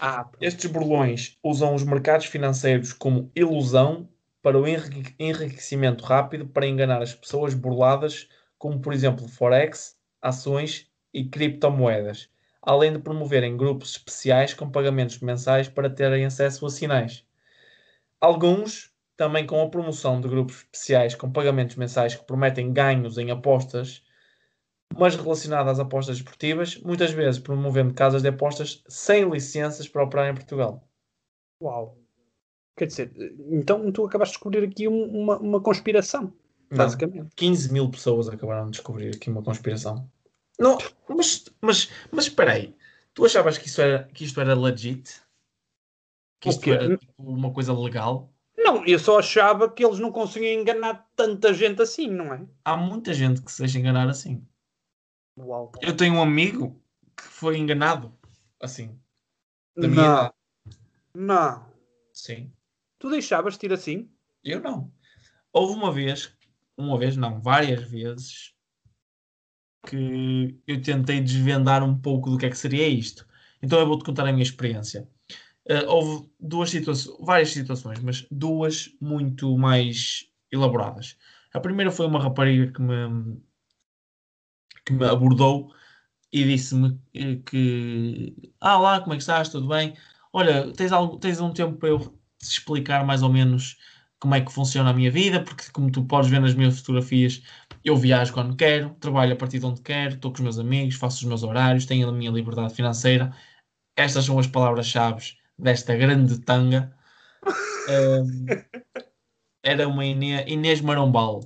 Ah, 0.00 0.28
Estes 0.40 0.70
burlões 0.70 1.38
usam 1.42 1.74
os 1.74 1.84
mercados 1.84 2.26
financeiros 2.26 2.92
como 2.92 3.30
ilusão 3.36 4.08
para 4.46 4.60
o 4.60 4.64
enriquecimento 4.68 6.04
rápido 6.04 6.46
para 6.46 6.68
enganar 6.68 7.02
as 7.02 7.12
pessoas 7.12 7.52
burladas, 7.52 8.28
como 8.56 8.80
por 8.80 8.92
exemplo 8.92 9.26
Forex, 9.26 9.98
ações 10.22 10.88
e 11.12 11.28
criptomoedas, 11.28 12.30
além 12.62 12.92
de 12.92 13.00
promoverem 13.00 13.56
grupos 13.56 13.90
especiais 13.90 14.54
com 14.54 14.70
pagamentos 14.70 15.18
mensais 15.18 15.68
para 15.68 15.90
terem 15.90 16.24
acesso 16.24 16.64
a 16.64 16.70
sinais. 16.70 17.26
Alguns 18.20 18.94
também 19.16 19.44
com 19.44 19.60
a 19.60 19.68
promoção 19.68 20.20
de 20.20 20.28
grupos 20.28 20.58
especiais 20.58 21.16
com 21.16 21.32
pagamentos 21.32 21.74
mensais 21.74 22.14
que 22.14 22.24
prometem 22.24 22.72
ganhos 22.72 23.18
em 23.18 23.32
apostas, 23.32 24.04
mas 24.96 25.16
relacionadas 25.16 25.72
às 25.72 25.80
apostas 25.80 26.18
esportivas, 26.18 26.76
muitas 26.76 27.10
vezes 27.10 27.40
promovendo 27.40 27.92
casas 27.94 28.22
de 28.22 28.28
apostas 28.28 28.84
sem 28.88 29.28
licenças 29.28 29.88
para 29.88 30.04
operar 30.04 30.30
em 30.30 30.34
Portugal. 30.34 30.88
Uau! 31.60 32.05
Quer 32.76 32.86
dizer, 32.86 33.10
então 33.50 33.90
tu 33.90 34.04
acabaste 34.04 34.32
de 34.32 34.38
descobrir 34.38 34.64
aqui 34.64 34.86
uma, 34.86 35.38
uma 35.38 35.60
conspiração, 35.62 36.30
basicamente. 36.70 37.20
Não, 37.20 37.30
15 37.34 37.72
mil 37.72 37.90
pessoas 37.90 38.28
acabaram 38.28 38.66
de 38.66 38.72
descobrir 38.72 39.16
aqui 39.16 39.30
uma 39.30 39.42
conspiração. 39.42 40.08
Não, 40.58 40.76
mas, 41.08 41.46
mas, 41.60 41.90
mas 42.12 42.24
espera 42.26 42.52
aí. 42.52 42.76
Tu 43.14 43.24
achavas 43.24 43.56
que, 43.56 43.66
isso 43.66 43.80
era, 43.80 44.04
que 44.12 44.24
isto 44.24 44.38
era 44.38 44.54
legit? 44.54 45.22
Que 46.38 46.50
isto 46.50 46.70
era 46.70 46.98
tipo, 46.98 47.14
uma 47.18 47.50
coisa 47.50 47.72
legal? 47.72 48.30
Não, 48.56 48.84
eu 48.84 48.98
só 48.98 49.18
achava 49.18 49.70
que 49.70 49.82
eles 49.82 49.98
não 49.98 50.12
conseguiam 50.12 50.60
enganar 50.60 51.08
tanta 51.16 51.54
gente 51.54 51.80
assim, 51.80 52.08
não 52.10 52.34
é? 52.34 52.46
Há 52.62 52.76
muita 52.76 53.14
gente 53.14 53.40
que 53.40 53.50
se 53.50 53.62
deixa 53.62 53.78
enganar 53.78 54.08
assim. 54.08 54.46
Uau. 55.38 55.72
Eu 55.80 55.96
tenho 55.96 56.14
um 56.14 56.22
amigo 56.22 56.78
que 57.16 57.22
foi 57.22 57.56
enganado 57.56 58.12
assim. 58.60 58.98
Da 59.74 59.88
minha 59.88 60.02
não. 60.02 60.14
idade. 60.14 60.34
Não. 61.14 61.66
Sim. 62.12 62.52
Tu 62.98 63.10
deixavas 63.10 63.58
de 63.58 63.66
ir 63.66 63.72
assim? 63.72 64.10
Eu 64.42 64.60
não. 64.60 64.92
Houve 65.52 65.74
uma 65.74 65.92
vez, 65.92 66.32
uma 66.76 66.98
vez 66.98 67.16
não, 67.16 67.40
várias 67.40 67.82
vezes, 67.84 68.54
que 69.86 70.58
eu 70.66 70.82
tentei 70.82 71.20
desvendar 71.20 71.82
um 71.82 71.96
pouco 71.98 72.30
do 72.30 72.38
que 72.38 72.46
é 72.46 72.50
que 72.50 72.58
seria 72.58 72.86
isto. 72.88 73.26
Então 73.62 73.78
eu 73.78 73.86
vou-te 73.86 74.04
contar 74.04 74.26
a 74.26 74.32
minha 74.32 74.42
experiência. 74.42 75.08
Uh, 75.68 75.88
houve 75.88 76.30
duas 76.38 76.70
situações, 76.70 77.16
várias 77.20 77.50
situações, 77.50 77.98
mas 78.00 78.26
duas 78.30 78.90
muito 79.00 79.56
mais 79.56 80.30
elaboradas. 80.50 81.16
A 81.52 81.60
primeira 81.60 81.90
foi 81.90 82.06
uma 82.06 82.22
rapariga 82.22 82.72
que 82.72 82.80
me, 82.80 83.40
que 84.84 84.92
me 84.92 85.04
abordou 85.06 85.74
e 86.32 86.44
disse-me 86.44 87.00
que 87.46 88.52
ah 88.60 88.78
lá, 88.78 89.00
como 89.00 89.14
é 89.14 89.16
que 89.16 89.22
estás? 89.22 89.48
Tudo 89.48 89.68
bem? 89.68 89.96
Olha, 90.32 90.72
tens, 90.72 90.92
algo, 90.92 91.18
tens 91.18 91.40
um 91.40 91.52
tempo 91.52 91.78
para 91.78 91.88
eu 91.88 92.18
explicar 92.42 93.04
mais 93.04 93.22
ou 93.22 93.30
menos 93.30 93.76
como 94.18 94.34
é 94.34 94.40
que 94.40 94.52
funciona 94.52 94.90
a 94.90 94.94
minha 94.94 95.10
vida, 95.10 95.42
porque 95.42 95.70
como 95.72 95.90
tu 95.90 96.04
podes 96.04 96.30
ver 96.30 96.40
nas 96.40 96.54
minhas 96.54 96.78
fotografias, 96.78 97.42
eu 97.84 97.96
viajo 97.96 98.32
quando 98.32 98.56
quero, 98.56 98.90
trabalho 99.00 99.34
a 99.34 99.36
partir 99.36 99.58
de 99.58 99.66
onde 99.66 99.82
quero, 99.82 100.14
estou 100.14 100.30
com 100.30 100.36
os 100.36 100.42
meus 100.42 100.58
amigos, 100.58 100.96
faço 100.96 101.18
os 101.18 101.24
meus 101.24 101.42
horários, 101.42 101.86
tenho 101.86 102.08
a 102.08 102.12
minha 102.12 102.30
liberdade 102.30 102.74
financeira. 102.74 103.34
Estas 103.96 104.24
são 104.24 104.38
as 104.38 104.46
palavras-chave 104.46 105.34
desta 105.58 105.96
grande 105.96 106.38
tanga. 106.40 106.94
Um, 107.88 108.46
era 109.62 109.86
uma 109.86 110.04
Inês, 110.04 110.44
Inês 110.48 110.80
Marombal. 110.80 111.40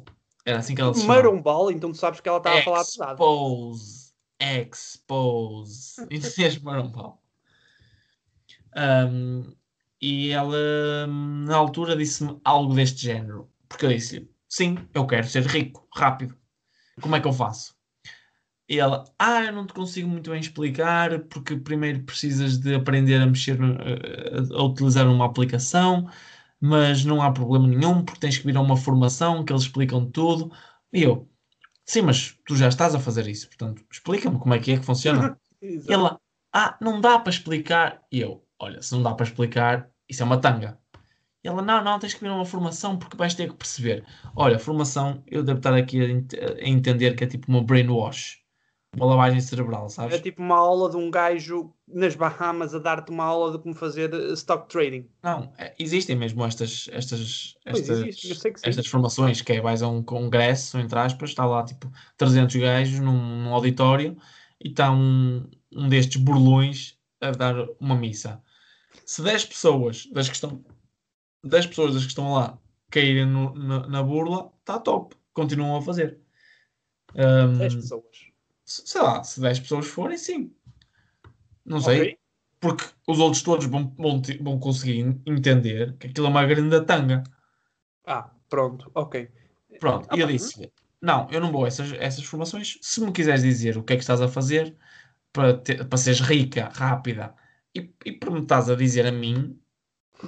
Era 0.47 0.61
assim 0.61 0.75
que 0.75 0.81
ela 0.81 0.95
se 0.95 1.03
chamava. 1.03 1.23
Marombal, 1.23 1.71
então 1.71 1.93
tu 1.93 1.99
sabes 1.99 2.19
que 2.21 2.29
ela 2.29 2.39
estava 2.39 2.59
a 2.59 2.63
falar 2.63 2.85
pesado. 2.85 3.13
Expose. 3.13 4.15
Expose. 4.41 6.07
Inês 6.11 6.59
Marombal. 6.59 7.23
Um, 8.75 9.55
e 10.01 10.31
ela, 10.31 11.07
na 11.07 11.57
altura, 11.57 11.97
disse-me 11.97 12.41
algo 12.45 12.75
deste 12.75 13.03
género. 13.03 13.51
Porque 13.69 13.87
eu 13.87 13.91
disse 13.91 14.29
sim, 14.49 14.77
eu 14.95 15.07
quero 15.07 15.27
ser 15.29 15.47
rico, 15.47 15.87
rápido. 15.95 16.37
Como 17.01 17.15
é 17.17 17.21
que 17.21 17.29
eu 17.29 17.33
faço? 17.33 17.75
E 18.69 18.79
ela, 18.79 19.05
ah, 19.19 19.45
eu 19.45 19.53
não 19.53 19.67
te 19.67 19.73
consigo 19.73 20.09
muito 20.09 20.31
bem 20.31 20.41
explicar, 20.41 21.19
porque 21.25 21.57
primeiro 21.57 22.05
precisas 22.05 22.57
de 22.57 22.75
aprender 22.75 23.21
a 23.21 23.27
mexer, 23.27 23.59
a, 23.61 24.57
a 24.57 24.63
utilizar 24.63 25.09
uma 25.09 25.27
aplicação, 25.27 26.09
mas 26.61 27.05
não 27.05 27.21
há 27.21 27.33
problema 27.33 27.67
nenhum, 27.67 28.05
porque 28.05 28.21
tens 28.21 28.39
que 28.39 28.47
vir 28.47 28.57
a 28.57 28.61
uma 28.61 28.77
formação 28.77 29.45
que 29.45 29.53
eles 29.53 29.63
explicam 29.63 30.09
tudo. 30.09 30.53
E 30.93 31.03
eu, 31.03 31.29
sim, 31.85 32.03
mas 32.03 32.39
tu 32.47 32.55
já 32.57 32.69
estás 32.69 32.95
a 32.95 33.01
fazer 33.01 33.27
isso, 33.27 33.49
portanto, 33.49 33.85
explica-me 33.91 34.39
como 34.39 34.55
é 34.55 34.61
que 34.61 34.73
é 34.73 34.79
que 34.79 34.85
funciona. 34.87 35.37
ela, 35.89 36.21
ah, 36.53 36.79
não 36.81 37.01
dá 37.01 37.19
para 37.19 37.31
explicar. 37.31 38.07
E 38.13 38.21
eu, 38.21 38.45
olha, 38.61 38.83
se 38.83 38.93
não 38.93 39.03
dá 39.03 39.15
para 39.15 39.27
explicar, 39.27 39.91
isso 40.09 40.23
é 40.23 40.27
uma 40.27 40.41
tanga. 40.41 40.79
E 41.43 41.49
ela, 41.49 41.63
não, 41.63 41.83
não, 41.83 41.99
tens 41.99 42.15
que 42.15 42.21
vir 42.21 42.29
a 42.29 42.35
uma 42.35 42.45
formação 42.45 42.99
porque 42.99 43.17
vais 43.17 43.35
ter 43.35 43.49
que 43.49 43.57
perceber. 43.57 44.05
Olha, 44.37 44.59
formação, 44.59 45.23
eu 45.27 45.43
devo 45.43 45.59
estar 45.59 45.75
aqui 45.75 46.01
a, 46.03 46.65
a 46.65 46.69
entender 46.69 47.17
que 47.17 47.25
é 47.25 47.27
tipo 47.27 47.49
uma 47.49 47.65
brainwash 47.65 48.41
uma 48.97 49.07
lavagem 49.07 49.41
cerebral, 49.41 49.89
sabes? 49.89 50.17
É 50.17 50.19
tipo 50.19 50.43
uma 50.43 50.57
aula 50.57 50.91
de 50.91 50.97
um 50.97 51.11
gajo 51.11 51.73
nas 51.87 52.17
Bahamas 52.17 52.75
a 52.75 52.79
dar-te 52.79 53.11
uma 53.11 53.25
aula 53.25 53.53
de 53.53 53.63
como 53.63 53.75
fazer 53.75 54.13
eh, 54.13 54.33
stock 54.33 54.69
trading. 54.69 55.09
Não, 55.23 55.53
é, 55.59 55.75
existem 55.79 56.17
mesmo 56.17 56.45
estas, 56.45 56.89
estas, 56.93 57.57
estas, 57.65 58.01
existe, 58.01 58.53
estas 58.63 58.87
formações, 58.87 59.43
que 59.43 59.53
é 59.53 59.61
vais 59.61 59.83
a 59.83 59.89
um 59.89 60.03
congresso, 60.03 60.79
entre 60.79 60.99
aspas, 60.99 61.31
está 61.31 61.47
lá 61.47 61.65
tipo 61.65 61.91
300 62.17 62.57
gajos 62.57 62.99
num, 62.99 63.45
num 63.45 63.55
auditório 63.55 64.17
e 64.61 64.69
está 64.69 64.91
um, 64.91 65.49
um 65.73 65.89
destes 65.89 66.21
burlões 66.21 66.99
a 67.21 67.31
dar 67.31 67.55
uma 67.79 67.95
missa. 67.95 68.43
Se 69.11 69.23
10 69.23 69.47
pessoas 69.47 70.07
das 70.13 70.29
que 70.29 70.37
estão 70.37 70.65
10 71.43 71.67
pessoas 71.67 71.95
das 71.95 72.05
que 72.05 72.11
estão 72.11 72.33
lá 72.33 72.57
caírem 72.89 73.27
no, 73.27 73.53
na, 73.57 73.89
na 73.89 74.03
burla, 74.05 74.53
está 74.61 74.79
top. 74.79 75.17
Continuam 75.33 75.79
a 75.79 75.83
fazer. 75.83 76.21
Um, 77.17 77.59
10 77.59 77.75
pessoas 77.75 78.05
sei 78.65 79.03
lá, 79.03 79.25
se 79.25 79.41
10 79.41 79.59
pessoas 79.59 79.87
forem, 79.89 80.17
sim. 80.17 80.55
Não 81.65 81.81
sei. 81.81 82.01
Okay. 82.01 82.19
Porque 82.61 82.85
os 83.05 83.19
outros 83.19 83.43
todos 83.43 83.67
vão, 83.67 83.93
vão, 83.99 84.23
vão 84.41 84.61
conseguir 84.61 85.01
entender 85.27 85.97
que 85.97 86.07
aquilo 86.07 86.29
é 86.29 86.31
uma 86.31 86.47
grande 86.47 86.81
tanga. 86.83 87.25
Ah, 88.07 88.31
pronto, 88.49 88.93
ok. 88.95 89.29
Pronto, 89.81 90.07
ah, 90.09 90.17
e 90.17 90.21
eu 90.21 90.29
disse: 90.29 90.71
Não, 91.03 91.29
eu 91.33 91.41
não 91.41 91.51
vou 91.51 91.65
a 91.65 91.67
essas, 91.67 91.93
essas 91.95 92.23
formações. 92.23 92.79
Se 92.81 93.01
me 93.01 93.11
quiseres 93.11 93.43
dizer 93.43 93.77
o 93.77 93.83
que 93.83 93.95
é 93.95 93.97
que 93.97 94.05
estás 94.05 94.21
a 94.21 94.29
fazer 94.29 94.77
para, 95.33 95.55
ter, 95.55 95.85
para 95.89 95.99
seres 95.99 96.21
rica, 96.21 96.71
rápida 96.73 97.35
e, 97.75 97.93
e 98.05 98.13
para 98.13 98.31
me 98.31 98.41
estás 98.41 98.69
a 98.69 98.75
dizer 98.75 99.07
a 99.07 99.13
mim, 99.13 99.59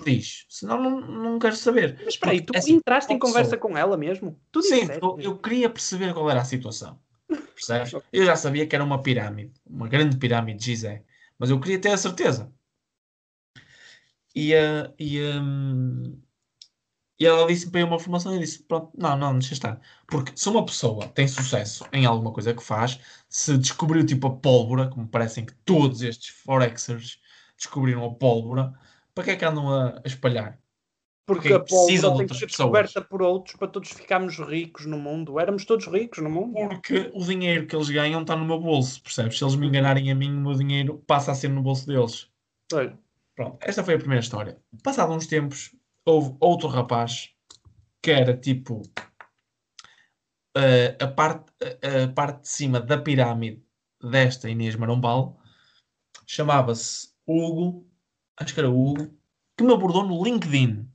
diz. 0.05 0.47
Senão 0.49 0.81
não, 0.81 1.01
não 1.01 1.39
quero 1.39 1.57
saber. 1.57 1.97
Mas 1.99 2.15
espera 2.15 2.33
aí, 2.33 2.41
tu 2.41 2.57
assim, 2.57 2.75
entraste 2.75 3.13
em 3.13 3.19
conversa 3.19 3.57
com 3.57 3.77
ela 3.77 3.97
mesmo? 3.97 4.41
Tu 4.51 4.63
Sim, 4.63 4.89
eu, 5.01 5.19
eu 5.21 5.39
queria 5.39 5.69
perceber 5.69 6.13
qual 6.15 6.31
era 6.31 6.41
a 6.41 6.45
situação. 6.45 6.99
Percebes? 7.55 7.93
Eu 8.13 8.25
já 8.25 8.37
sabia 8.37 8.67
que 8.67 8.75
era 8.75 8.85
uma 8.85 9.03
pirâmide, 9.03 9.53
uma 9.67 9.89
grande 9.89 10.17
pirâmide 10.17 10.59
de 10.59 10.67
Gizé, 10.67 11.05
mas 11.39 11.51
eu 11.51 11.61
queria 11.61 11.81
ter 11.81 11.91
a 11.91 11.97
certeza. 11.97 12.53
E, 14.35 14.55
uh, 14.55 14.93
e, 14.99 15.21
um, 15.21 16.19
e 17.21 17.27
ela 17.27 17.47
disse 17.47 17.71
para 17.71 17.85
uma 17.85 17.99
formação 17.99 18.35
e 18.35 18.39
disse: 18.39 18.63
Pronto, 18.63 18.91
não, 18.97 19.17
não, 19.17 19.39
deixa 19.39 19.53
estar. 19.53 19.81
Porque 20.07 20.33
se 20.35 20.49
uma 20.49 20.65
pessoa 20.65 21.07
tem 21.09 21.29
sucesso 21.29 21.87
em 21.93 22.07
alguma 22.07 22.33
coisa 22.33 22.55
que 22.55 22.63
faz, 22.63 22.99
se 23.29 23.57
descobriu 23.59 24.05
tipo 24.05 24.27
a 24.27 24.37
pólvora, 24.37 24.89
como 24.89 25.07
parecem 25.07 25.45
que 25.45 25.55
todos 25.65 26.03
estes 26.03 26.29
Forexers 26.29 27.21
descobriram 27.63 28.05
a 28.05 28.15
pólvora, 28.15 28.73
para 29.15 29.25
que 29.25 29.31
é 29.31 29.37
que 29.37 29.45
andam 29.45 29.71
a, 29.71 29.89
a 29.91 30.03
espalhar? 30.05 30.59
Porque 31.27 31.53
a 31.53 31.61
pólvora 31.61 32.17
tem 32.17 32.27
que 32.27 32.35
ser 32.35 32.47
descoberta 32.47 33.01
por 33.01 33.23
outros 33.23 33.57
para 33.57 33.69
todos 33.69 33.91
ficarmos 33.91 34.39
ricos 34.39 34.87
no 34.87 34.99
mundo. 34.99 35.39
Éramos 35.39 35.65
todos 35.65 35.87
ricos 35.87 36.19
no 36.19 36.29
mundo. 36.29 36.55
Porque 36.55 37.11
o 37.15 37.25
dinheiro 37.25 37.67
que 37.67 37.77
eles 37.77 37.89
ganham 37.89 38.23
está 38.23 38.35
no 38.35 38.45
meu 38.45 38.61
bolso, 38.61 39.01
percebes? 39.03 39.39
Se 39.39 39.45
eles 39.45 39.55
me 39.55 39.67
enganarem 39.67 40.11
a 40.11 40.15
mim, 40.15 40.37
o 40.37 40.41
meu 40.41 40.55
dinheiro 40.55 41.03
passa 41.07 41.33
a 41.33 41.35
ser 41.35 41.49
no 41.49 41.63
bolso 41.63 41.87
deles. 41.87 42.29
Pronto, 43.35 43.57
esta 43.61 43.85
foi 43.85 43.95
a 43.95 43.99
primeira 43.99 44.23
história. 44.23 44.61
Passado 44.83 45.13
uns 45.13 45.27
tempos, 45.27 45.75
houve 46.05 46.37
outro 46.41 46.69
rapaz 46.69 47.31
que 48.03 48.11
era 48.11 48.37
tipo 48.37 48.83
uh, 50.57 50.97
a, 51.01 51.07
parte, 51.07 51.53
a 51.83 52.13
parte 52.13 52.43
de 52.43 52.49
cima 52.49 52.81
da 52.81 52.99
pirâmide 52.99 53.65
desta 54.03 54.51
Inês 54.51 54.75
Marombal. 54.75 55.39
Chamava-se 56.27 57.12
Hugo, 57.27 57.87
acho 58.37 58.55
que 58.55 58.61
era 58.61 58.71
Hugo, 58.71 59.11
que 59.57 59.65
me 59.65 59.73
abordou 59.73 60.05
no 60.05 60.23
LinkedIn 60.23 60.93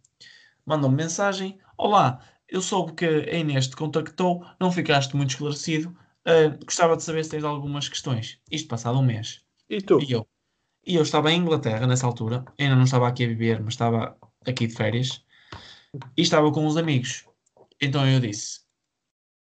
mandam-me 0.67 0.97
mensagem: 0.97 1.57
Olá, 1.78 2.21
eu 2.47 2.61
soube 2.61 2.93
que 2.93 3.05
a 3.05 3.38
Inês 3.38 3.67
te 3.67 3.75
contactou, 3.75 4.45
não 4.59 4.71
ficaste 4.71 5.15
muito 5.15 5.32
esclarecido. 5.32 5.97
Uh, 6.28 6.63
gostava 6.65 6.97
de 6.97 7.03
saber 7.03 7.23
se 7.23 7.32
tens 7.32 7.45
algumas 7.45 7.88
questões. 7.88 8.39
Isto 8.51 8.67
passado 8.67 8.99
um 8.99 9.05
mês. 9.05 9.41
E 9.69 9.82
tu? 9.82 9.99
E 10.03 10.11
eu. 10.11 10.28
E 10.86 10.95
eu 10.95 11.01
estava 11.01 11.32
em 11.32 11.39
Inglaterra 11.39 11.88
nessa 11.88 12.05
altura, 12.05 12.45
ainda 12.59 12.75
não 12.75 12.84
estava 12.84 13.07
aqui 13.07 13.25
a 13.25 13.28
viver, 13.28 13.61
mas 13.61 13.73
estava 13.73 14.17
aqui 14.45 14.67
de 14.67 14.73
férias, 14.73 15.21
e 16.15 16.21
estava 16.21 16.51
com 16.51 16.65
uns 16.65 16.78
amigos. 16.78 17.25
Então 17.82 18.05
eu 18.07 18.19
disse: 18.19 18.61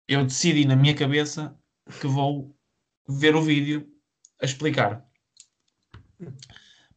Eu 0.09 0.25
decidi 0.25 0.65
na 0.65 0.77
minha 0.77 0.95
cabeça 0.95 1.57
que 2.01 2.07
vou 2.07 2.57
ver 3.09 3.35
o 3.35 3.43
vídeo 3.43 3.87
a 4.41 4.47
explicar. 4.47 5.07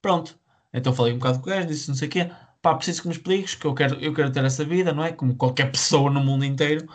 Pronto. 0.05 0.37
Então 0.71 0.93
falei 0.93 1.13
um 1.13 1.17
bocado 1.17 1.39
com 1.39 1.49
o 1.49 1.53
gajo, 1.53 1.67
disse 1.67 1.87
não 1.87 1.95
sei 1.95 2.07
o 2.07 2.11
quê 2.11 2.29
pá, 2.65 2.73
preciso 2.73 3.03
que 3.03 3.07
me 3.07 3.13
expliques, 3.13 3.53
que 3.53 3.65
eu 3.65 3.75
quero, 3.75 3.95
eu 3.99 4.11
quero 4.11 4.31
ter 4.31 4.43
essa 4.43 4.65
vida, 4.65 4.91
não 4.91 5.03
é? 5.03 5.11
Como 5.11 5.35
qualquer 5.35 5.71
pessoa 5.71 6.09
no 6.09 6.19
mundo 6.19 6.43
inteiro. 6.43 6.87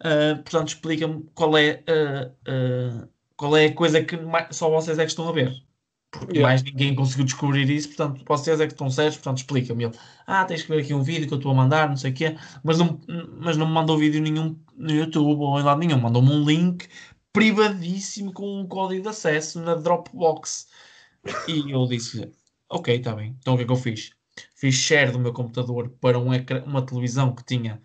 Uh, 0.00 0.36
portanto, 0.42 0.68
explica-me 0.68 1.22
qual 1.34 1.56
é, 1.58 1.82
uh, 1.86 3.02
uh, 3.02 3.08
qual 3.36 3.54
é 3.54 3.66
a 3.66 3.74
coisa 3.74 4.02
que 4.02 4.16
mais, 4.16 4.56
só 4.56 4.70
vocês 4.70 4.98
é 4.98 5.04
que 5.04 5.10
estão 5.10 5.28
a 5.28 5.32
ver. 5.32 5.52
Porque 6.10 6.38
yeah. 6.38 6.48
mais 6.48 6.62
ninguém 6.62 6.94
conseguiu 6.94 7.26
descobrir 7.26 7.68
isso, 7.70 7.88
portanto, 7.88 8.22
vocês 8.26 8.60
é 8.60 8.66
que 8.66 8.72
estão 8.72 8.90
certos, 8.90 9.16
portanto, 9.18 9.38
explica-me. 9.38 9.84
Ele, 9.84 9.94
ah, 10.26 10.46
tens 10.46 10.62
que 10.62 10.68
ver 10.68 10.82
aqui 10.82 10.94
um 10.94 11.02
vídeo 11.02 11.26
que 11.26 11.34
eu 11.34 11.38
estou 11.38 11.52
a 11.52 11.54
mandar, 11.54 11.88
não 11.88 11.96
sei 11.96 12.10
o 12.10 12.14
quê, 12.14 12.36
mas 12.64 12.78
não, 12.78 13.00
mas 13.38 13.56
não 13.58 13.66
me 13.66 13.72
mandou 13.72 13.98
vídeo 13.98 14.22
nenhum 14.22 14.58
no 14.76 14.90
YouTube 14.90 15.40
ou 15.40 15.60
em 15.60 15.62
lado 15.62 15.80
nenhum, 15.80 16.00
mandou-me 16.00 16.30
um 16.30 16.44
link 16.44 16.86
privadíssimo 17.34 18.32
com 18.32 18.60
um 18.60 18.66
código 18.66 19.02
de 19.02 19.08
acesso 19.08 19.60
na 19.60 19.74
Dropbox. 19.74 20.68
E 21.46 21.70
eu 21.70 21.86
disse 21.86 22.32
ok, 22.68 22.96
está 22.96 23.14
bem, 23.14 23.36
então 23.38 23.54
o 23.54 23.56
que 23.56 23.62
é 23.62 23.66
que 23.66 23.72
eu 23.72 23.76
fiz? 23.76 24.12
fiz 24.54 24.74
share 24.74 25.12
do 25.12 25.18
meu 25.18 25.32
computador 25.32 25.90
para 26.00 26.18
um 26.18 26.32
ecrã, 26.32 26.62
uma 26.64 26.84
televisão 26.84 27.34
que 27.34 27.44
tinha 27.44 27.80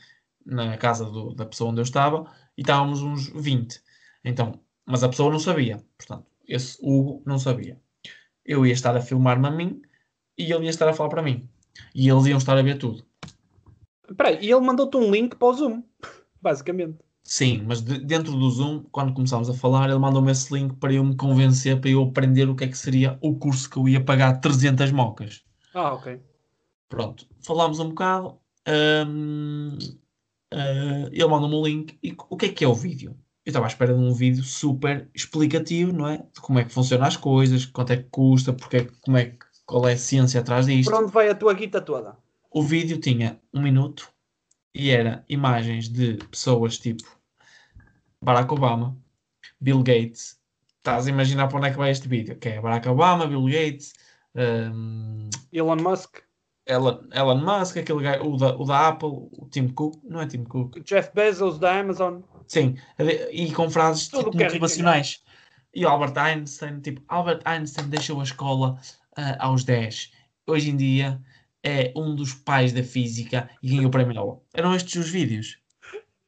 na 0.45 0.77
casa 0.77 1.05
do, 1.05 1.33
da 1.33 1.45
pessoa 1.45 1.71
onde 1.71 1.79
eu 1.79 1.83
estava 1.83 2.31
e 2.57 2.61
estávamos 2.61 3.01
uns 3.01 3.29
20. 3.29 3.81
Então, 4.23 4.59
mas 4.85 5.03
a 5.03 5.09
pessoa 5.09 5.31
não 5.31 5.39
sabia. 5.39 5.83
Portanto, 5.97 6.25
esse 6.47 6.77
Hugo 6.81 7.21
não 7.25 7.39
sabia. 7.39 7.79
Eu 8.45 8.65
ia 8.65 8.73
estar 8.73 8.95
a 8.95 9.01
filmar-me 9.01 9.47
a 9.47 9.51
mim 9.51 9.81
e 10.37 10.51
ele 10.51 10.65
ia 10.65 10.69
estar 10.69 10.87
a 10.87 10.93
falar 10.93 11.09
para 11.09 11.21
mim. 11.21 11.49
E 11.95 12.09
eles 12.09 12.25
iam 12.25 12.37
estar 12.37 12.57
a 12.57 12.61
ver 12.61 12.77
tudo. 12.77 13.05
Espera 14.09 14.31
e 14.33 14.51
ele 14.51 14.59
mandou-te 14.59 14.97
um 14.97 15.09
link 15.09 15.35
para 15.35 15.47
o 15.47 15.53
Zoom, 15.53 15.83
basicamente. 16.41 16.99
Sim, 17.23 17.63
mas 17.65 17.81
de, 17.81 17.99
dentro 17.99 18.33
do 18.33 18.49
Zoom, 18.49 18.83
quando 18.91 19.13
começámos 19.13 19.49
a 19.49 19.53
falar, 19.53 19.89
ele 19.89 19.97
mandou-me 19.97 20.31
esse 20.31 20.53
link 20.53 20.75
para 20.75 20.93
eu 20.93 21.03
me 21.03 21.15
convencer, 21.15 21.79
para 21.79 21.89
eu 21.89 22.03
aprender 22.03 22.49
o 22.49 22.55
que 22.55 22.65
é 22.65 22.67
que 22.67 22.77
seria 22.77 23.17
o 23.21 23.35
curso 23.35 23.69
que 23.69 23.77
eu 23.77 23.87
ia 23.87 24.03
pagar 24.03 24.41
300 24.41 24.91
mocas. 24.91 25.43
Ah, 25.73 25.93
ok. 25.93 26.21
Pronto, 26.89 27.25
falámos 27.41 27.79
um 27.79 27.89
bocado. 27.89 28.37
Uh, 28.67 29.77
ele 31.11 31.27
mandou-me 31.27 31.55
um 31.55 31.63
link. 31.63 31.97
E 32.03 32.15
o 32.29 32.37
que 32.37 32.47
é 32.47 32.49
que 32.49 32.63
é 32.63 32.67
o 32.67 32.75
vídeo? 32.75 33.17
Eu 33.45 33.49
estava 33.49 33.65
à 33.65 33.67
espera 33.67 33.93
de 33.93 33.99
um 33.99 34.13
vídeo 34.13 34.43
super 34.43 35.09
explicativo, 35.13 35.91
não 35.91 36.07
é? 36.07 36.17
De 36.17 36.39
como 36.39 36.59
é 36.59 36.63
que 36.63 36.71
funcionam 36.71 37.07
as 37.07 37.17
coisas, 37.17 37.65
quanto 37.65 37.93
é 37.93 37.97
que 37.97 38.09
custa, 38.09 38.53
porque, 38.53 38.77
é 38.77 38.87
como 39.01 39.17
é, 39.17 39.35
qual 39.65 39.87
é 39.87 39.93
a 39.93 39.97
ciência 39.97 40.39
atrás 40.39 40.65
disto. 40.65 40.91
Por 40.91 41.01
onde 41.01 41.11
vai 41.11 41.29
a 41.29 41.35
tua 41.35 41.53
guita 41.53 41.81
toda? 41.81 42.15
O 42.51 42.61
vídeo 42.61 42.99
tinha 42.99 43.39
um 43.53 43.61
minuto 43.61 44.12
e 44.73 44.89
era 44.89 45.23
imagens 45.29 45.87
de 45.87 46.15
pessoas 46.31 46.77
tipo 46.77 47.03
Barack 48.21 48.51
Obama, 48.53 48.97
Bill 49.59 49.83
Gates. 49.83 50.39
Estás 50.77 51.07
a 51.07 51.09
imaginar 51.09 51.47
para 51.47 51.57
onde 51.57 51.67
é 51.67 51.71
que 51.71 51.77
vai 51.77 51.91
este 51.91 52.07
vídeo? 52.07 52.37
Que 52.37 52.49
é 52.49 52.61
Barack 52.61 52.87
Obama, 52.87 53.27
Bill 53.27 53.45
Gates, 53.45 53.93
um... 54.35 55.29
Elon 55.51 55.77
Musk. 55.77 56.19
Elon, 56.65 56.99
Elon 57.11 57.37
Musk, 57.37 57.77
aquele 57.77 58.01
gajo, 58.01 58.23
o 58.23 58.37
da, 58.37 58.55
o 58.55 58.65
da 58.65 58.87
Apple, 58.87 59.09
o 59.09 59.47
Tim 59.51 59.67
Cook, 59.67 60.01
não 60.03 60.21
é 60.21 60.27
Tim 60.27 60.43
Cook? 60.43 60.79
Jeff 60.83 61.11
Bezos 61.13 61.59
da 61.59 61.79
Amazon. 61.79 62.21
Sim, 62.47 62.75
e 63.31 63.51
com 63.51 63.69
frases 63.69 64.07
tipo, 64.07 64.35
motivacionais. 64.35 65.21
E 65.73 65.85
o 65.85 65.89
Albert 65.89 66.17
Einstein, 66.17 66.79
tipo, 66.79 67.01
Albert 67.07 67.41
Einstein 67.45 67.89
deixou 67.89 68.19
a 68.19 68.23
escola 68.23 68.79
uh, 69.17 69.35
aos 69.39 69.63
10. 69.63 70.11
Hoje 70.47 70.69
em 70.69 70.77
dia 70.77 71.21
é 71.63 71.93
um 71.95 72.15
dos 72.15 72.33
pais 72.33 72.73
da 72.73 72.83
física 72.83 73.49
e 73.61 73.69
ganhou 73.69 73.87
o 73.87 73.91
prémio 73.91 74.13
Nobel. 74.13 74.43
Eram 74.53 74.75
estes 74.75 74.95
os 74.95 75.09
vídeos. 75.09 75.59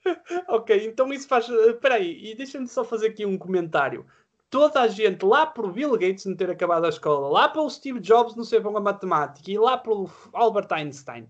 ok, 0.48 0.86
então 0.86 1.12
isso 1.12 1.28
faz. 1.28 1.50
Espera 1.50 1.96
aí, 1.96 2.32
e 2.32 2.36
deixa-me 2.36 2.68
só 2.68 2.84
fazer 2.84 3.08
aqui 3.08 3.26
um 3.26 3.38
comentário 3.38 4.06
toda 4.50 4.82
a 4.82 4.88
gente 4.88 5.26
lá 5.26 5.46
por 5.46 5.72
Bill 5.74 5.92
Gates 5.98 6.26
não 6.26 6.36
ter 6.36 6.50
acabado 6.50 6.86
a 6.86 6.90
escola, 6.90 7.28
lá 7.28 7.50
pelo 7.50 7.70
Steve 7.70 8.00
Jobs 8.00 8.36
não 8.36 8.44
ser 8.46 8.62
bom 8.62 8.78
a 8.78 8.80
matemática 8.80 9.52
e 9.52 9.58
lá 9.58 9.78
pelo 9.78 10.10
Albert 10.32 10.68
Einstein 10.72 11.28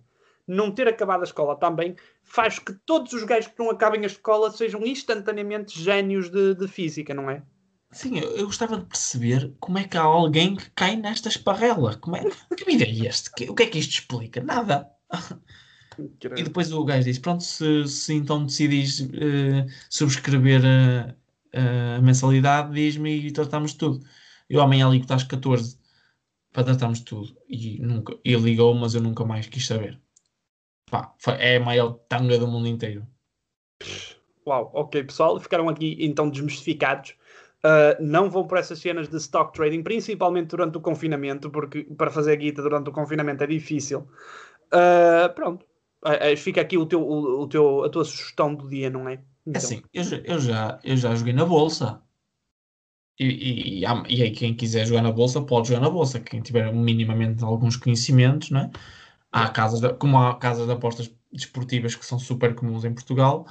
não 0.48 0.72
ter 0.72 0.88
acabado 0.88 1.22
a 1.22 1.24
escola 1.24 1.56
também, 1.56 1.96
faz 2.22 2.60
que 2.60 2.72
todos 2.86 3.14
os 3.14 3.24
gajos 3.24 3.52
que 3.52 3.58
não 3.58 3.72
acabem 3.72 4.04
a 4.04 4.06
escola 4.06 4.52
sejam 4.52 4.86
instantaneamente 4.86 5.80
génios 5.80 6.30
de, 6.30 6.54
de 6.54 6.68
física, 6.68 7.16
não 7.16 7.30
é? 7.30 7.42
Sim, 7.96 8.20
eu, 8.20 8.36
eu, 8.36 8.46
gostava 8.48 8.78
de 8.78 8.86
perceber 8.86 9.54
como 9.58 9.78
é 9.78 9.88
que 9.88 9.96
há 9.96 10.02
alguém 10.02 10.58
que 10.58 10.70
cai 10.72 10.98
nesta 10.98 11.30
esparrela. 11.30 11.96
Como 11.96 12.18
é, 12.18 12.24
que 12.56 12.66
vida 12.66 12.84
é 12.84 12.90
este? 12.90 13.32
Que, 13.32 13.50
o 13.50 13.56
que 13.56 13.64
é 13.64 13.68
que 13.68 13.80
isto 13.80 13.92
explica? 13.92 14.44
Nada. 14.44 14.92
E 15.98 16.44
depois 16.44 16.74
o 16.74 16.84
gajo 16.84 17.06
diz: 17.06 17.18
Pronto, 17.18 17.42
se, 17.42 17.88
se 17.88 18.14
então 18.14 18.46
decidis 18.46 19.00
uh, 19.00 19.66
subscrever 19.90 20.62
uh, 20.62 21.98
a 21.98 22.02
mensalidade, 22.02 22.74
diz-me 22.74 23.28
e 23.28 23.32
tratamos 23.32 23.72
de 23.72 23.78
tudo. 23.78 24.06
Eu 24.50 24.60
amanhã 24.60 24.90
ligo-te 24.90 25.14
às 25.14 25.24
14 25.24 25.80
para 26.52 26.66
tratarmos 26.66 27.00
de 27.00 27.06
tudo. 27.06 27.34
E 27.48 27.80
nunca, 27.80 28.14
ele 28.26 28.42
ligou, 28.42 28.76
mas 28.76 28.94
eu 28.94 29.02
nunca 29.02 29.24
mais 29.24 29.48
quis 29.48 29.66
saber. 29.66 29.98
Pá, 30.92 31.16
é 31.40 31.56
a 31.56 31.60
maior 31.62 31.94
tanga 32.10 32.38
do 32.38 32.46
mundo 32.46 32.68
inteiro. 32.68 33.08
Uau, 34.46 34.70
ok 34.74 35.02
pessoal, 35.06 35.40
ficaram 35.40 35.70
aqui 35.70 35.96
então 36.00 36.30
desmistificados. 36.30 37.16
Uh, 37.66 37.98
não 38.00 38.30
vão 38.30 38.46
por 38.46 38.60
essas 38.60 38.78
cenas 38.78 39.10
de 39.10 39.18
stock 39.18 39.52
trading, 39.52 39.82
principalmente 39.82 40.50
durante 40.50 40.78
o 40.78 40.82
confinamento, 40.82 41.50
porque 41.50 41.84
para 41.98 42.12
fazer 42.12 42.36
guita 42.38 42.62
durante 42.62 42.90
o 42.90 42.94
confinamento 42.94 43.44
é 43.44 43.48
difícil. 43.48 44.08
Uh, 44.68 45.34
pronto, 45.34 45.66
uh, 46.06 46.38
fica 46.38 46.62
aqui 46.62 46.78
o 46.78 46.86
teu, 46.86 47.02
o, 47.02 47.42
o, 47.42 47.48
teu, 47.48 47.84
a 47.84 47.90
tua 47.90 48.06
sugestão 48.06 48.54
do 48.54 48.70
dia, 48.70 48.90
não 48.92 49.10
é? 49.10 49.14
É 49.14 49.20
então. 49.48 49.62
Assim, 49.62 49.82
eu, 49.92 50.04
eu, 50.26 50.40
já, 50.40 50.80
eu 50.84 50.96
já 50.96 51.16
joguei 51.16 51.34
na 51.34 51.46
bolsa. 51.46 52.02
E, 53.18 53.26
e, 53.26 53.80
e, 53.80 53.86
e, 54.10 54.22
aí 54.22 54.32
quem 54.32 54.54
quiser 54.54 54.86
jogar 54.86 55.02
na 55.02 55.12
bolsa 55.12 55.42
pode 55.42 55.70
jogar 55.70 55.82
na 55.82 55.90
bolsa. 55.90 56.20
Quem 56.20 56.42
tiver 56.42 56.72
minimamente 56.72 57.44
alguns 57.44 57.78
conhecimentos, 57.78 58.52
né? 58.52 58.70
há 59.36 59.50
casas 59.50 59.82
de, 59.82 59.94
como 59.96 60.18
há 60.18 60.36
casas 60.36 60.66
de 60.66 60.72
apostas 60.72 61.12
desportivas 61.32 61.94
que 61.94 62.06
são 62.06 62.18
super 62.18 62.56
comuns 62.56 62.86
em 62.86 62.94
Portugal. 62.94 63.46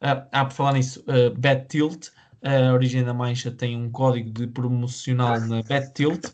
Há 0.00 0.44
por 0.44 0.52
falar 0.52 0.74
nisso, 0.74 1.02
uh, 1.08 1.34
BetTilt, 1.36 2.10
a 2.44 2.72
Origem 2.72 3.02
da 3.02 3.14
Mancha 3.14 3.50
tem 3.50 3.76
um 3.76 3.90
código 3.90 4.30
de 4.30 4.46
promocional 4.46 5.40
na 5.40 5.62
BetTilt, 5.62 6.26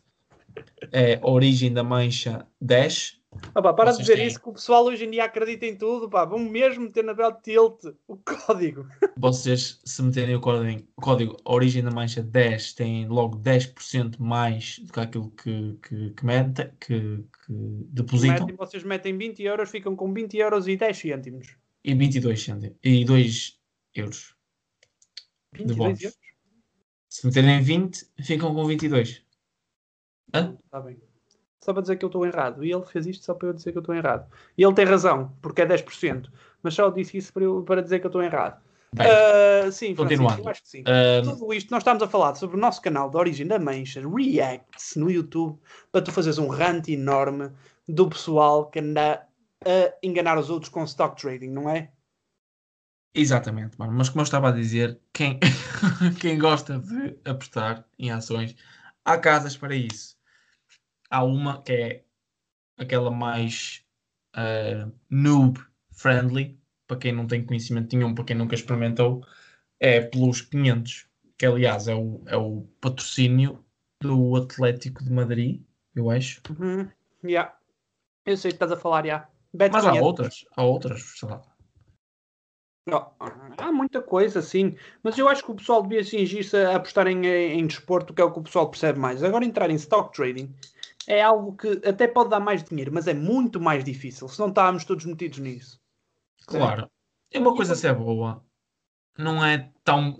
é 0.93 1.21
Origem 1.23 1.73
da 1.73 1.85
Mancha 1.85 2.47
10, 2.61 3.21
ah, 3.55 3.63
pá, 3.63 3.73
para 3.73 3.93
Vocês 3.93 3.99
de 3.99 4.03
dizer 4.03 4.17
têm... 4.17 4.27
isso 4.27 4.41
que 4.41 4.49
o 4.49 4.53
pessoal 4.53 4.85
hoje 4.85 5.05
em 5.05 5.11
dia 5.11 5.25
acredita 5.25 5.65
em 5.65 5.77
tudo, 5.77 6.11
pá. 6.11 6.25
Vão 6.25 6.39
mesmo 6.39 6.85
meter 6.85 7.05
na 7.05 7.15
Belt 7.15 7.37
Tilt 7.43 7.85
o 8.09 8.17
código. 8.17 8.87
Vocês, 9.17 9.81
se 9.85 10.03
meterem 10.03 10.35
o 10.35 10.41
código, 10.41 10.83
o 10.97 11.01
código 11.01 11.37
Origem 11.45 11.85
da 11.85 11.93
Mancha 11.93 12.23
10, 12.23 12.73
têm 12.75 13.07
logo 13.07 13.39
10% 13.39 14.19
mais 14.19 14.81
do 14.81 14.93
que 14.93 15.01
aquilo 15.01 15.31
que, 15.31 15.79
que, 15.81 16.11
que, 16.11 16.27
mete, 16.27 16.73
que, 16.81 17.25
que 17.47 17.87
depositam. 17.93 18.47
Metem, 18.47 18.57
vocês 18.57 18.83
metem 18.83 19.17
20 19.17 19.43
euros, 19.45 19.71
ficam 19.71 19.95
com 19.95 20.13
20 20.13 20.37
euros 20.37 20.67
e 20.67 20.77
10 20.77 20.99
cêntimos. 20.99 21.57
E 21.85 21.95
22 21.95 22.43
cêntimos. 22.43 22.77
E 22.83 23.05
2 23.05 23.61
euros. 23.95 24.39
22 25.53 26.03
euros? 26.03 26.19
Se 27.09 27.27
meterem 27.27 27.61
20, 27.61 28.07
ficam 28.23 28.55
com 28.55 28.65
22. 28.67 29.25
Hã? 30.35 30.57
Está 30.65 30.81
bem 30.81 31.11
só 31.61 31.73
para 31.73 31.83
dizer 31.83 31.97
que 31.97 32.05
eu 32.05 32.09
estou 32.09 32.27
errado. 32.27 32.65
E 32.65 32.73
ele 32.73 32.85
fez 32.85 33.07
isto 33.07 33.25
só 33.25 33.35
para 33.35 33.49
eu 33.49 33.53
dizer 33.53 33.73
que 33.73 33.79
eu 33.79 33.81
estou 33.81 33.95
errado. 33.95 34.27
E 34.57 34.63
ele 34.63 34.75
tem 34.75 34.85
razão, 34.85 35.33
porque 35.43 35.63
é 35.63 35.67
10%. 35.67 36.29
Mas 36.63 36.75
só 36.75 36.91
disse 36.91 37.19
isso 37.19 37.33
para, 37.33 37.45
eu, 37.45 37.63
para 37.63 37.83
dizer 37.83 38.01
que 38.01 38.07
eu 38.07 38.09
estou 38.09 38.23
errado. 38.23 38.61
Bem, 38.93 39.07
uh, 39.07 39.71
sim, 39.71 39.95
continuando. 39.95 40.43
eu 40.43 40.49
acho 40.49 40.63
que 40.63 40.69
sim. 40.69 40.81
Uh... 40.81 41.23
Tudo 41.23 41.55
isto, 41.55 41.71
nós 41.71 41.83
estamos 41.83 42.03
a 42.03 42.09
falar 42.09 42.35
sobre 42.35 42.57
o 42.57 42.61
nosso 42.61 42.83
canal 42.83 43.09
de 43.09 43.17
Origem 43.17 43.47
da 43.47 43.59
Mancha, 43.59 44.03
Reacts, 44.03 44.97
no 44.97 45.09
YouTube, 45.09 45.61
para 45.93 46.03
tu 46.03 46.11
fazeres 46.11 46.39
um 46.39 46.49
rant 46.49 46.89
enorme 46.89 47.51
do 47.87 48.09
pessoal 48.09 48.69
que 48.69 48.81
anda 48.81 49.25
a 49.65 49.95
enganar 50.03 50.39
os 50.39 50.51
outros 50.51 50.71
com 50.71 50.83
stock 50.85 51.21
trading, 51.21 51.51
não 51.51 51.71
é? 51.71 51.91
Exatamente, 53.15 53.79
mano. 53.79 53.93
Mas 53.93 54.09
como 54.09 54.21
eu 54.21 54.25
estava 54.25 54.49
a 54.49 54.53
dizer, 54.53 54.99
quem, 55.13 55.39
quem 56.21 56.39
gosta 56.39 56.79
de 56.79 57.19
apostar 57.25 57.85
em 57.99 58.11
ações, 58.11 58.55
há 59.05 59.19
casas 59.19 59.57
para 59.57 59.75
isso 59.75 60.21
há 61.11 61.25
uma 61.25 61.61
que 61.61 61.73
é 61.73 62.05
aquela 62.79 63.11
mais 63.11 63.85
uh, 64.37 64.91
noob 65.11 65.61
friendly, 65.91 66.59
para 66.87 66.97
quem 66.97 67.13
não 67.13 67.27
tem 67.27 67.45
conhecimento 67.45 67.95
nenhum, 67.95 68.15
para 68.15 68.25
quem 68.25 68.37
nunca 68.37 68.55
experimentou, 68.55 69.27
é 69.79 70.01
Plus 70.01 70.41
500, 70.41 71.07
que 71.37 71.45
aliás 71.45 71.89
é 71.89 71.95
o, 71.95 72.23
é 72.27 72.37
o 72.37 72.67
patrocínio 72.81 73.65
do 74.01 74.37
Atlético 74.37 75.05
de 75.05 75.13
Madrid, 75.13 75.63
eu 75.95 76.11
acho. 76.11 76.41
Uhum. 76.49 76.89
Yeah. 77.23 77.55
Eu 78.25 78.37
sei 78.37 78.51
que 78.51 78.57
estás 78.57 78.73
a 78.73 78.77
falar, 78.77 79.05
já. 79.05 79.29
Yeah. 79.55 79.73
Mas 79.73 79.85
há 79.85 79.93
outras, 79.95 80.45
há 80.57 80.63
outras, 80.63 81.03
sei 81.19 81.29
lá. 81.29 81.43
Há 83.59 83.72
muita 83.72 84.01
coisa, 84.01 84.41
sim. 84.41 84.74
Mas 85.03 85.16
eu 85.18 85.28
acho 85.28 85.45
que 85.45 85.51
o 85.51 85.55
pessoal 85.55 85.83
devia 85.83 86.03
cingir-se 86.03 86.57
a 86.57 86.76
apostar 86.76 87.07
em, 87.07 87.26
em 87.26 87.66
desporto, 87.66 88.14
que 88.14 88.22
é 88.22 88.24
o 88.24 88.33
que 88.33 88.39
o 88.39 88.43
pessoal 88.43 88.70
percebe 88.70 88.99
mais. 88.99 89.22
Agora 89.22 89.45
entrar 89.45 89.70
em 89.70 89.74
stock 89.74 90.14
trading 90.14 90.53
é 91.07 91.22
algo 91.22 91.57
que 91.57 91.81
até 91.87 92.07
pode 92.07 92.31
dar 92.31 92.41
mais 92.41 92.62
dinheiro, 92.62 92.93
mas 92.93 93.07
é 93.07 93.14
muito 93.14 93.61
mais 93.61 93.85
difícil 93.85 94.28
se 94.28 94.39
não 94.39 94.49
estávamos 94.49 94.85
todos 94.85 95.05
metidos 95.05 95.39
nisso. 95.39 95.81
Claro. 96.47 96.91
É 97.33 97.39
uma 97.39 97.55
coisa 97.55 97.74
se 97.74 97.87
é 97.87 97.95
boa. 97.95 98.45
Não 99.18 99.45
é 99.45 99.70
tão. 99.85 100.16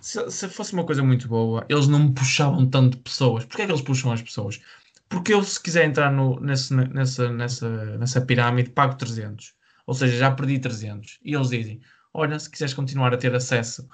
Se, 0.00 0.30
se, 0.30 0.48
fosse 0.48 0.72
uma 0.72 0.84
coisa 0.84 1.02
muito 1.02 1.28
boa, 1.28 1.64
eles 1.68 1.86
não 1.86 2.00
me 2.00 2.14
puxavam 2.14 2.68
tanto 2.68 2.98
pessoas. 2.98 3.44
Porquê 3.44 3.62
é 3.62 3.66
que 3.66 3.72
eles 3.72 3.82
puxam 3.82 4.12
as 4.12 4.22
pessoas? 4.22 4.60
Porque 5.08 5.32
eu, 5.32 5.42
se 5.42 5.60
quiser 5.60 5.84
entrar 5.84 6.10
no, 6.10 6.38
nesse, 6.40 6.74
nessa, 6.74 7.30
nessa, 7.30 7.98
nessa 7.98 8.20
pirâmide, 8.20 8.70
pago 8.70 8.96
300. 8.96 9.54
Ou 9.86 9.94
seja, 9.94 10.16
já 10.16 10.30
perdi 10.30 10.58
300. 10.58 11.18
E 11.22 11.34
eles 11.34 11.48
dizem: 11.48 11.80
Olha, 12.12 12.38
se 12.38 12.50
quiseres 12.50 12.74
continuar 12.74 13.14
a 13.14 13.18
ter 13.18 13.34
acesso 13.34 13.88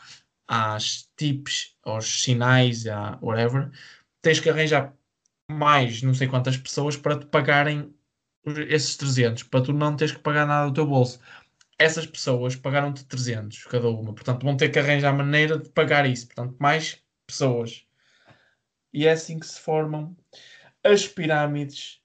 às 0.48 1.08
tips, 1.16 1.76
aos 1.82 2.22
sinais, 2.22 2.86
a 2.86 3.18
whatever, 3.20 3.70
tens 4.22 4.40
que 4.40 4.48
arranjar 4.48 4.94
mais 5.50 6.02
não 6.02 6.14
sei 6.14 6.26
quantas 6.26 6.56
pessoas 6.56 6.96
para 6.96 7.18
te 7.18 7.26
pagarem 7.26 7.94
esses 8.68 8.96
300, 8.96 9.42
para 9.44 9.62
tu 9.62 9.72
não 9.72 9.96
teres 9.96 10.14
que 10.14 10.20
pagar 10.20 10.46
nada 10.46 10.68
do 10.68 10.74
teu 10.74 10.86
bolso. 10.86 11.20
Essas 11.78 12.06
pessoas 12.06 12.56
pagaram-te 12.56 13.04
300 13.04 13.64
cada 13.64 13.88
uma, 13.88 14.14
portanto 14.14 14.44
vão 14.44 14.56
ter 14.56 14.70
que 14.70 14.78
arranjar 14.78 15.12
maneira 15.12 15.58
de 15.58 15.68
pagar 15.70 16.08
isso, 16.08 16.26
portanto 16.26 16.56
mais 16.58 17.02
pessoas. 17.26 17.86
E 18.92 19.06
é 19.06 19.12
assim 19.12 19.38
que 19.38 19.46
se 19.46 19.60
formam 19.60 20.16
as 20.82 21.06
pirâmides 21.06 22.00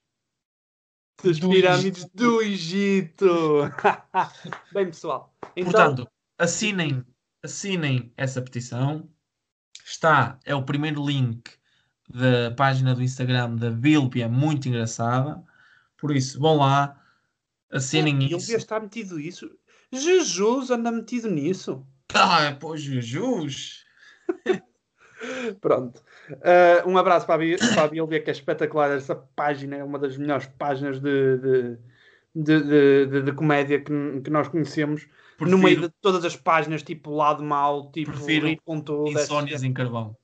as 1.29 1.39
pirâmides 1.39 2.05
do 2.13 2.41
Egito. 2.41 3.61
Bem, 4.73 4.87
pessoal. 4.87 5.33
Então... 5.55 5.71
Portanto, 5.71 6.07
assinem, 6.37 7.05
assinem 7.43 8.11
essa 8.17 8.41
petição. 8.41 9.09
Está, 9.85 10.39
é 10.45 10.55
o 10.55 10.63
primeiro 10.63 11.05
link 11.05 11.51
da 12.09 12.51
página 12.51 12.93
do 12.93 13.01
Instagram 13.01 13.55
da 13.55 13.69
Bilby 13.69 14.21
é 14.21 14.27
muito 14.27 14.67
engraçada. 14.67 15.43
Por 15.97 16.15
isso, 16.15 16.39
vão 16.39 16.57
lá, 16.57 16.99
assinem 17.71 18.23
é, 18.23 18.35
isso. 18.35 18.51
Ele 18.51 18.57
está 18.57 18.79
metido 18.79 19.19
isso. 19.19 19.49
Jesus 19.91 20.71
anda 20.71 20.91
metido 20.91 21.29
nisso. 21.29 21.85
Ah, 22.13 22.55
pô, 22.59 22.75
Jesus! 22.75 23.80
Pronto. 25.53 26.01
Uh, 26.29 26.89
um 26.89 26.97
abraço 26.97 27.25
para 27.25 27.43
a, 27.43 27.87
Bilby, 27.87 28.21
que 28.21 28.29
é 28.29 28.33
espetacular. 28.33 28.91
Essa 28.91 29.15
página 29.15 29.77
é 29.77 29.83
uma 29.83 29.99
das 29.99 30.17
melhores 30.17 30.47
páginas 30.57 30.99
de, 30.99 31.37
de, 31.37 31.77
de, 32.35 33.05
de, 33.07 33.21
de 33.23 33.31
comédia 33.33 33.79
que, 33.79 33.91
que 34.23 34.29
nós 34.29 34.47
conhecemos. 34.47 35.07
Prefiro, 35.37 35.57
no 35.57 35.63
meio 35.63 35.81
de 35.81 35.89
todas 36.01 36.23
as 36.23 36.35
páginas, 36.35 36.83
tipo 36.83 37.11
lado 37.11 37.43
mal, 37.43 37.91
tipo 37.91 38.11
prefiro 38.11 38.47
Insónias 39.07 39.63
em 39.63 39.73
Carvão. 39.73 40.15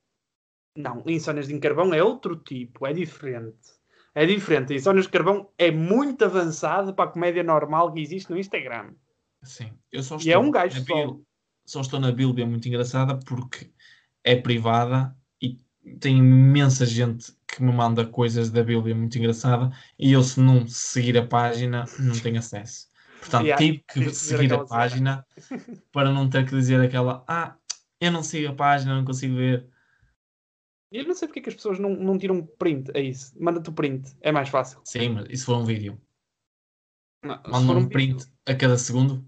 Não, 0.78 1.04
Insónias 1.08 1.48
de 1.48 1.58
Carvão 1.60 1.94
é 1.94 2.04
outro 2.04 2.36
tipo, 2.36 2.86
é 2.86 2.94
diferente. 2.94 3.78
É 4.14 4.26
diferente. 4.26 4.76
Insónias 4.76 5.06
de 5.06 5.12
Carvão 5.12 5.50
é 5.58 5.72
muito 5.72 6.24
avançado 6.24 6.94
para 6.94 7.10
a 7.10 7.12
comédia 7.12 7.44
normal 7.44 7.92
que 7.92 8.00
existe 8.00 8.30
no 8.30 8.38
Instagram. 8.38 8.94
Sim, 9.44 9.72
eu 9.92 10.04
só 10.04 10.18
estou. 10.18 10.30
E 10.30 10.34
é 10.34 10.38
um 10.38 10.52
gajo 10.52 10.84
só. 10.86 11.18
Só 11.66 11.82
estou 11.82 12.00
na 12.00 12.12
Bíblia 12.12 12.46
muito 12.46 12.68
engraçada 12.68 13.20
porque 13.26 13.70
é 14.24 14.36
privada 14.36 15.17
tem 15.96 16.18
imensa 16.18 16.86
gente 16.86 17.34
que 17.48 17.64
me 17.64 17.72
manda 17.72 18.06
coisas 18.06 18.50
da 18.50 18.64
Bíblia 18.64 18.96
muito 18.96 19.18
engraçada 19.18 19.72
e 19.98 20.12
eu, 20.12 20.24
se 20.24 20.40
não 20.40 20.68
seguir 20.68 21.18
a 21.18 21.26
página, 21.26 21.86
não 22.00 22.20
tenho 22.20 22.40
acesso. 22.40 22.88
Portanto, 23.20 23.46
yeah, 23.46 23.58
tive 23.58 23.84
que 23.88 24.14
seguir 24.14 24.54
a 24.54 24.66
página 24.66 25.26
para 25.92 26.12
não 26.12 26.30
ter 26.30 26.46
que 26.46 26.52
dizer 26.52 26.80
aquela 26.80 27.24
ah, 27.28 27.56
eu 28.00 28.12
não 28.12 28.24
sigo 28.24 28.50
a 28.50 28.56
página, 28.56 28.96
não 28.96 29.06
consigo 29.06 29.36
ver. 29.36 29.68
Eu 30.92 31.06
não 31.06 31.16
sei 31.16 31.28
porque 31.28 31.40
é 31.40 31.44
que 31.44 31.50
as 31.50 31.56
pessoas 31.56 31.80
não, 31.80 31.90
não 31.90 32.18
tiram 32.18 32.46
print 32.46 32.92
a 32.96 33.00
isso. 33.00 33.34
Manda-te 33.40 33.70
o 33.70 33.74
print, 33.74 34.16
é 34.22 34.32
mais 34.32 34.50
fácil. 34.50 34.80
Sim, 34.86 35.10
mas 35.10 35.28
isso 35.30 35.46
for 35.46 35.58
um 35.58 35.66
vídeo. 35.66 36.02
Manda 37.24 37.74
um, 37.74 37.78
um 37.78 37.90
print 37.90 38.24
vídeo. 38.24 38.34
a 38.48 38.56
cada 38.56 38.78
segundo. 38.78 39.28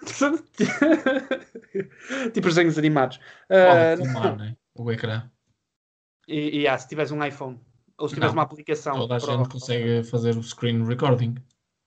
tipo 2.32 2.48
os 2.48 2.54
desenhos 2.54 2.78
animados. 2.78 3.18
Pode 3.48 4.00
uh, 4.00 4.04
filmar, 4.04 4.36
né? 4.36 4.56
O 4.74 4.92
ecrã. 4.92 5.30
E, 6.28 6.60
e 6.60 6.68
ah, 6.68 6.76
se 6.76 6.86
tiveres 6.86 7.10
um 7.10 7.24
iPhone 7.24 7.58
ou 7.98 8.08
se 8.08 8.14
tiveres 8.14 8.34
não, 8.34 8.40
uma 8.40 8.44
aplicação. 8.44 8.94
Toda 8.94 9.16
a 9.16 9.18
gente 9.18 9.48
consegue 9.48 10.04
fazer 10.04 10.36
o 10.36 10.42
screen 10.42 10.84
recording. 10.84 11.34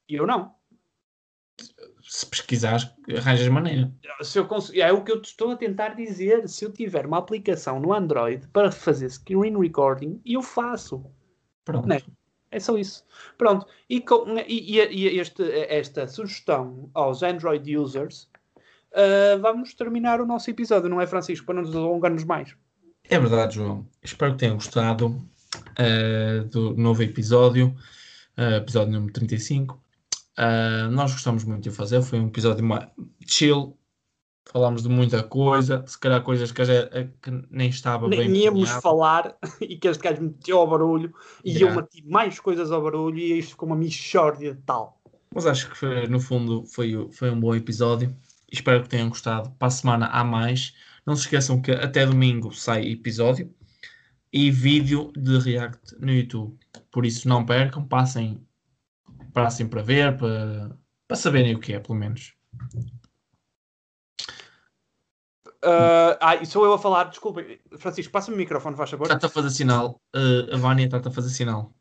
E 0.09 0.15
eu 0.15 0.27
não. 0.27 0.53
Se 2.01 2.25
pesquisares, 2.25 2.89
arranjas 3.15 3.47
maneira. 3.47 3.93
Se 4.21 4.39
eu 4.39 4.45
cons... 4.45 4.73
É 4.73 4.91
o 4.91 5.03
que 5.03 5.11
eu 5.11 5.21
te 5.21 5.29
estou 5.29 5.51
a 5.51 5.55
tentar 5.55 5.89
dizer. 5.89 6.49
Se 6.49 6.65
eu 6.65 6.71
tiver 6.71 7.05
uma 7.05 7.19
aplicação 7.19 7.79
no 7.79 7.93
Android 7.93 8.47
para 8.47 8.71
fazer 8.71 9.09
screen 9.09 9.57
recording, 9.57 10.19
eu 10.25 10.41
faço. 10.41 11.05
Pronto. 11.63 11.87
Né? 11.87 12.01
É 12.49 12.59
só 12.59 12.77
isso. 12.77 13.05
Pronto. 13.37 13.65
E, 13.89 14.01
com, 14.01 14.37
e, 14.45 14.81
e 14.81 15.19
este, 15.19 15.43
esta 15.69 16.07
sugestão 16.07 16.89
aos 16.93 17.23
Android 17.23 17.77
users, 17.77 18.29
uh, 18.91 19.39
vamos 19.39 19.73
terminar 19.73 20.19
o 20.19 20.25
nosso 20.25 20.49
episódio, 20.49 20.89
não 20.89 20.99
é, 20.99 21.07
Francisco? 21.07 21.45
Para 21.45 21.55
não 21.55 21.61
nos 21.61 21.75
alongarmos 21.75 22.25
mais. 22.25 22.53
É 23.09 23.19
verdade, 23.19 23.55
João. 23.55 23.85
Espero 24.03 24.33
que 24.33 24.39
tenham 24.39 24.55
gostado 24.55 25.07
uh, 25.07 26.45
do 26.49 26.75
novo 26.75 27.03
episódio, 27.03 27.75
uh, 28.37 28.55
episódio 28.55 28.93
número 28.93 29.13
35. 29.13 29.81
Uh, 30.37 30.89
nós 30.91 31.11
gostamos 31.11 31.43
muito 31.43 31.63
de 31.63 31.71
fazer, 31.71 32.01
foi 32.01 32.19
um 32.19 32.27
episódio 32.27 32.63
mais 32.63 32.87
chill. 33.25 33.77
Falámos 34.51 34.81
de 34.81 34.89
muita 34.89 35.21
coisa, 35.23 35.85
se 35.87 35.97
calhar 35.99 36.21
coisas 36.23 36.51
que, 36.51 36.63
que 37.21 37.31
nem 37.49 37.69
estava 37.69 38.07
nem 38.07 38.19
bem. 38.19 38.29
Nem 38.29 38.43
íamos 38.43 38.69
falar 38.69 39.37
e 39.61 39.77
que 39.77 39.87
este 39.87 40.03
gajo 40.03 40.23
meteu 40.23 40.57
ao 40.57 40.67
barulho 40.67 41.13
e 41.45 41.51
yeah. 41.51 41.69
eu 41.69 41.75
meti 41.75 42.05
mais 42.07 42.39
coisas 42.39 42.71
ao 42.71 42.81
barulho 42.81 43.19
e 43.19 43.37
isto 43.37 43.51
ficou 43.51 43.69
uma 43.69 43.75
mixórdia 43.75 44.59
tal. 44.65 44.99
Mas 45.33 45.45
acho 45.45 45.69
que 45.69 45.77
foi, 45.77 46.07
no 46.07 46.19
fundo 46.19 46.65
foi, 46.65 47.07
foi 47.11 47.29
um 47.29 47.39
bom 47.39 47.55
episódio. 47.55 48.13
Espero 48.51 48.83
que 48.83 48.89
tenham 48.89 49.07
gostado. 49.07 49.49
Para 49.51 49.69
a 49.69 49.71
semana 49.71 50.07
há 50.07 50.23
mais. 50.23 50.73
Não 51.05 51.15
se 51.15 51.23
esqueçam 51.23 51.61
que 51.61 51.71
até 51.71 52.05
domingo 52.05 52.51
sai 52.51 52.87
episódio 52.87 53.53
e 54.31 54.49
vídeo 54.51 55.11
de 55.15 55.37
React 55.39 55.95
no 55.99 56.11
YouTube. 56.11 56.57
Por 56.91 57.05
isso 57.05 57.27
não 57.27 57.45
percam, 57.45 57.85
passem, 57.85 58.45
passem 59.33 59.67
para 59.67 59.81
ver, 59.81 60.17
para, 60.17 60.77
para 61.07 61.17
saberem 61.17 61.55
o 61.55 61.59
que 61.59 61.73
é, 61.73 61.79
pelo 61.79 61.95
menos. 61.95 62.33
Uh, 65.63 66.17
ah, 66.19 66.43
sou 66.43 66.65
eu 66.65 66.73
a 66.73 66.79
falar, 66.79 67.03
desculpa, 67.05 67.41
Francisco, 67.77 68.11
passa-me 68.11 68.35
o 68.35 68.39
microfone, 68.39 68.75
faz 68.75 68.89
favor. 68.89 69.05
Está-te 69.05 69.25
a 69.25 69.29
fazer 69.29 69.49
sinal. 69.51 70.01
Uh, 70.15 70.55
a 70.55 70.57
Vânia 70.57 70.85
está-te 70.85 71.07
a 71.07 71.11
fazer 71.11 71.29
sinal. 71.29 71.73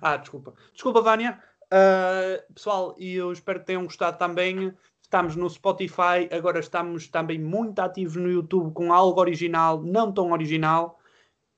Ah, 0.00 0.16
desculpa. 0.16 0.54
Desculpa, 0.72 1.00
Vânia. 1.00 1.42
Uh, 1.66 2.52
pessoal, 2.52 2.94
e 2.98 3.14
eu 3.14 3.32
espero 3.32 3.60
que 3.60 3.66
tenham 3.66 3.84
gostado 3.84 4.18
também. 4.18 4.72
Estamos 5.06 5.36
no 5.36 5.48
Spotify, 5.48 6.28
agora 6.32 6.58
estamos 6.58 7.06
também 7.06 7.38
muito 7.38 7.78
ativos 7.78 8.16
no 8.16 8.28
YouTube 8.28 8.72
com 8.72 8.92
algo 8.92 9.20
original, 9.20 9.80
não 9.80 10.12
tão 10.12 10.32
original. 10.32 10.98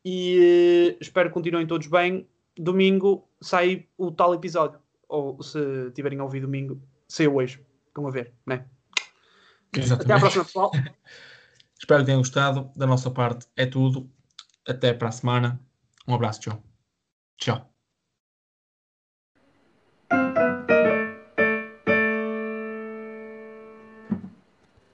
E 0.04 0.92
uh, 0.92 0.98
espero 1.00 1.30
que 1.30 1.34
continuem 1.34 1.66
todos 1.66 1.86
bem. 1.86 2.28
Domingo 2.58 3.26
sai 3.40 3.88
o 3.96 4.10
tal 4.10 4.34
episódio. 4.34 4.78
Ou 5.08 5.42
se 5.42 5.90
tiverem 5.92 6.20
a 6.20 6.24
ouvir 6.24 6.42
domingo, 6.42 6.78
saiu 7.08 7.36
hoje. 7.36 7.64
Estão 7.86 8.06
a 8.06 8.10
ver, 8.10 8.34
né? 8.46 8.66
Exatamente. 9.74 10.04
Até 10.04 10.12
à 10.12 10.20
próxima, 10.20 10.44
pessoal. 10.44 10.70
espero 11.80 12.00
que 12.00 12.06
tenham 12.06 12.20
gostado. 12.20 12.70
Da 12.76 12.86
nossa 12.86 13.10
parte 13.10 13.46
é 13.56 13.64
tudo. 13.64 14.10
Até 14.68 14.92
para 14.92 15.08
a 15.08 15.12
semana. 15.12 15.58
Um 16.06 16.14
abraço, 16.14 16.42
João. 16.44 16.62
Tchau. 17.38 17.77